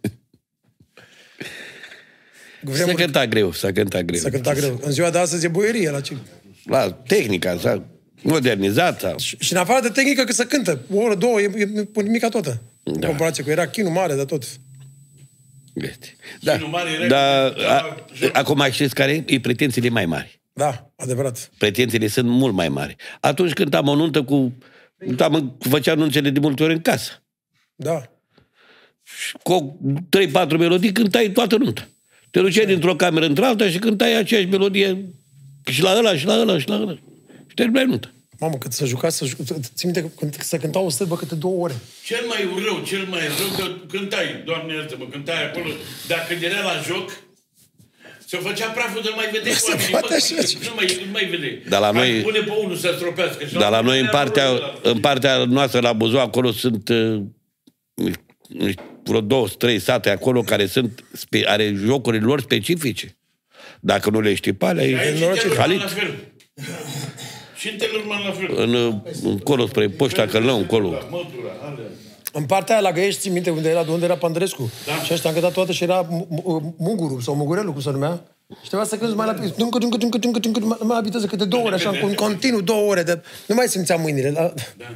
S-a 2.65 2.71
Vremuri, 2.73 2.95
cântat 3.03 3.29
greu, 3.29 3.53
s-a 3.53 3.73
cântat 3.73 4.03
greu. 4.05 4.21
să 4.21 4.29
cânta 4.31 4.53
greu. 4.53 4.81
În 4.83 4.93
ziua 4.93 5.11
de 5.11 5.19
astăzi 5.19 5.45
e 5.45 5.49
boierie 5.49 5.91
la 5.91 6.01
ce... 6.01 6.17
La 6.65 6.91
tehnica 6.93 7.59
s-a 7.59 7.83
modernizat. 8.23 9.01
S-a... 9.01 9.15
Și 9.17 9.37
și 9.39 9.53
în 9.53 9.59
afară 9.59 9.81
de 9.83 9.89
tehnică 9.89 10.25
că 10.25 10.33
să 10.33 10.45
cântă. 10.45 10.81
O 10.95 10.97
oră, 10.99 11.15
două, 11.15 11.41
e, 11.41 11.51
e, 11.57 11.61
e 11.95 12.03
nimica 12.03 12.29
toată. 12.29 12.63
În 12.83 13.01
Da. 13.01 13.07
comparație 13.07 13.43
cu 13.45 13.51
era 13.51 13.67
chinul 13.69 13.91
mare 13.93 14.15
de 14.15 14.25
tot. 14.25 14.43
Este. 15.75 16.17
Da, 16.41 16.53
Chinul 16.53 16.69
mare 16.69 16.91
era 16.91 17.07
da, 17.07 17.53
cu- 17.55 17.61
a, 17.61 17.97
da, 18.21 18.31
acum 18.33 18.63
știți 18.71 18.95
care 18.95 19.25
e 19.27 19.41
pretențiile 19.41 19.89
mai 19.89 20.07
mari. 20.07 20.41
Da, 20.53 20.91
adevărat. 20.97 21.51
Pretențiile 21.59 22.07
sunt 22.07 22.29
mult 22.29 22.55
mai 22.55 22.69
mari. 22.69 22.97
Atunci 23.21 23.53
când 23.53 23.75
am 23.75 23.89
o 23.89 23.95
nuntă 23.95 24.23
cu... 24.23 24.53
Am, 25.19 25.57
făceam 25.59 25.99
nunțele 25.99 26.31
de 26.31 26.41
multe 26.41 26.63
ori 26.63 26.73
în 26.73 26.81
casă. 26.81 27.23
Da. 27.75 28.03
Și 29.03 29.37
cu 29.43 29.79
3-4 30.47 30.49
melodii 30.59 30.93
cântai 30.93 31.29
toată 31.31 31.57
nunta. 31.57 31.89
Te 32.31 32.41
duceai 32.41 32.67
dintr-o 32.67 32.97
cameră 32.97 33.27
într-alta 33.27 33.69
și 33.71 33.79
cântai 33.79 34.17
aceeași 34.17 34.47
melodie 34.47 35.05
și 35.71 35.83
la 35.83 35.95
ăla, 35.99 36.17
și 36.17 36.27
la 36.27 36.41
ăla, 36.41 36.59
și 36.59 36.69
la 36.69 36.75
ăla. 36.81 36.93
Și 37.47 37.55
terminai 37.55 37.85
nunta. 37.85 38.11
Mamă, 38.41 38.55
cât 38.59 38.73
să 38.73 38.85
juca, 38.87 39.09
să 39.09 39.25
juca. 39.25 39.43
Țin 39.45 39.91
minte 39.91 40.01
că 40.01 40.09
când 40.19 40.37
să 40.43 40.57
cântau 40.57 40.85
o 40.85 40.89
stârbă 40.91 41.17
câte 41.17 41.35
două 41.35 41.63
ore. 41.65 41.75
Cel 42.05 42.25
mai 42.29 42.49
rău, 42.65 42.83
cel 42.87 43.07
mai 43.11 43.21
rău, 43.21 43.49
că 43.67 43.73
cântai, 43.97 44.43
Doamne 44.45 44.75
iartă-mă, 44.75 45.05
cântai 45.11 45.45
acolo, 45.47 45.69
dar 46.09 46.27
când 46.29 46.43
era 46.43 46.61
la 46.63 46.83
joc, 46.87 47.23
se 48.27 48.37
făcea 48.37 48.67
praful 48.67 49.03
de 49.03 49.09
nu 49.11 49.17
mai 49.17 49.29
vedeai 49.33 49.55
Se 49.55 49.65
oamenii. 49.71 49.91
poate 49.91 50.07
Bă, 50.09 50.15
așa. 50.43 50.59
Nu 50.69 50.73
mai, 50.75 50.87
nu 51.05 51.11
mai 51.13 51.25
vedeai. 51.25 51.63
Dar 51.69 51.81
la 51.81 51.91
Hai, 51.95 52.11
noi- 52.13 52.21
Pune 52.23 52.39
pe 52.39 52.53
unul 52.65 52.77
să 52.77 52.93
stropească. 52.97 53.45
Și 53.45 53.53
Dar 53.55 53.71
la 53.71 53.81
noi, 53.81 53.99
în 54.01 54.05
venea 54.05 54.21
partea, 54.21 54.45
acolo 54.45 54.65
ăla. 54.65 54.91
în 54.91 54.99
partea 55.01 55.45
noastră, 55.45 55.81
la 55.81 55.93
Buzău, 55.93 56.21
acolo 56.21 56.51
sunt 56.53 56.89
uh, 56.89 57.23
vreo 59.05 59.21
două, 59.21 59.47
trei 59.59 59.79
sate 59.79 60.11
acolo 60.11 60.41
care 60.43 60.67
sunt, 60.67 61.05
spe, 61.13 61.43
are 61.47 61.73
jocurile 61.85 62.25
lor 62.25 62.41
specifice. 62.41 63.17
Dacă 63.81 64.11
nu 64.11 64.21
le 64.21 64.35
știi 64.35 64.53
pe 64.53 64.67
alea, 64.67 64.85
Aici 64.85 64.93
e 64.93 65.09
în 65.11 65.35
Telorman 65.35 65.57
halit. 65.59 65.81
la 65.81 65.87
fel. 65.87 66.15
Și 67.57 67.69
în 67.69 67.77
Telorman 67.77 68.21
la 68.25 68.33
fel. 68.33 68.55
În, 68.57 68.75
uh, 68.75 68.95
încolo, 69.23 69.67
spre 69.67 69.89
Poșta 69.89 70.27
Călău, 70.27 70.57
încolo. 70.59 70.89
Mătura, 70.89 71.53
alea. 71.63 71.85
În 72.33 72.45
partea 72.45 72.75
aia 72.75 72.83
la 72.85 72.93
Găiești, 72.93 73.21
țin 73.21 73.33
minte 73.33 73.51
unde 73.51 73.69
era, 73.69 73.85
de 73.85 73.91
unde 73.91 74.05
era 74.05 74.17
Pandrescu. 74.17 74.71
Da. 74.87 74.93
Și 75.05 75.13
ăștia 75.13 75.29
am 75.31 75.35
cântat 75.37 75.53
toată 75.53 75.73
și 75.73 75.83
era 75.83 76.07
Mu- 76.11 76.27
Mu- 76.31 76.75
Muguru 76.79 77.21
sau 77.21 77.35
Mugurelu, 77.35 77.73
cum 77.73 77.81
se 77.81 77.91
numea. 77.91 78.23
Și 78.63 78.67
trebuia 78.69 78.89
să 78.89 78.97
cânti 78.97 79.17
mai 79.17 79.27
la 79.27 79.33
duncă, 79.33 79.79
duncă, 79.79 79.97
duncă, 79.97 80.19
duncă, 80.19 80.39
duncă, 80.39 80.59
nu 80.61 80.87
mai 80.87 80.99
abitează 80.99 81.27
câte 81.27 81.45
două 81.45 81.65
ore, 81.65 81.75
așa, 81.75 81.91
în 82.03 82.15
continuu 82.15 82.61
două 82.61 82.91
ore. 82.91 83.03
De... 83.03 83.21
Nu 83.47 83.55
mai 83.55 83.67
simțeam 83.69 84.01
mâinile. 84.01 84.31
La... 84.31 84.53
Da. 84.77 84.87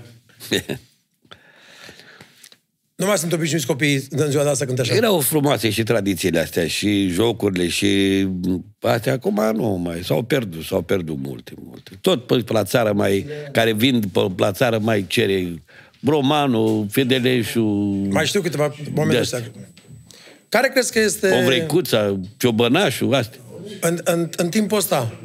Nu 3.05 3.11
mai 3.11 3.19
sunt 3.19 3.33
obișnuiți 3.33 3.67
copiii 3.67 4.07
în 4.11 4.31
ziua 4.31 4.43
de 4.43 4.49
asta 4.49 4.65
când 4.65 4.81
așa. 4.81 4.95
Erau 4.95 5.21
frumoase 5.21 5.71
și 5.71 5.83
tradițiile 5.83 6.39
astea, 6.39 6.67
și 6.67 7.09
jocurile, 7.09 7.69
și 7.69 7.89
astea 8.81 9.13
acum 9.13 9.51
nu 9.55 9.81
mai, 9.85 10.01
s-au 10.05 10.23
pierdut, 10.23 10.65
s-au 10.65 10.83
pierdut 10.83 11.19
multe, 11.23 11.53
multe. 11.65 11.91
Tot 12.01 12.27
pe, 12.27 12.37
pe 12.37 12.53
la 12.53 12.65
țară 12.65 12.93
mai, 12.93 13.27
care 13.53 13.73
vin 13.73 14.01
pe 14.13 14.21
la 14.37 14.53
țară 14.53 14.79
mai 14.79 15.05
cere 15.09 15.63
Bromanu, 16.01 16.87
Fedeleșu, 16.91 17.63
Mai 18.11 18.27
știu 18.27 18.41
câteva 18.41 18.75
oameni 18.97 19.15
De 19.15 19.21
ăștia. 19.21 19.43
Care 20.49 20.69
crezi 20.69 20.93
că 20.93 21.01
este... 21.01 21.41
Ovrecuța, 21.43 22.21
Ciobănașul, 22.37 23.15
astea. 23.15 23.39
În, 23.81 23.99
în, 24.05 24.29
în 24.37 24.49
timpul 24.49 24.79
ăsta... 24.79 25.19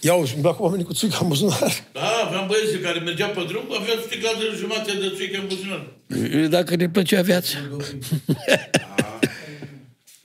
Ia 0.00 0.14
uzi, 0.14 0.32
îmi 0.32 0.42
plac 0.42 0.60
oamenii 0.60 0.84
cu 0.84 0.92
țuica 0.92 1.18
în 1.20 1.28
buzunar. 1.28 1.84
Da, 1.92 2.22
aveam 2.26 2.46
băieții 2.46 2.78
care 2.78 2.98
mergeau 2.98 3.30
pe 3.30 3.44
drum, 3.48 3.64
aveau 3.80 3.96
sticla 4.06 4.30
de 4.38 4.56
jumate 4.56 4.92
de 4.92 5.12
țuică 5.16 5.38
în 5.40 5.46
buzunar. 5.46 6.48
Dacă 6.48 6.76
ne 6.76 6.88
plăcea 6.88 7.22
viața. 7.22 7.56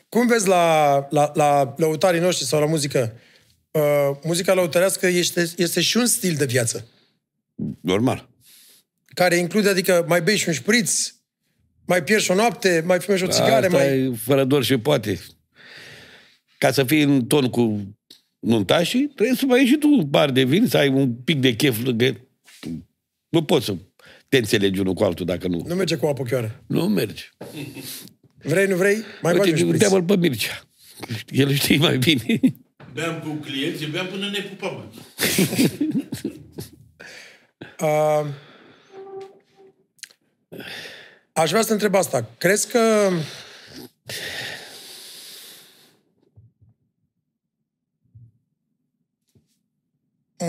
Cum 0.09 0.27
vezi 0.27 0.47
la, 0.47 1.07
la, 1.09 1.31
la 1.33 1.73
lăutarii 1.77 2.19
noștri 2.19 2.45
sau 2.45 2.59
la 2.59 2.65
muzică? 2.65 3.13
Uh, 3.71 3.81
muzica 4.23 4.53
lăutărească 4.53 5.07
este, 5.07 5.51
este 5.57 5.81
și 5.81 5.97
un 5.97 6.05
stil 6.05 6.35
de 6.35 6.45
viață, 6.45 6.87
Normal. 7.81 8.29
care 9.13 9.35
include, 9.35 9.69
adică 9.69 10.05
mai 10.07 10.21
bei 10.21 10.37
și 10.37 10.47
un 10.47 10.53
șpriț, 10.53 11.13
mai 11.85 12.03
pierzi 12.03 12.31
o 12.31 12.35
noapte, 12.35 12.83
mai 12.85 12.99
fumezi 12.99 13.23
o 13.23 13.27
țigare, 13.27 13.65
Asta 13.65 13.77
mai... 13.77 13.99
e 13.99 14.11
fără 14.23 14.43
dor 14.43 14.63
și 14.63 14.77
poate. 14.77 15.19
Ca 16.57 16.71
să 16.71 16.83
fii 16.83 17.01
în 17.01 17.25
ton 17.25 17.49
cu 17.49 17.81
nuntașii, 18.43 19.07
trebuie 19.07 19.35
să 19.35 19.45
mai 19.45 19.59
ai 19.59 19.65
și 19.65 19.77
tu 19.77 19.89
un 19.89 20.07
par 20.07 20.31
de 20.31 20.43
vin, 20.43 20.67
să 20.67 20.77
ai 20.77 20.87
un 20.87 21.13
pic 21.13 21.39
de 21.39 21.55
chef 21.55 21.83
lângă... 21.83 22.27
Nu 23.29 23.43
poți 23.43 23.65
să 23.65 23.75
te 24.27 24.37
înțelegi 24.37 24.79
unul 24.79 24.93
cu 24.93 25.03
altul 25.03 25.25
dacă 25.25 25.47
nu. 25.47 25.63
Nu 25.67 25.75
merge 25.75 25.95
cu 25.95 26.05
apă 26.05 26.23
chioară. 26.23 26.63
Nu 26.67 26.87
merge. 26.87 27.23
Vrei, 28.43 28.67
nu 28.67 28.75
vrei? 28.75 28.97
Mai 29.21 29.33
bagi 29.33 29.37
un 29.37 29.39
Uite, 29.39 29.55
șpriț. 29.55 29.71
întreabă-l 29.71 30.03
pe 30.03 30.17
Mircea. 30.17 30.61
El 31.29 31.53
știe 31.53 31.77
mai 31.77 31.97
bine. 31.97 32.39
Beam 32.93 33.19
cu 33.19 33.29
clienții, 33.29 33.85
beam 33.87 34.07
până 34.07 34.29
ne 34.29 34.39
pupam. 34.39 34.83
Uh, 37.79 38.25
Aș 41.33 41.49
vrea 41.49 41.61
să 41.61 41.67
te 41.67 41.73
întreb 41.73 41.95
asta. 41.95 42.29
Crezi 42.37 42.67
că 42.71 43.09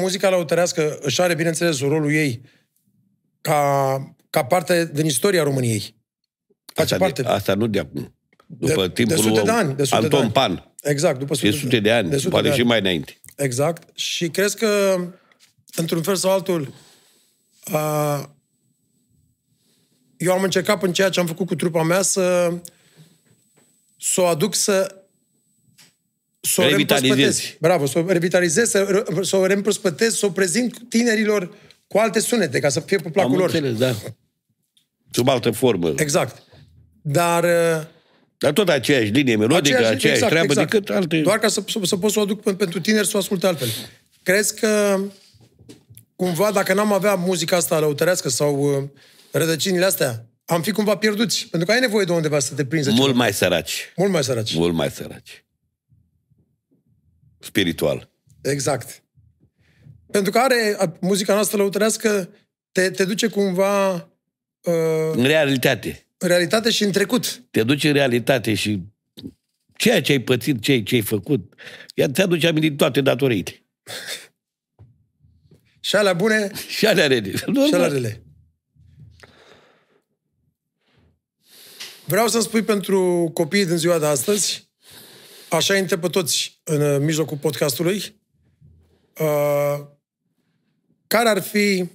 muzica 0.01 0.31
lăutărească 0.31 0.99
își 1.03 1.21
are, 1.21 1.35
bineînțeles, 1.35 1.81
rolul 1.81 2.13
ei 2.13 2.41
ca, 3.41 3.99
ca 4.31 4.45
parte 4.45 4.91
din 4.93 5.05
istoria 5.07 5.43
României. 5.43 6.03
Face 6.75 6.95
Asta, 6.95 6.97
parte. 7.05 7.23
de, 7.23 7.29
asta 7.29 7.55
nu 7.55 7.67
de 7.67 7.79
acum. 7.79 8.15
După 8.47 8.87
De- 8.87 8.93
timpul 8.93 9.15
de 9.17 9.23
sute 9.23 9.35
lui 9.35 9.45
de 9.45 9.51
ani, 9.51 9.75
de 9.77 9.85
sute 9.85 9.99
de 9.99 10.05
Anton 10.05 10.21
ani. 10.23 10.31
Pan. 10.33 10.73
Exact, 10.83 11.19
după 11.19 11.35
De 11.41 11.51
sute 11.51 11.81
de 11.81 11.91
ani, 11.93 12.13
sute 12.19 12.29
poate 12.29 12.49
de 12.49 12.55
și 12.55 12.61
ani. 12.61 12.69
mai 12.69 12.79
înainte. 12.81 13.21
Exact. 13.37 13.97
Și 13.99 14.29
crezi 14.29 14.57
că, 14.57 14.97
într-un 15.77 16.03
fel 16.03 16.17
sau 16.17 16.31
altul, 16.31 16.75
a, 17.65 18.35
eu 20.17 20.33
am 20.33 20.43
încercat 20.43 20.83
în 20.83 20.93
ceea 20.93 21.09
ce 21.09 21.21
am 21.21 21.27
făcut 21.27 21.47
cu 21.47 21.55
trupa 21.55 21.83
mea 21.83 22.03
să 22.03 22.53
să 24.01 24.21
o 24.21 24.27
aduc 24.27 24.55
să 24.55 25.04
să 26.47 26.61
o 26.61 26.69
Revitalizezi. 26.69 27.15
reîmprospătez. 27.15 27.57
Bravo, 27.61 27.87
să 27.87 27.99
o 27.99 28.07
revitalizez, 28.13 28.69
să, 28.71 29.05
să 29.23 29.37
o 29.37 29.47
reîmprospătez, 29.47 30.17
să 30.17 30.27
o 30.27 30.31
prezint 30.31 30.79
tinerilor 30.89 31.55
cu 31.87 31.99
alte 31.99 32.21
sunete, 32.21 32.59
ca 32.61 32.69
să 32.69 32.81
fie 32.81 32.97
pe 32.97 33.11
placul 33.11 33.33
Am 33.33 33.39
lor. 33.39 33.49
înțeles, 33.55 33.79
da. 33.79 33.95
Sub 35.11 35.29
altă 35.29 35.51
formă. 35.51 35.93
Exact. 35.97 36.43
Dar 37.03 37.45
uh, 37.45 37.85
Dar 38.39 38.53
tot 38.53 38.69
aceeași 38.69 39.11
linie 39.11 39.37
melodică, 39.37 39.77
aceeași, 39.77 39.95
aceeași 39.95 40.25
treabă, 40.25 40.55
decât 40.55 40.89
alte... 40.89 41.21
Doar 41.21 41.39
ca 41.39 41.49
să, 41.49 41.63
să, 41.69 41.79
să 41.83 41.97
pot 41.97 42.11
să 42.13 42.19
o 42.19 42.23
aduc 42.23 42.43
pe- 42.43 42.55
pentru 42.55 42.81
tineri 42.81 43.07
să 43.07 43.17
o 43.17 43.19
asculte 43.19 43.47
altfel. 43.47 43.69
Crezi 44.23 44.55
că 44.61 45.01
cumva, 46.17 46.51
dacă 46.53 46.75
n-am 46.75 46.93
avea 46.93 47.15
muzica 47.15 47.57
asta 47.57 47.79
lăutărească 47.79 48.29
sau 48.29 48.77
uh, 48.77 48.89
rădăcinile 49.31 49.85
astea, 49.85 50.27
am 50.45 50.63
fi 50.63 50.71
cumva 50.71 50.97
pierduți? 50.97 51.47
Pentru 51.51 51.69
că 51.69 51.75
ai 51.75 51.81
nevoie 51.81 52.05
de 52.05 52.13
undeva 52.13 52.39
să 52.39 52.55
te 52.55 52.65
prinzi. 52.65 52.89
Mult 52.91 53.01
ceva. 53.07 53.17
mai 53.19 53.33
săraci. 53.33 53.93
Mult 53.97 54.11
mai 54.13 54.25
săraci. 54.25 54.55
Mult 54.55 54.75
mai 54.75 54.91
săraci. 54.91 55.44
Spiritual. 57.45 58.11
Exact. 58.43 59.03
Pentru 60.11 60.33
că 60.33 60.39
are 60.39 60.77
a- 60.79 60.93
muzica 61.01 61.35
noastră 61.35 61.57
lăutărească 61.57 62.29
te, 62.73 62.91
te 62.91 63.05
duce 63.05 63.27
cumva 63.29 63.93
uh, 63.95 65.13
În 65.13 65.23
realitate. 65.25 66.07
în 66.19 66.29
realitate 66.29 66.71
și 66.71 66.83
în 66.85 66.93
trecut. 66.93 67.43
Te 67.51 67.63
duci 67.63 67.85
în 67.85 67.93
realitate 67.93 68.55
și 68.55 68.83
ceea 69.77 70.03
ce 70.03 70.13
ai 70.13 70.19
pățit, 70.21 70.61
ce, 70.63 70.83
ce 70.83 70.95
ai 70.95 71.01
făcut, 71.01 71.55
ea 71.95 72.09
te 72.09 72.23
aduce 72.23 72.47
aminte 72.47 72.69
de 72.69 72.75
toate 72.77 73.01
datoriile. 73.01 73.51
Și 75.81 75.97
alea 75.97 76.13
bune 76.13 76.51
Și 76.77 76.87
alea 76.87 77.07
rele. 77.07 77.31
și 77.31 77.45
alea 77.47 77.63
Normal. 77.71 77.93
rele. 77.93 78.23
Vreau 82.07 82.29
să-mi 82.29 82.43
spui 82.43 82.63
pentru 82.63 83.31
copiii 83.35 83.67
din 83.67 83.77
ziua 83.77 83.99
de 83.99 84.07
astăzi, 84.07 84.69
așa 85.55 85.77
intră 85.77 85.97
pe 85.97 86.09
toți 86.09 86.61
în 86.65 86.81
uh, 86.81 87.01
mijlocul 87.01 87.37
podcastului, 87.37 88.21
uh, 89.19 89.87
care 91.07 91.29
ar 91.29 91.43
fi 91.43 91.89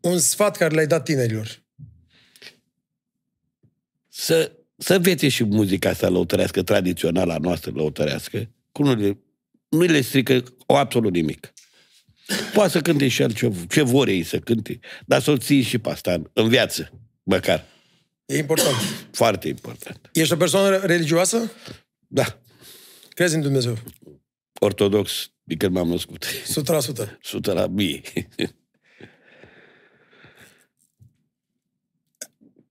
un 0.00 0.18
sfat 0.18 0.56
care 0.56 0.74
l-ai 0.74 0.86
dat 0.86 1.04
tinerilor? 1.04 1.62
Să, 4.08 4.52
să 4.76 4.94
învețe 4.94 5.28
și 5.28 5.44
muzica 5.44 5.88
asta 5.88 6.08
lăutărească, 6.08 6.62
tradițională 6.62 7.32
a 7.32 7.38
noastră 7.38 7.70
lăutărească, 7.74 8.50
cu 8.72 8.82
nu 8.82 8.94
le, 8.94 9.18
nu 9.68 9.80
le 9.80 10.00
strică 10.00 10.42
o 10.66 10.76
absolut 10.76 11.12
nimic. 11.12 11.52
Poate 12.52 12.70
să 12.70 12.80
cânte 12.80 13.08
și 13.08 13.22
el 13.22 13.32
ce, 13.32 13.52
ce 13.68 13.82
vor 13.82 14.08
ei 14.08 14.22
să 14.22 14.38
cânte, 14.38 14.78
dar 15.06 15.22
să 15.22 15.30
o 15.30 15.36
ții 15.36 15.62
și 15.62 15.78
pe 15.78 15.90
asta 15.90 16.12
în, 16.12 16.30
în 16.32 16.48
viață, 16.48 16.92
măcar. 17.22 17.64
E 18.26 18.36
important. 18.38 18.76
Foarte 19.12 19.48
important. 19.48 20.10
Ești 20.12 20.32
o 20.32 20.36
persoană 20.36 20.76
religioasă? 20.76 21.50
Da. 22.06 22.38
Crezi 23.08 23.34
în 23.34 23.40
Dumnezeu? 23.40 23.78
Ortodox, 24.60 25.30
de 25.42 25.54
când 25.54 25.74
m-am 25.74 25.88
născut. 25.88 26.26
100%. 26.26 27.18
100 27.22 27.52
la 27.52 27.66
mie. 27.66 28.00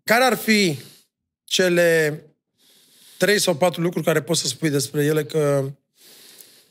Care 0.04 0.24
ar 0.24 0.36
fi 0.36 0.78
cele 1.44 2.24
trei 3.18 3.40
sau 3.40 3.58
patru 3.58 3.82
lucruri 3.82 4.06
care 4.06 4.22
poți 4.22 4.42
să 4.42 4.48
spui 4.48 4.70
despre 4.70 5.04
ele 5.04 5.26
că 5.26 5.72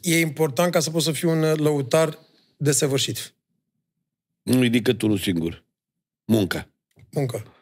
e 0.00 0.20
important 0.20 0.72
ca 0.72 0.80
să 0.80 0.90
poți 0.90 1.04
să 1.04 1.12
fii 1.12 1.28
un 1.28 1.40
lăutar 1.40 2.18
desăvârșit? 2.56 3.34
Nu-i 4.42 4.70
decât 4.70 5.02
unul 5.02 5.18
singur. 5.18 5.64
Munca. 6.24 6.68
Muncă. 7.10 7.53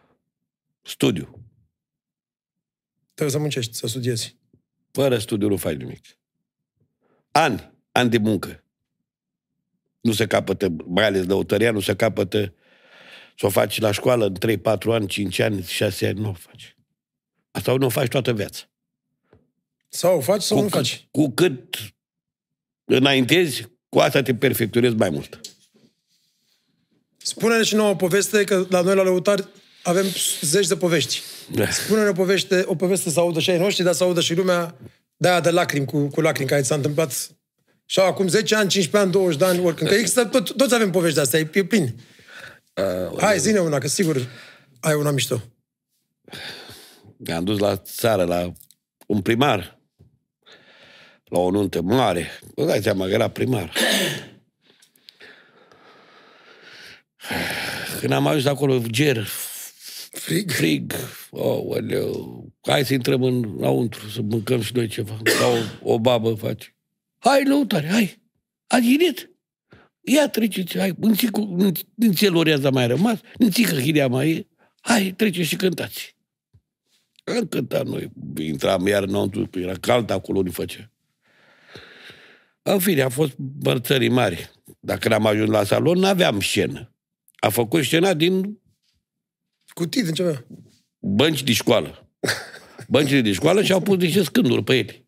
Studiu. 0.83 1.45
Trebuie 3.15 3.37
să 3.37 3.39
muncești, 3.39 3.75
să 3.75 3.87
studiezi. 3.87 4.37
Fără 4.91 5.19
studiu 5.19 5.49
nu 5.49 5.57
faci 5.57 5.77
nimic. 5.77 6.05
Ani. 7.31 7.71
Ani 7.93 8.11
de 8.11 8.19
muncă. 8.19 8.65
Nu 10.01 10.13
se 10.13 10.27
capătă, 10.27 10.69
mai 10.87 11.05
ales 11.05 11.27
lăutăria, 11.27 11.71
nu 11.71 11.81
se 11.81 11.97
capătă 11.97 12.55
să 13.37 13.47
o 13.47 13.49
faci 13.49 13.81
la 13.81 13.91
școală 13.91 14.27
în 14.27 14.59
3-4 14.59 14.93
ani, 14.93 15.07
5 15.07 15.39
ani, 15.39 15.63
6 15.63 16.07
ani, 16.07 16.21
nu 16.21 16.29
o 16.29 16.33
faci. 16.33 16.77
Asta 17.51 17.75
nu 17.75 17.87
o 17.87 17.89
faci 17.89 18.09
toată 18.09 18.33
viața. 18.33 18.65
Sau 19.89 20.17
o 20.17 20.21
faci 20.21 20.43
sau 20.43 20.57
Cu 20.57 20.63
nu 20.63 20.69
cât, 20.69 20.79
faci. 20.79 21.09
cu 21.11 21.31
cât 21.31 21.79
înaintezi, 22.85 23.69
cu 23.89 23.99
asta 23.99 24.23
te 24.23 24.35
perfecționezi 24.35 24.95
mai 24.95 25.11
mult. 25.11 25.41
Spune-ne 27.17 27.63
și 27.63 27.75
nouă 27.75 27.91
o 27.91 27.97
poveste, 27.97 28.45
că 28.45 28.67
la 28.71 28.81
noi 28.81 28.95
la 28.95 29.03
lăutar 29.03 29.49
avem 29.83 30.07
zeci 30.41 30.67
de 30.67 30.77
povești. 30.77 31.23
Da. 31.51 31.71
Spune-ne 31.71 32.09
o 32.09 32.13
poveste, 32.13 32.63
o 32.67 32.75
poveste 32.75 33.11
să 33.11 33.21
audă 33.21 33.41
și 33.41 33.51
ai 33.51 33.59
noștri, 33.59 33.85
dar 33.85 33.95
să 33.95 34.05
audă 34.05 34.21
și 34.21 34.35
lumea 34.35 34.75
de 35.17 35.29
aia 35.29 35.41
de 35.41 35.51
lacrimi, 35.51 35.87
cu, 35.87 36.07
cu 36.07 36.21
lacrimi, 36.21 36.49
care 36.49 36.61
ți 36.61 36.67
s-a 36.67 36.75
întâmplat 36.75 37.31
și 37.87 38.01
acum 38.01 38.29
10 38.29 38.55
ani, 38.55 38.69
15 38.69 38.97
ani, 38.97 39.11
20 39.13 39.39
de 39.39 39.45
ani, 39.45 39.65
oricând. 39.65 39.91
Că 39.91 39.97
există, 39.97 40.25
tot, 40.25 40.57
toți 40.57 40.75
avem 40.75 40.91
povești 40.91 41.15
de 41.15 41.21
astea, 41.21 41.39
e, 41.39 41.51
e 41.53 41.65
plin. 41.65 41.95
Hai, 43.19 43.39
zine 43.39 43.59
una, 43.59 43.79
că 43.79 43.89
sigur 43.89 44.29
ai 44.81 44.95
una 44.95 45.11
mișto. 45.11 45.43
am 47.35 47.45
dus 47.45 47.59
la 47.59 47.77
țară, 47.77 48.25
la 48.25 48.53
un 49.07 49.21
primar, 49.21 49.79
la 51.25 51.39
o 51.39 51.51
nuntă 51.51 51.83
mare. 51.83 52.31
Vă 52.55 52.65
dați 52.65 52.83
seama 52.83 53.07
că 53.07 53.11
era 53.11 53.29
primar. 53.29 53.73
Când 58.01 58.13
am 58.13 58.27
ajuns 58.27 58.45
acolo, 58.45 58.83
ger, 58.91 59.29
Frig. 60.13 60.51
frig, 60.51 60.93
oh, 61.31 61.77
aleu. 61.77 62.47
hai 62.61 62.85
să 62.85 62.95
intrăm 62.95 63.23
în, 63.23 63.35
înăuntru, 63.57 64.09
să 64.09 64.23
mâncăm 64.23 64.61
și 64.61 64.73
noi 64.75 64.87
ceva. 64.87 65.19
La 65.41 65.47
o, 65.47 65.93
o 65.93 65.99
babă 65.99 66.35
face. 66.35 66.77
Hai, 67.19 67.45
lăutare, 67.45 67.89
hai, 67.89 68.23
ați 68.67 68.83
ghidit? 68.83 69.31
Ia 70.01 70.29
treceți, 70.29 70.79
hai, 70.79 70.95
înțicul, 71.01 71.73
înțelorează 71.97 72.71
mai 72.71 72.87
rămas, 72.87 73.21
înțică 73.39 73.75
chiria 73.75 74.09
mai 74.09 74.31
e, 74.31 74.47
hai, 74.81 75.15
treceți 75.17 75.49
și 75.49 75.57
cântați. 75.57 76.17
Am 77.25 77.47
cântat 77.47 77.87
noi, 77.87 78.11
intram 78.41 78.87
iar 78.87 79.03
înăuntru, 79.03 79.51
era 79.53 79.75
cald 79.75 80.11
acolo, 80.11 80.43
nu 80.43 80.51
făcea. 80.51 80.91
În 82.63 82.79
fine, 82.79 83.03
a 83.03 83.09
fost 83.09 83.37
bărțării 83.37 84.09
mari. 84.09 84.51
Dacă 84.81 85.09
n-am 85.09 85.27
ajuns 85.27 85.49
la 85.49 85.65
salon, 85.65 85.99
n-aveam 85.99 86.41
scenă. 86.41 86.93
A 87.39 87.49
făcut 87.49 87.85
scena 87.85 88.15
din 88.15 88.62
Cutii 89.75 90.03
din 90.03 90.15
ceva. 90.15 90.45
bănci 90.99 91.43
de 91.43 91.53
școală. 91.53 92.11
Băncile 92.89 93.21
de 93.21 93.33
școală 93.33 93.63
și 93.63 93.73
au 93.73 93.81
pus 93.81 93.97
niște 93.99 94.23
scânduri 94.23 94.65
pe 94.65 94.77
ele. 94.77 95.07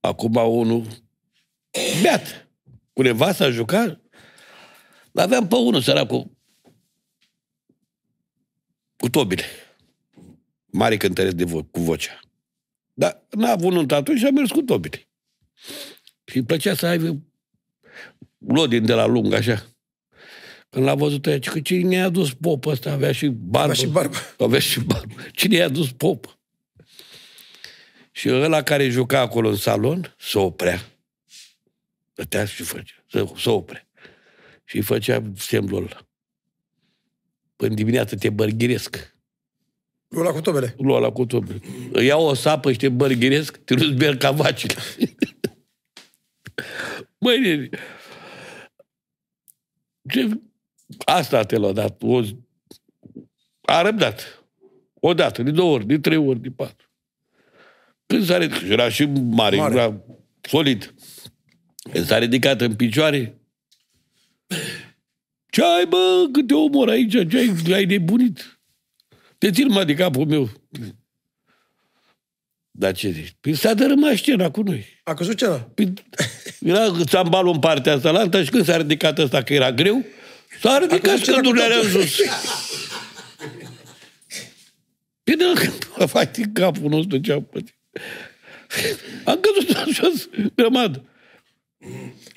Acum 0.00 0.34
unul 0.34 0.86
beat. 2.02 2.48
Cu 2.92 3.02
nevasta 3.02 3.44
a 3.44 3.50
jucat. 3.50 4.00
L-aveam 5.12 5.48
pe 5.48 5.54
unul 5.54 5.80
săracul 5.80 6.36
cu 8.96 9.08
tobile. 9.10 9.42
Mare 10.66 10.96
cântăresc 10.96 11.34
de 11.34 11.44
vo- 11.44 11.70
cu 11.70 11.80
vocea. 11.80 12.20
Dar 12.94 13.26
n-a 13.30 13.50
avut 13.50 13.72
nuntă 13.72 13.94
atunci 13.94 14.18
și 14.18 14.26
a 14.26 14.30
mers 14.30 14.50
cu 14.50 14.62
tobile. 14.62 15.08
Și 16.24 16.36
îi 16.36 16.44
plăcea 16.44 16.74
să 16.74 16.86
aibă 16.86 17.22
lodin 18.38 18.86
de 18.86 18.92
la 18.94 19.06
lung, 19.06 19.32
așa. 19.32 19.66
Când 20.70 20.84
l-a 20.84 20.94
văzut 20.94 21.26
aia, 21.26 21.38
că 21.38 21.60
cine 21.60 21.94
i-a 21.94 22.04
adus 22.04 22.34
pop 22.34 22.66
ăsta? 22.66 22.92
Avea 22.92 23.12
și 23.12 23.26
barbă. 23.26 23.58
Avea 23.58 23.74
și 23.74 23.86
barbă. 23.86 24.16
Avea 24.38 24.58
și 24.58 24.80
barbă. 24.80 25.14
Cine 25.32 25.56
i-a 25.56 25.64
adus 25.64 25.92
pop? 25.92 26.38
Și 28.10 28.30
ăla 28.30 28.62
care 28.62 28.88
juca 28.88 29.20
acolo 29.20 29.48
în 29.48 29.56
salon, 29.56 30.14
se 30.18 30.38
oprea. 30.38 30.80
Stătea 32.12 32.44
și 32.44 32.62
făcea, 32.62 33.04
să, 33.10 33.32
să 33.36 33.50
oprea. 33.50 33.88
Și 34.64 34.76
îi 34.76 34.82
făcea 34.82 35.22
semnul 35.36 35.76
ăla. 35.76 36.08
Până 37.56 37.74
dimineață 37.74 38.16
te 38.16 38.30
bărghiresc. 38.30 39.16
Ăla 40.16 40.30
cu 40.30 40.40
tobele. 40.40 40.74
Lua 40.78 40.96
ăla 40.96 41.12
cu 41.12 41.26
tot. 41.26 41.44
Îi 41.92 42.06
iau 42.06 42.26
o 42.26 42.34
sapă 42.34 42.72
și 42.72 42.78
te 42.78 42.88
bărghiresc, 42.88 43.56
te 43.56 43.74
nu-ți 43.74 43.98
merg 43.98 44.18
ca 44.18 44.30
vacile. 44.30 44.74
Măi, 47.18 47.40
nene, 47.40 47.68
Ce, 50.08 50.28
asta 51.04 51.42
te 51.44 51.56
l-a 51.56 51.72
dat. 51.72 52.02
O, 52.02 52.20
a 53.60 53.82
răbdat. 53.82 54.44
O 55.00 55.14
dată, 55.14 55.42
de 55.42 55.50
două 55.50 55.74
ori, 55.74 55.86
de 55.86 55.98
trei 55.98 56.16
ori, 56.16 56.40
de 56.40 56.50
patru. 56.50 56.92
Când 58.06 58.24
s-a 58.24 58.38
ridicat, 58.38 58.62
și 58.62 58.72
era 58.72 58.88
și 58.88 59.04
mare, 59.04 59.56
Mare. 59.56 59.74
era 59.74 60.00
solid. 60.40 60.94
Când 61.92 62.04
s-a 62.06 62.18
ridicat 62.18 62.60
în 62.60 62.74
picioare, 62.76 63.40
ce 65.50 65.62
ai, 65.62 65.86
bă, 65.86 66.28
cât 66.32 66.46
te 66.46 66.54
omor 66.54 66.88
aici, 66.88 67.28
ce 67.28 67.36
ai, 67.36 67.74
ai 67.74 67.84
nebunit? 67.84 68.60
Te 69.38 69.50
țin 69.50 69.68
mă 69.68 69.84
de 69.84 69.94
capul 69.94 70.26
meu. 70.26 70.50
Dar 72.70 72.92
ce 72.92 73.10
zici? 73.10 73.36
Păi 73.40 73.54
s-a 73.54 73.74
dărâmat 73.74 74.16
scena 74.16 74.50
cu 74.50 74.62
noi. 74.62 74.86
A 75.04 75.14
căzut 75.14 75.36
cena. 75.36 75.56
Păi, 75.56 75.92
era 76.60 77.04
țambalul 77.04 77.52
în 77.52 77.58
partea 77.58 77.94
asta 77.94 78.10
la 78.10 78.18
alta 78.18 78.42
și 78.42 78.50
când 78.50 78.64
s-a 78.64 78.76
ridicat 78.76 79.18
ăsta, 79.18 79.42
că 79.42 79.54
era 79.54 79.72
greu, 79.72 80.04
s-a 80.60 80.78
ridicat 80.78 81.00
căzut 81.00 81.22
cena 81.24 81.36
cu 81.36 81.42
scândurile 81.42 81.64
alea 81.64 81.76
în 81.78 81.82
totul. 81.84 82.02
sus. 82.06 82.20
Păi 85.24 85.36
da, 85.36 85.52
că 85.96 86.06
faci 86.06 86.34
din 86.36 86.52
capul 86.52 86.90
nostru 86.90 87.18
ce 87.18 87.32
am 87.32 87.42
pățit. 87.50 87.74
Am 89.24 89.40
căzut 89.40 89.76
în 89.86 89.92
jos, 89.92 90.28
grămadă. 90.54 91.04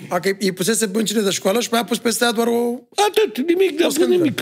A, 0.10 0.20
că 0.20 0.36
îi 0.40 0.52
pusese 0.52 0.86
băncile 0.86 1.22
de 1.22 1.30
școală 1.30 1.62
și 1.62 1.70
pe 1.70 1.76
aia 1.76 1.84
a 1.84 1.88
pus 1.88 1.98
peste 1.98 2.24
ea 2.24 2.32
doar 2.32 2.48
o... 2.48 2.80
Atât, 3.08 3.48
nimic, 3.48 3.78
de 3.78 3.84
scândură. 3.90 4.08
nimic. 4.18 4.42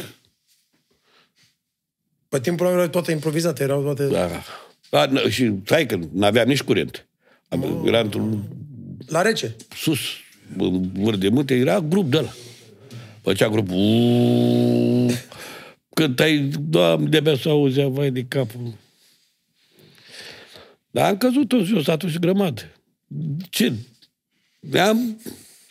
Pe 2.30 2.40
timpul 2.40 2.66
ăla 2.66 2.76
erau 2.76 2.88
toate 2.88 3.12
improvizate, 3.12 3.64
erau 3.64 3.82
toate... 3.82 4.06
Da. 4.08 4.44
A, 4.90 5.08
n- 5.08 5.30
și 5.30 5.52
stai 5.66 5.86
că 5.86 6.00
n-aveam 6.14 6.48
nici 6.48 6.62
curent. 6.62 7.08
Am, 7.50 7.84
era 7.88 8.00
într-un 8.00 8.44
La 9.08 9.22
rece. 9.22 9.56
sus, 9.76 10.00
în 10.58 10.92
vârf 10.94 11.18
de 11.18 11.30
munte, 11.30 11.56
era 11.56 11.80
grup 11.80 12.10
de 12.12 12.18
ăla. 12.18 12.34
Făcea 13.22 13.50
grup. 13.50 13.70
uuu. 13.70 15.12
Când 15.94 16.20
ai, 16.20 16.52
doamne, 16.60 17.10
de-abia 17.10 17.36
să 17.38 17.50
auzea, 17.50 17.88
vai 17.88 18.12
de 18.12 18.26
capul. 18.28 18.74
Dar 20.92 21.10
am 21.10 21.18
căzut 21.18 21.48
tot 21.48 21.64
jos 21.64 21.88
atunci 21.88 22.18
grămadă. 22.18 22.62
Ce? 23.50 23.74
Am 24.80 25.22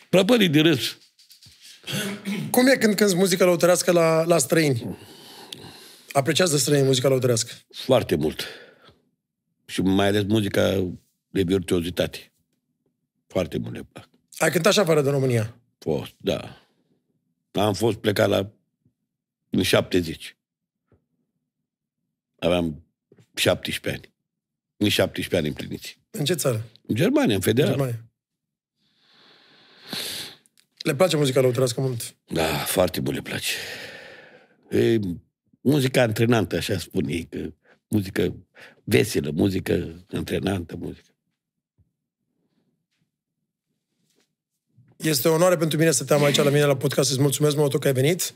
prăpărit 0.09 0.51
de 0.51 0.59
râs. 0.59 0.97
Cum 2.49 2.67
e 2.67 2.75
când 2.75 2.93
cânti 2.95 3.15
muzica 3.15 3.45
lăutărească 3.45 3.91
la, 3.91 4.23
la 4.23 4.37
străini? 4.37 4.97
Apreciază 6.11 6.57
străini 6.57 6.85
muzica 6.85 7.07
lăutărească. 7.07 7.53
Foarte 7.71 8.15
mult. 8.15 8.45
Și 9.65 9.81
mai 9.81 10.07
ales 10.07 10.23
muzica 10.27 10.91
de 11.29 11.41
virtuozitate. 11.41 12.31
Foarte 13.27 13.57
mult 13.57 13.73
le 13.73 13.87
plac. 13.91 14.09
Ai 14.37 14.51
cântat 14.51 14.73
și 14.73 14.79
afară 14.79 15.01
de 15.01 15.09
România. 15.09 15.55
Fost, 15.77 16.11
da. 16.17 16.57
Am 17.51 17.73
fost 17.73 17.97
plecat 17.97 18.29
la 18.29 18.51
în 19.49 19.61
70. 19.61 20.37
Aveam 22.39 22.83
17 23.33 24.01
ani. 24.01 24.13
În 24.77 24.89
17 24.89 25.35
ani 25.35 25.47
împliniți. 25.47 25.99
În 26.11 26.25
ce 26.25 26.33
țară? 26.33 26.65
În 26.87 26.95
Germania, 26.95 27.35
în 27.35 27.41
federal. 27.41 27.69
Germania. 27.69 28.03
Le 30.77 30.95
place 30.95 31.17
muzica 31.17 31.41
lăutărească 31.41 31.81
mult. 31.81 32.15
Da, 32.25 32.57
foarte 32.57 32.99
mult 32.99 33.15
le 33.15 33.21
place. 33.21 33.53
E 34.69 34.99
muzica 35.61 36.01
antrenantă, 36.01 36.55
așa 36.55 36.77
spun 36.77 37.07
ei, 37.07 37.27
că 37.29 37.53
muzică 37.87 38.35
veselă, 38.83 39.31
muzică 39.31 40.05
antrenantă, 40.11 40.75
muzică. 40.75 41.09
Este 45.03 45.27
o 45.27 45.33
onoare 45.33 45.57
pentru 45.57 45.77
mine 45.77 45.91
să 45.91 46.03
te 46.03 46.13
am 46.13 46.23
aici 46.23 46.37
la 46.37 46.49
mine 46.49 46.65
la 46.65 46.75
podcast. 46.75 47.09
Îți 47.11 47.21
mulțumesc 47.21 47.55
mult 47.55 47.79
că 47.79 47.87
ai 47.87 47.93
venit. 47.93 48.33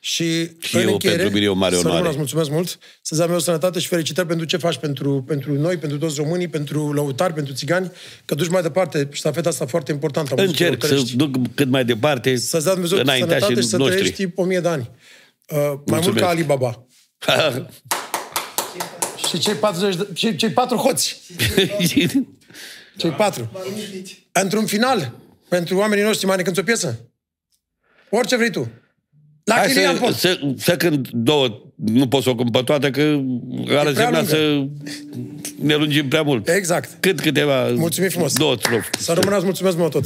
Și, 0.00 0.50
Și 0.58 0.76
în 0.76 0.82
eu, 0.82 0.92
încheiere, 0.92 1.18
pentru 1.18 1.34
mine 1.34 1.46
e 1.46 1.52
o 1.52 1.54
mare 1.54 1.74
să 1.74 1.78
onoare. 1.80 1.94
rămână, 1.96 2.08
îți 2.08 2.18
mulțumesc 2.18 2.50
mult. 2.50 2.78
Să-ți 3.02 3.22
am 3.22 3.30
eu 3.32 3.38
sănătate 3.38 3.78
și 3.78 3.86
felicitări 3.88 4.26
pentru 4.26 4.46
ce 4.46 4.56
faci 4.56 4.76
pentru, 4.76 5.24
pentru 5.26 5.52
noi, 5.52 5.76
pentru 5.76 5.98
toți 5.98 6.16
românii, 6.16 6.48
pentru 6.48 6.92
lăutari, 6.92 7.32
pentru 7.32 7.54
țigani, 7.54 7.90
că 8.24 8.34
duci 8.34 8.48
mai 8.48 8.62
departe 8.62 9.08
ștafeta 9.12 9.48
asta 9.48 9.66
foarte 9.66 9.92
importantă. 9.92 10.34
a 10.36 10.42
muzicii 10.42 10.64
Încerc 10.64 10.82
să 10.84 10.88
lăutărești. 10.94 11.16
duc 11.16 11.54
cât 11.54 11.68
mai 11.68 11.84
departe 11.84 12.36
Să-ți 12.36 12.64
dea 12.64 12.72
Dumnezeu 12.72 12.98
sănătate 12.98 13.22
înaintașii 13.24 13.62
și 13.62 13.68
să 13.68 13.76
noștri. 13.76 13.96
trăiești 13.96 14.26
o 14.34 14.44
mie 14.44 14.60
de 14.60 14.68
ani. 14.68 14.90
Uh, 15.48 15.56
mai 15.58 15.66
mult 15.66 15.86
Mulțumesc. 15.90 16.18
ca 16.24 16.28
Alibaba. 16.28 16.86
Și 19.28 19.38
cei, 19.38 19.54
40 19.54 19.96
de, 19.96 20.06
cei, 20.14 20.36
cei 20.36 20.50
patru 20.50 20.76
hoți. 20.76 21.20
Cei 22.96 23.10
patru. 23.10 23.50
Într-un 24.32 24.66
final, 24.66 25.12
pentru 25.48 25.76
oamenii 25.76 26.04
noștri, 26.04 26.26
mai 26.26 26.36
ne 26.36 26.42
cânti 26.42 26.60
o 26.60 26.62
piesă? 26.62 27.10
Orice 28.08 28.36
vrei 28.36 28.50
tu. 28.50 28.70
La 29.44 29.54
Hai 29.54 29.66
Chilian 29.66 29.94
să, 29.94 30.00
pot. 30.00 30.14
să, 30.14 30.40
să 30.56 30.76
cânt 30.76 31.08
două, 31.10 31.72
nu 31.74 32.08
pot 32.08 32.22
să 32.22 32.30
o 32.30 32.34
cânt 32.34 32.52
pe 32.52 32.62
toată, 32.62 32.90
că 32.90 33.20
ar 33.68 33.86
însemna 33.86 34.10
lungă. 34.10 34.26
să 34.28 34.66
ne 35.60 35.74
lungim 35.74 36.08
prea 36.08 36.22
mult. 36.22 36.48
Exact. 36.48 36.96
Cât 37.00 37.20
câteva... 37.20 37.68
Mulțumim 37.68 38.08
frumos. 38.10 38.36
Două 38.36 38.54
strofe. 38.56 38.90
Să 38.98 39.12
rămânați, 39.12 39.44
mulțumesc 39.44 39.76
mult 39.76 39.90
tot. 39.90 40.04